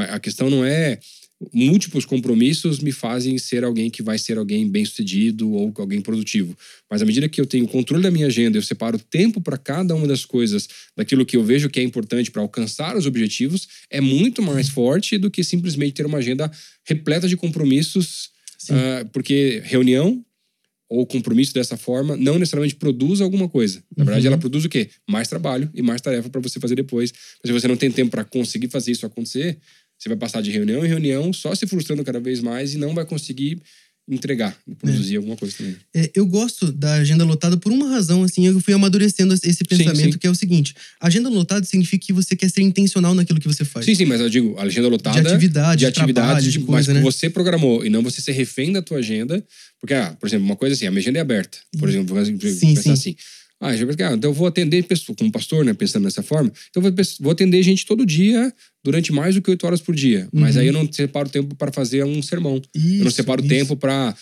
a 0.09 0.19
questão 0.19 0.47
não 0.47 0.63
é 0.63 0.99
múltiplos 1.51 2.05
compromissos 2.05 2.79
me 2.79 2.91
fazem 2.91 3.37
ser 3.37 3.63
alguém 3.63 3.89
que 3.89 4.03
vai 4.03 4.17
ser 4.17 4.37
alguém 4.37 4.69
bem-sucedido 4.69 5.51
ou 5.51 5.73
alguém 5.77 6.01
produtivo. 6.01 6.57
Mas 6.89 7.01
à 7.01 7.05
medida 7.05 7.27
que 7.27 7.41
eu 7.41 7.45
tenho 7.45 7.67
controle 7.67 8.03
da 8.03 8.11
minha 8.11 8.27
agenda, 8.27 8.57
eu 8.57 8.61
separo 8.61 8.99
tempo 8.99 9.41
para 9.41 9.57
cada 9.57 9.95
uma 9.95 10.07
das 10.07 10.25
coisas, 10.25 10.67
daquilo 10.95 11.25
que 11.25 11.35
eu 11.35 11.43
vejo 11.43 11.69
que 11.69 11.79
é 11.79 11.83
importante 11.83 12.31
para 12.31 12.41
alcançar 12.41 12.95
os 12.95 13.05
objetivos, 13.05 13.67
é 13.89 13.99
muito 13.99 14.41
mais 14.41 14.69
forte 14.69 15.17
do 15.17 15.31
que 15.31 15.43
simplesmente 15.43 15.93
ter 15.93 16.05
uma 16.05 16.19
agenda 16.19 16.51
repleta 16.85 17.27
de 17.27 17.35
compromissos, 17.35 18.29
uh, 18.69 19.09
porque 19.11 19.61
reunião 19.65 20.23
ou 20.93 21.07
compromisso 21.07 21.55
dessa 21.55 21.75
forma 21.75 22.15
não 22.15 22.37
necessariamente 22.37 22.75
produz 22.75 23.19
alguma 23.19 23.49
coisa. 23.49 23.83
Na 23.97 24.03
verdade, 24.03 24.27
uhum. 24.27 24.33
ela 24.33 24.39
produz 24.39 24.63
o 24.63 24.69
quê? 24.69 24.91
Mais 25.09 25.27
trabalho 25.27 25.67
e 25.73 25.81
mais 25.81 25.99
tarefa 25.99 26.29
para 26.29 26.39
você 26.39 26.59
fazer 26.59 26.75
depois. 26.75 27.11
Mas 27.11 27.47
se 27.47 27.51
você 27.51 27.67
não 27.67 27.75
tem 27.75 27.89
tempo 27.89 28.11
para 28.11 28.23
conseguir 28.23 28.67
fazer 28.69 28.91
isso 28.91 29.03
acontecer, 29.03 29.57
você 30.03 30.09
vai 30.09 30.17
passar 30.17 30.41
de 30.41 30.51
reunião 30.51 30.85
em 30.85 30.87
reunião, 30.87 31.31
só 31.31 31.55
se 31.55 31.65
frustrando 31.65 32.03
cada 32.03 32.19
vez 32.19 32.41
mais 32.41 32.73
e 32.73 32.77
não 32.77 32.93
vai 32.93 33.05
conseguir 33.05 33.61
entregar, 34.05 34.53
produzir 34.79 35.13
é. 35.13 35.17
alguma 35.17 35.37
coisa 35.37 35.55
também. 35.55 35.77
É, 35.95 36.11
eu 36.13 36.25
gosto 36.25 36.73
da 36.73 36.95
agenda 36.95 37.23
lotada 37.23 37.55
por 37.55 37.71
uma 37.71 37.87
razão, 37.87 38.21
assim, 38.21 38.45
eu 38.45 38.59
fui 38.59 38.73
amadurecendo 38.73 39.33
esse 39.33 39.63
pensamento, 39.63 39.95
sim, 39.95 40.11
sim. 40.11 40.17
que 40.17 40.27
é 40.27 40.29
o 40.29 40.35
seguinte: 40.35 40.75
agenda 40.99 41.29
lotada 41.29 41.65
significa 41.65 42.05
que 42.05 42.11
você 42.11 42.35
quer 42.35 42.49
ser 42.49 42.61
intencional 42.61 43.15
naquilo 43.15 43.39
que 43.39 43.47
você 43.47 43.63
faz. 43.63 43.85
Sim, 43.85 43.95
sim, 43.95 44.03
mas 44.03 44.19
eu 44.19 44.29
digo, 44.29 44.57
a 44.57 44.63
agenda 44.63 44.89
lotada. 44.89 45.21
De 45.21 45.27
atividade, 45.27 45.79
de, 45.79 45.85
atividade, 45.85 46.51
de, 46.51 46.59
coisa, 46.59 46.91
mas 46.91 47.01
né? 47.01 47.01
você 47.01 47.29
programou 47.29 47.85
e 47.85 47.89
não 47.89 48.03
você 48.03 48.21
ser 48.21 48.33
refém 48.33 48.73
da 48.73 48.81
tua 48.81 48.97
agenda. 48.97 49.41
Porque, 49.79 49.93
ah, 49.93 50.15
por 50.19 50.27
exemplo, 50.27 50.45
uma 50.45 50.57
coisa 50.57 50.75
assim, 50.75 50.85
a 50.85 50.91
minha 50.91 50.99
agenda 50.99 51.19
é 51.19 51.21
aberta. 51.21 51.59
Por 51.79 51.87
exemplo, 51.87 52.13
vou 52.13 52.25
sim, 52.25 52.37
pensar 52.75 52.91
assim. 52.91 53.15
Ah, 53.63 53.73
já, 53.77 53.85
ah, 53.85 54.13
então 54.13 54.29
eu 54.29 54.33
vou 54.33 54.45
atender 54.45 54.83
pessoas, 54.83 55.17
como 55.17 55.31
pastor, 55.31 55.63
né, 55.63 55.73
pensando 55.73 56.03
dessa 56.03 56.21
forma. 56.21 56.51
Então 56.69 56.83
eu 56.83 56.93
vou, 57.21 57.31
atender 57.31 57.63
gente 57.63 57.85
todo 57.85 58.05
dia 58.05 58.53
durante 58.83 59.13
mais 59.13 59.35
do 59.35 59.41
que 59.41 59.49
oito 59.49 59.65
horas 59.65 59.79
por 59.79 59.95
dia. 59.95 60.27
Uhum. 60.33 60.41
Mas 60.41 60.57
aí 60.57 60.67
eu 60.67 60.73
não 60.73 60.91
separo 60.91 61.29
tempo 61.29 61.55
para 61.55 61.71
fazer 61.71 62.03
um 62.03 62.21
sermão. 62.21 62.61
Isso, 62.75 62.99
eu 62.99 63.05
não 63.05 63.11
separo 63.11 63.39
isso. 63.39 63.49
tempo 63.49 63.77
para 63.77 64.13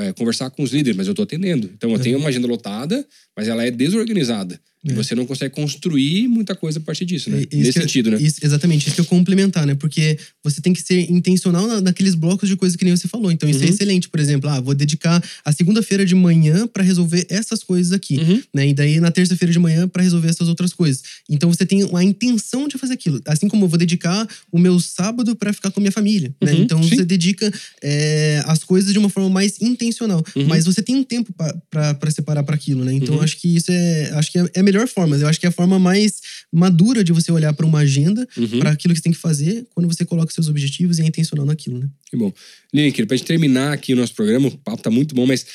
é, 0.00 0.12
conversar 0.14 0.48
com 0.48 0.62
os 0.62 0.72
líderes, 0.72 0.96
mas 0.96 1.06
eu 1.06 1.12
estou 1.12 1.24
atendendo. 1.24 1.70
Então 1.76 1.90
eu 1.90 1.96
uhum. 1.96 2.02
tenho 2.02 2.18
uma 2.18 2.30
agenda 2.30 2.46
lotada, 2.46 3.06
mas 3.36 3.46
ela 3.46 3.62
é 3.62 3.70
desorganizada. 3.70 4.58
É. 4.86 4.92
E 4.92 4.94
você 4.94 5.14
não 5.14 5.26
consegue 5.26 5.54
construir 5.54 6.28
muita 6.28 6.54
coisa 6.54 6.78
a 6.78 6.82
partir 6.82 7.04
disso, 7.04 7.30
né? 7.30 7.42
Isso 7.50 7.56
Nesse 7.56 7.80
sentido, 7.80 8.10
né? 8.10 8.18
Isso, 8.20 8.38
exatamente, 8.42 8.86
isso 8.86 8.94
que 8.94 9.00
eu 9.00 9.04
complementar, 9.04 9.66
né? 9.66 9.74
Porque 9.74 10.18
você 10.42 10.60
tem 10.60 10.72
que 10.72 10.82
ser 10.82 11.10
intencional 11.10 11.66
na, 11.66 11.80
naqueles 11.80 12.14
blocos 12.14 12.48
de 12.48 12.56
coisas 12.56 12.76
que 12.76 12.84
nem 12.84 12.96
você 12.96 13.08
falou. 13.08 13.30
Então, 13.32 13.48
isso 13.48 13.60
é 13.60 13.62
uhum. 13.62 13.68
é 13.68 13.74
excelente. 13.74 14.08
Por 14.08 14.20
exemplo, 14.20 14.48
ah, 14.50 14.60
vou 14.60 14.74
dedicar 14.74 15.22
a 15.44 15.52
segunda-feira 15.52 16.04
de 16.04 16.14
manhã 16.14 16.66
para 16.66 16.82
resolver 16.82 17.26
essas 17.28 17.62
coisas 17.62 17.92
aqui, 17.92 18.18
uhum. 18.18 18.42
né? 18.54 18.68
E 18.68 18.74
daí 18.74 19.00
na 19.00 19.10
terça-feira 19.10 19.52
de 19.52 19.58
manhã 19.58 19.88
para 19.88 20.02
resolver 20.02 20.28
essas 20.28 20.48
outras 20.48 20.72
coisas. 20.72 21.02
Então, 21.28 21.52
você 21.52 21.64
tem 21.64 21.82
a 21.82 22.04
intenção 22.04 22.68
de 22.68 22.78
fazer 22.78 22.94
aquilo. 22.94 23.20
Assim 23.26 23.48
como 23.48 23.64
eu 23.64 23.68
vou 23.68 23.78
dedicar 23.78 24.28
o 24.52 24.58
meu 24.58 24.78
sábado 24.78 25.34
para 25.34 25.52
ficar 25.52 25.70
com 25.70 25.80
a 25.80 25.82
minha 25.82 25.92
família, 25.92 26.34
né? 26.42 26.52
Uhum. 26.52 26.62
Então, 26.62 26.82
Sim. 26.82 26.90
você 26.90 27.04
dedica 27.04 27.52
é, 27.82 28.42
as 28.46 28.62
coisas 28.62 28.92
de 28.92 28.98
uma 28.98 29.08
forma 29.08 29.30
mais 29.30 29.60
intencional. 29.60 30.22
Uhum. 30.34 30.46
Mas 30.46 30.64
você 30.64 30.82
tem 30.82 30.96
um 30.96 31.02
tempo 31.02 31.34
para 31.70 32.10
separar 32.10 32.42
para 32.42 32.54
aquilo, 32.54 32.84
né? 32.84 32.92
Então, 32.92 33.16
uhum. 33.16 33.22
acho 33.22 33.36
que 33.38 33.56
isso 33.56 33.70
é, 33.70 34.10
acho 34.14 34.30
que 34.30 34.38
é, 34.38 34.50
é 34.54 34.62
melhor 34.62 34.75
forma. 34.84 35.16
Eu 35.16 35.28
acho 35.28 35.38
que 35.38 35.46
é 35.46 35.48
a 35.48 35.52
forma 35.52 35.78
mais 35.78 36.20
madura 36.52 37.04
de 37.04 37.12
você 37.12 37.30
olhar 37.30 37.52
para 37.52 37.64
uma 37.64 37.78
agenda, 37.78 38.26
uhum. 38.36 38.58
para 38.58 38.70
aquilo 38.70 38.92
que 38.92 38.98
você 38.98 39.04
tem 39.04 39.12
que 39.12 39.18
fazer, 39.18 39.64
quando 39.72 39.86
você 39.86 40.04
coloca 40.04 40.32
seus 40.32 40.48
objetivos 40.48 40.98
e 40.98 41.02
é 41.02 41.06
intencional 41.06 41.46
naquilo, 41.46 41.78
né? 41.78 41.88
Que 42.10 42.16
bom. 42.16 42.32
Link, 42.74 43.06
para 43.06 43.16
gente 43.16 43.26
terminar 43.26 43.72
aqui 43.72 43.92
o 43.92 43.96
nosso 43.96 44.14
programa, 44.14 44.48
o 44.48 44.58
papo 44.58 44.82
tá 44.82 44.90
muito 44.90 45.14
bom, 45.14 45.24
mas 45.24 45.46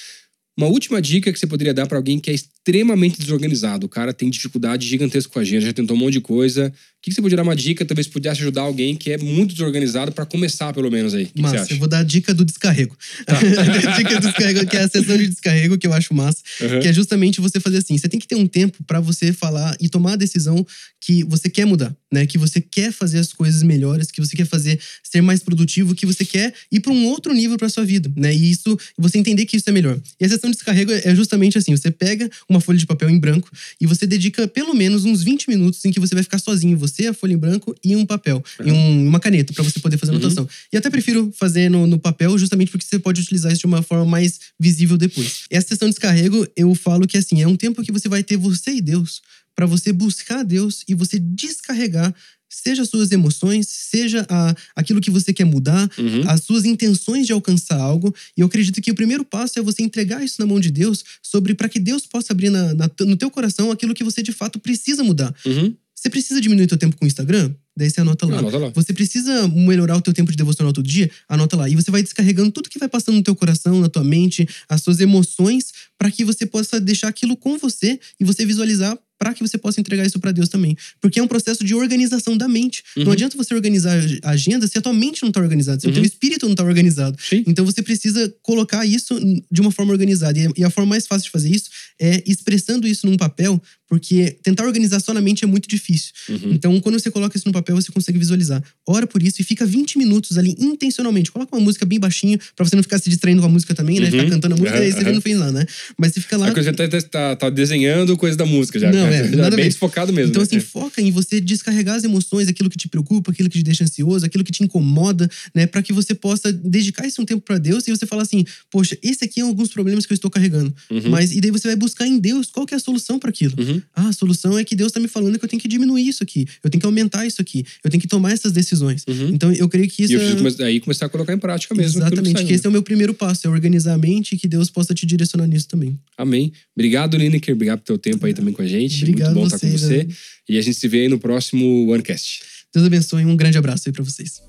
uma 0.58 0.68
última 0.68 1.02
dica 1.02 1.32
que 1.32 1.40
você 1.40 1.48
poderia 1.48 1.74
dar 1.74 1.88
para 1.88 1.98
alguém 1.98 2.20
que 2.20 2.30
é 2.30 2.34
extremamente 2.62 3.20
desorganizado. 3.20 3.88
O 3.88 3.90
cara 3.90 4.14
tem 4.14 4.30
dificuldade 4.30 4.88
gigantesca 4.88 5.32
com 5.32 5.40
a 5.40 5.42
agenda, 5.42 5.66
já 5.66 5.74
tentou 5.74 5.98
um 5.98 6.00
monte 6.00 6.14
de 6.14 6.22
coisa. 6.22 6.68
O 6.68 7.02
que 7.02 7.12
você 7.12 7.20
poderia 7.20 7.38
dar 7.38 7.44
uma 7.44 7.56
dica, 7.56 7.84
talvez 7.84 8.08
pudesse 8.08 8.42
ajudar 8.42 8.62
alguém 8.62 8.96
que 8.96 9.12
é 9.12 9.18
muito 9.18 9.54
desorganizado 9.54 10.12
para 10.12 10.24
começar, 10.24 10.72
pelo 10.72 10.92
menos 10.92 11.16
aí? 11.16 11.26
Que 11.26 11.42
massa, 11.42 11.74
eu 11.74 11.78
vou 11.80 11.88
dar 11.88 12.00
a 12.00 12.04
dica 12.04 12.32
do 12.32 12.46
descarrego. 12.46 12.96
Tá. 13.26 13.40
a 13.92 13.98
dica 13.98 14.20
do 14.20 14.28
descarrego, 14.28 14.68
que 14.68 14.78
é 14.78 14.84
a 14.84 14.88
sessão 14.88 15.18
de 15.18 15.28
descarrego, 15.28 15.80
que 15.80 15.88
eu 15.88 15.94
acho 15.94 16.14
massa. 16.14 16.44
Uhum. 16.62 16.80
Que 16.80 16.90
é 16.90 16.94
justamente 16.94 17.42
você 17.42 17.60
fazer 17.60 17.78
assim: 17.78 17.98
você 17.98 18.08
tem 18.08 18.20
que 18.20 18.28
ter 18.28 18.36
um 18.36 18.46
tempo 18.46 18.84
para 18.84 19.00
você 19.00 19.34
falar 19.34 19.76
e 19.80 19.90
tomar 19.90 20.14
a 20.14 20.16
decisão 20.16 20.64
que 21.00 21.24
você 21.24 21.50
quer 21.50 21.66
mudar, 21.66 21.96
né? 22.14 22.28
Que 22.28 22.38
você 22.38 22.62
quer 22.62 22.92
fazer 22.92 23.18
as 23.18 23.34
coisas 23.34 23.64
melhores, 23.64 24.12
que 24.12 24.22
você 24.22 24.36
quer 24.36 24.46
fazer 24.46 24.80
ser 25.02 25.22
mais 25.22 25.42
produtivo, 25.42 25.96
que 25.96 26.06
você 26.06 26.24
quer 26.24 26.54
ir 26.72 26.82
para 26.82 26.94
um 26.94 27.08
outro 27.08 27.34
nível 27.34 27.58
para 27.58 27.68
sua 27.68 27.84
vida, 27.84 28.12
né? 28.16 28.32
E 28.32 28.52
isso, 28.52 28.78
você 28.96 29.18
entender 29.18 29.48
que 29.48 29.58
isso 29.58 29.68
é 29.68 29.74
melhor. 29.74 30.00
E 30.20 30.26
a 30.26 30.30
sessão 30.30 30.52
de 30.52 30.56
descarrego 30.56 30.92
é 30.92 31.16
justamente 31.16 31.58
assim: 31.58 31.76
você 31.76 31.90
pega 31.90 32.30
uma 32.52 32.62
folha 32.62 32.78
de 32.78 32.86
papel 32.86 33.10
em 33.10 33.18
branco 33.18 33.50
e 33.80 33.86
você 33.86 34.06
dedica 34.06 34.48
pelo 34.48 34.74
menos 34.74 35.06
uns 35.06 35.24
20 35.24 35.50
minutos 35.50 35.84
em 35.86 35.92
que 35.92 36.00
você 36.00 36.14
vai 36.14 36.24
ficar 36.24 36.40
sozinho, 36.40 36.78
você, 36.78 37.08
a 37.08 37.14
folha 37.14 37.34
em 37.34 37.38
branco 37.38 37.76
e 37.84 37.96
um 37.96 38.06
papel, 38.06 38.44
uhum. 38.60 38.68
e 38.68 38.72
um, 38.72 39.08
uma 39.08 39.20
caneta 39.20 39.54
para 39.54 39.64
você 39.64 39.80
poder 39.80 39.98
fazer 39.98 40.12
anotação. 40.12 40.44
Uhum. 40.44 40.50
E 40.74 40.78
até 40.78 40.90
prefiro 40.90 41.32
fazer 41.36 41.70
no, 41.70 41.88
no, 41.88 41.98
papel 42.00 42.38
justamente 42.38 42.72
porque 42.72 42.86
você 42.86 43.00
pode 43.00 43.22
utilizar 43.22 43.52
isso 43.52 43.62
de 43.62 43.68
uma 43.68 43.82
forma 43.82 44.06
mais 44.06 44.40
visível 44.60 44.98
depois. 44.98 45.44
Essa 45.50 45.70
sessão 45.70 45.88
de 45.88 45.94
descarrego, 45.94 46.48
eu 46.56 46.74
falo 46.76 47.08
que 47.08 47.18
assim, 47.18 47.42
é 47.42 47.48
um 47.48 47.56
tempo 47.56 47.84
que 47.84 47.92
você 47.92 48.10
vai 48.10 48.24
ter 48.24 48.38
você 48.38 48.72
e 48.72 48.82
Deus 48.82 49.22
para 49.56 49.66
você 49.66 49.92
buscar 49.92 50.44
Deus 50.44 50.84
e 50.88 50.96
você 50.96 51.20
descarregar 51.20 52.14
seja 52.52 52.82
as 52.82 52.90
suas 52.90 53.12
emoções, 53.12 53.68
seja 53.68 54.26
a, 54.30 54.54
aquilo 54.76 55.00
que 55.00 55.10
você 55.10 55.34
quer 55.34 55.46
mudar, 55.46 55.90
uhum. 55.98 56.30
as 56.30 56.44
suas 56.44 56.66
intenções 56.66 57.26
de 57.26 57.34
alcançar 57.34 57.80
algo. 57.80 58.14
E 58.38 58.42
eu 58.42 58.48
acredito 58.48 58.82
que 58.82 58.92
o 58.92 58.96
primeiro 58.96 59.24
passo 59.24 59.58
é 59.58 59.62
você 59.62 59.82
entregar 59.82 60.24
isso 60.24 60.36
na 60.40 60.46
mão 60.46 60.60
de 60.60 60.70
Deus, 60.70 61.04
sobre 61.24 61.56
para 61.56 61.70
que 61.70 61.80
Deus 61.80 62.06
possa 62.06 62.34
abrir 62.34 62.50
na, 62.50 62.74
na, 62.74 62.90
no 63.00 63.16
teu 63.16 63.32
coração 63.32 63.72
aquilo 63.72 63.94
que 63.94 64.04
você 64.04 64.22
de 64.22 64.32
fato 64.32 64.60
precisa 64.60 65.04
mudar. 65.04 65.34
Uhum. 65.46 65.74
Você 65.96 66.10
precisa 66.10 66.42
diminuir 66.42 66.66
teu 66.66 66.80
tempo 66.80 66.98
com 66.98 67.06
o 67.06 67.08
Instagram? 67.08 67.54
Daí 67.78 67.88
você 67.88 68.02
anota 68.02 68.26
lá. 68.26 68.40
anota 68.40 68.58
lá. 68.58 68.70
Você 68.70 68.92
precisa 68.92 69.48
melhorar 69.48 69.96
o 69.96 70.02
teu 70.02 70.12
tempo 70.12 70.32
de 70.32 70.38
devocional 70.38 70.74
todo 70.74 70.88
dia? 70.88 71.10
Anota 71.30 71.56
lá. 71.56 71.70
E 71.70 71.76
você 71.76 71.92
vai 71.92 72.02
descarregando 72.02 72.52
tudo 72.52 72.70
que 72.70 72.80
vai 72.80 72.90
passando 72.90 73.16
no 73.16 73.24
teu 73.24 73.36
coração, 73.36 73.80
na 73.80 73.88
tua 73.88 74.04
mente, 74.04 74.48
as 74.68 74.82
suas 74.82 75.00
emoções, 75.00 75.72
para 76.00 76.10
que 76.10 76.26
você 76.26 76.44
possa 76.46 76.82
deixar 76.82 77.08
aquilo 77.08 77.38
com 77.38 77.56
você 77.60 78.00
e 78.20 78.26
você 78.26 78.44
visualizar 78.48 78.98
para 79.22 79.36
que 79.36 79.48
você 79.48 79.56
possa 79.56 79.80
entregar 79.80 80.04
isso 80.04 80.20
para 80.20 80.32
Deus 80.32 80.50
também. 80.50 80.76
Porque 81.00 81.20
é 81.20 81.24
um 81.24 81.28
processo 81.28 81.64
de 81.64 81.76
organização 81.76 82.36
da 82.36 82.48
mente. 82.48 82.84
Uhum. 82.98 83.04
Não 83.04 83.12
adianta 83.12 83.38
você 83.38 83.54
organizar 83.54 83.96
a 84.24 84.32
agenda 84.32 84.66
se 84.66 84.76
a 84.80 84.82
tua 84.82 84.94
mente 84.94 85.22
não 85.22 85.30
está 85.30 85.40
organizada, 85.40 85.80
se 85.80 85.86
uhum. 85.86 85.92
o 85.92 85.94
teu 85.94 86.04
espírito 86.04 86.48
não 86.48 86.54
está 86.54 86.64
organizado. 86.64 87.16
Sim. 87.22 87.44
Então 87.46 87.64
você 87.64 87.84
precisa 87.84 88.34
colocar 88.42 88.84
isso 88.84 89.20
de 89.52 89.62
uma 89.62 89.72
forma 89.72 89.92
organizada. 89.92 90.40
E 90.58 90.64
a 90.64 90.72
forma 90.72 90.90
mais 90.90 91.06
fácil 91.06 91.26
de 91.26 91.30
fazer 91.30 91.52
isso 91.52 91.70
é 92.00 92.24
expressando 92.26 92.88
isso 92.88 93.06
num 93.06 93.16
papel, 93.16 93.62
porque 93.92 94.38
tentar 94.42 94.66
organizar 94.66 95.02
só 95.02 95.14
na 95.14 95.20
mente 95.20 95.44
é 95.44 95.48
muito 95.48 95.68
difícil. 95.68 96.14
Uhum. 96.30 96.54
Então, 96.54 96.80
quando 96.80 96.98
você 96.98 97.12
coloca 97.12 97.36
isso 97.36 97.46
no 97.46 97.52
papel, 97.52 97.76
você 97.76 97.92
consegue 97.92 98.18
visualizar. 98.18 98.64
Ora 98.88 99.06
por 99.06 99.22
isso 99.22 99.42
e 99.42 99.44
fica 99.44 99.66
20 99.66 99.98
minutos 99.98 100.38
ali 100.38 100.56
intencionalmente. 100.58 101.30
Coloca 101.30 101.54
uma 101.54 101.62
música 101.62 101.86
bem 101.86 102.00
baixinho, 102.00 102.40
para 102.56 102.66
você 102.66 102.74
não 102.74 102.84
ficar 102.84 103.00
se 103.00 103.10
distraindo 103.10 103.42
com 103.42 103.48
a 103.48 103.52
música 103.52 103.76
também, 103.76 104.00
né? 104.00 104.10
Ficar 104.10 104.24
uhum. 104.24 104.30
cantando 104.30 104.56
a 104.56 104.58
música, 104.58 104.78
uhum. 104.78 104.84
aí 104.86 104.92
você 104.94 105.12
não 105.12 105.20
fez 105.20 105.38
nada, 105.38 105.52
né? 105.52 105.66
Mas 105.98 106.14
você 106.14 106.22
fica 106.22 106.38
lá. 106.38 106.48
É 106.48 106.54
que 106.54 106.64
você 106.64 106.72
tá, 106.72 107.02
tá, 107.02 107.36
tá, 107.36 107.50
desenhando 107.50 108.16
coisa 108.16 108.38
da 108.38 108.46
música 108.46 108.80
já. 108.80 108.90
Não, 108.94 109.08
é, 109.12 109.28
nada 109.28 109.58
bem 109.58 109.66
desfocado 109.66 110.14
mesmo. 110.14 110.30
Então, 110.30 110.42
né? 110.42 110.48
assim, 110.48 110.62
foca 110.62 111.02
em 111.02 111.12
você 111.12 111.42
descarregar 111.42 111.98
as 111.98 112.06
emoções, 112.06 112.48
aquilo 112.48 112.70
que 112.70 112.78
te 112.78 112.88
preocupa, 112.88 113.32
aquilo 113.32 113.50
que 113.50 113.58
te 113.58 113.64
deixa 113.66 113.84
ansioso, 113.84 114.26
aquilo 114.26 114.46
que 114.46 114.54
te 114.54 114.64
incomoda, 114.64 115.30
né? 115.54 115.68
Para 115.68 115.84
que 115.84 115.92
você 115.92 116.16
possa 116.16 116.54
dedicar 116.54 117.06
esse 117.06 117.20
um 117.20 117.26
tempo 117.26 117.42
para 117.42 117.58
Deus 117.58 117.86
e 117.90 117.92
você 117.92 118.06
falar 118.06 118.22
assim: 118.22 118.46
poxa, 118.72 118.98
esse 119.04 119.26
aqui 119.26 119.42
é 119.42 119.44
alguns 119.44 119.68
problemas 119.68 120.06
que 120.06 120.14
eu 120.14 120.16
estou 120.16 120.32
carregando. 120.32 120.74
Uhum. 120.90 121.10
Mas, 121.10 121.34
e 121.34 121.42
daí 121.42 121.52
você 121.52 121.68
vai 121.68 121.76
buscar 121.76 122.08
em 122.08 122.18
Deus 122.18 122.50
qual 122.50 122.66
que 122.66 122.74
é 122.74 122.78
a 122.78 122.80
solução 122.80 123.20
para 123.20 123.30
aquilo. 123.30 123.54
Uhum. 123.60 123.81
Ah, 123.96 124.10
a 124.10 124.14
solução 124.14 124.58
é 124.58 124.64
que 124.64 124.76
Deus 124.76 124.90
está 124.90 125.00
me 125.00 125.08
falando 125.08 125.38
que 125.38 125.46
eu 125.46 125.50
tenho 125.50 125.62
que 125.62 125.68
diminuir 125.68 126.08
isso 126.08 126.24
aqui, 126.24 126.48
eu 126.64 126.70
tenho 126.70 126.80
que 126.80 126.86
aumentar 126.86 127.26
isso 127.26 127.42
aqui, 127.42 127.66
eu 127.84 127.90
tenho 127.90 128.02
que 128.02 128.08
tomar 128.08 128.32
essas 128.32 128.52
decisões. 128.52 129.04
Uhum. 129.08 129.30
Então, 129.30 129.52
eu 129.52 129.68
creio 129.70 129.90
que 129.90 130.04
isso. 130.04 130.14
E 130.14 130.16
eu 130.16 130.36
preciso 130.38 130.64
é... 130.64 130.66
aí 130.66 130.80
começar 130.80 131.06
a 131.06 131.10
colocar 131.10 131.34
em 131.34 131.38
prática 131.38 131.74
mesmo. 131.76 132.00
Exatamente, 132.00 132.36
que, 132.38 132.46
que 132.46 132.54
esse 132.54 132.66
é 132.66 132.70
o 132.70 132.72
meu 132.72 132.84
primeiro 132.84 133.14
passo, 133.14 133.48
é 133.48 133.50
organizar 133.50 133.94
a 133.94 133.98
mente 133.98 134.36
e 134.36 134.38
que 134.38 134.48
Deus 134.48 134.70
possa 134.70 134.94
te 134.94 135.06
direcionar 135.06 135.48
nisso 135.48 135.68
também. 135.68 136.00
Amém. 136.18 136.52
Obrigado, 136.76 137.18
Lineker. 137.18 137.54
Obrigado 137.54 137.82
pelo 137.82 137.98
teu 137.98 138.12
tempo 138.12 138.26
aí 138.26 138.34
também 138.34 138.54
com 138.54 138.62
a 138.62 138.68
gente. 138.68 139.04
Obrigado 139.04 139.34
Muito 139.34 139.44
bom 139.44 139.50
você, 139.50 139.56
estar 139.56 139.68
com 139.68 139.78
você. 139.78 140.04
Né? 140.04 140.14
E 140.50 140.58
a 140.58 140.62
gente 140.62 140.78
se 140.78 140.88
vê 140.88 141.02
aí 141.02 141.10
no 141.10 141.20
próximo 141.20 141.92
OneCast. 141.92 142.42
Deus 142.74 142.86
abençoe. 142.86 143.26
Um 143.26 143.36
grande 143.36 143.58
abraço 143.58 143.84
aí 143.88 143.94
para 143.94 144.04
vocês. 144.04 144.42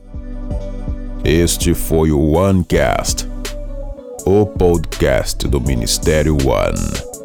Este 1.24 1.74
foi 1.74 2.10
o 2.10 2.32
OneCast, 2.32 3.26
o 4.26 4.44
podcast 4.44 5.46
do 5.46 5.60
Ministério 5.60 6.36
One. 6.44 7.21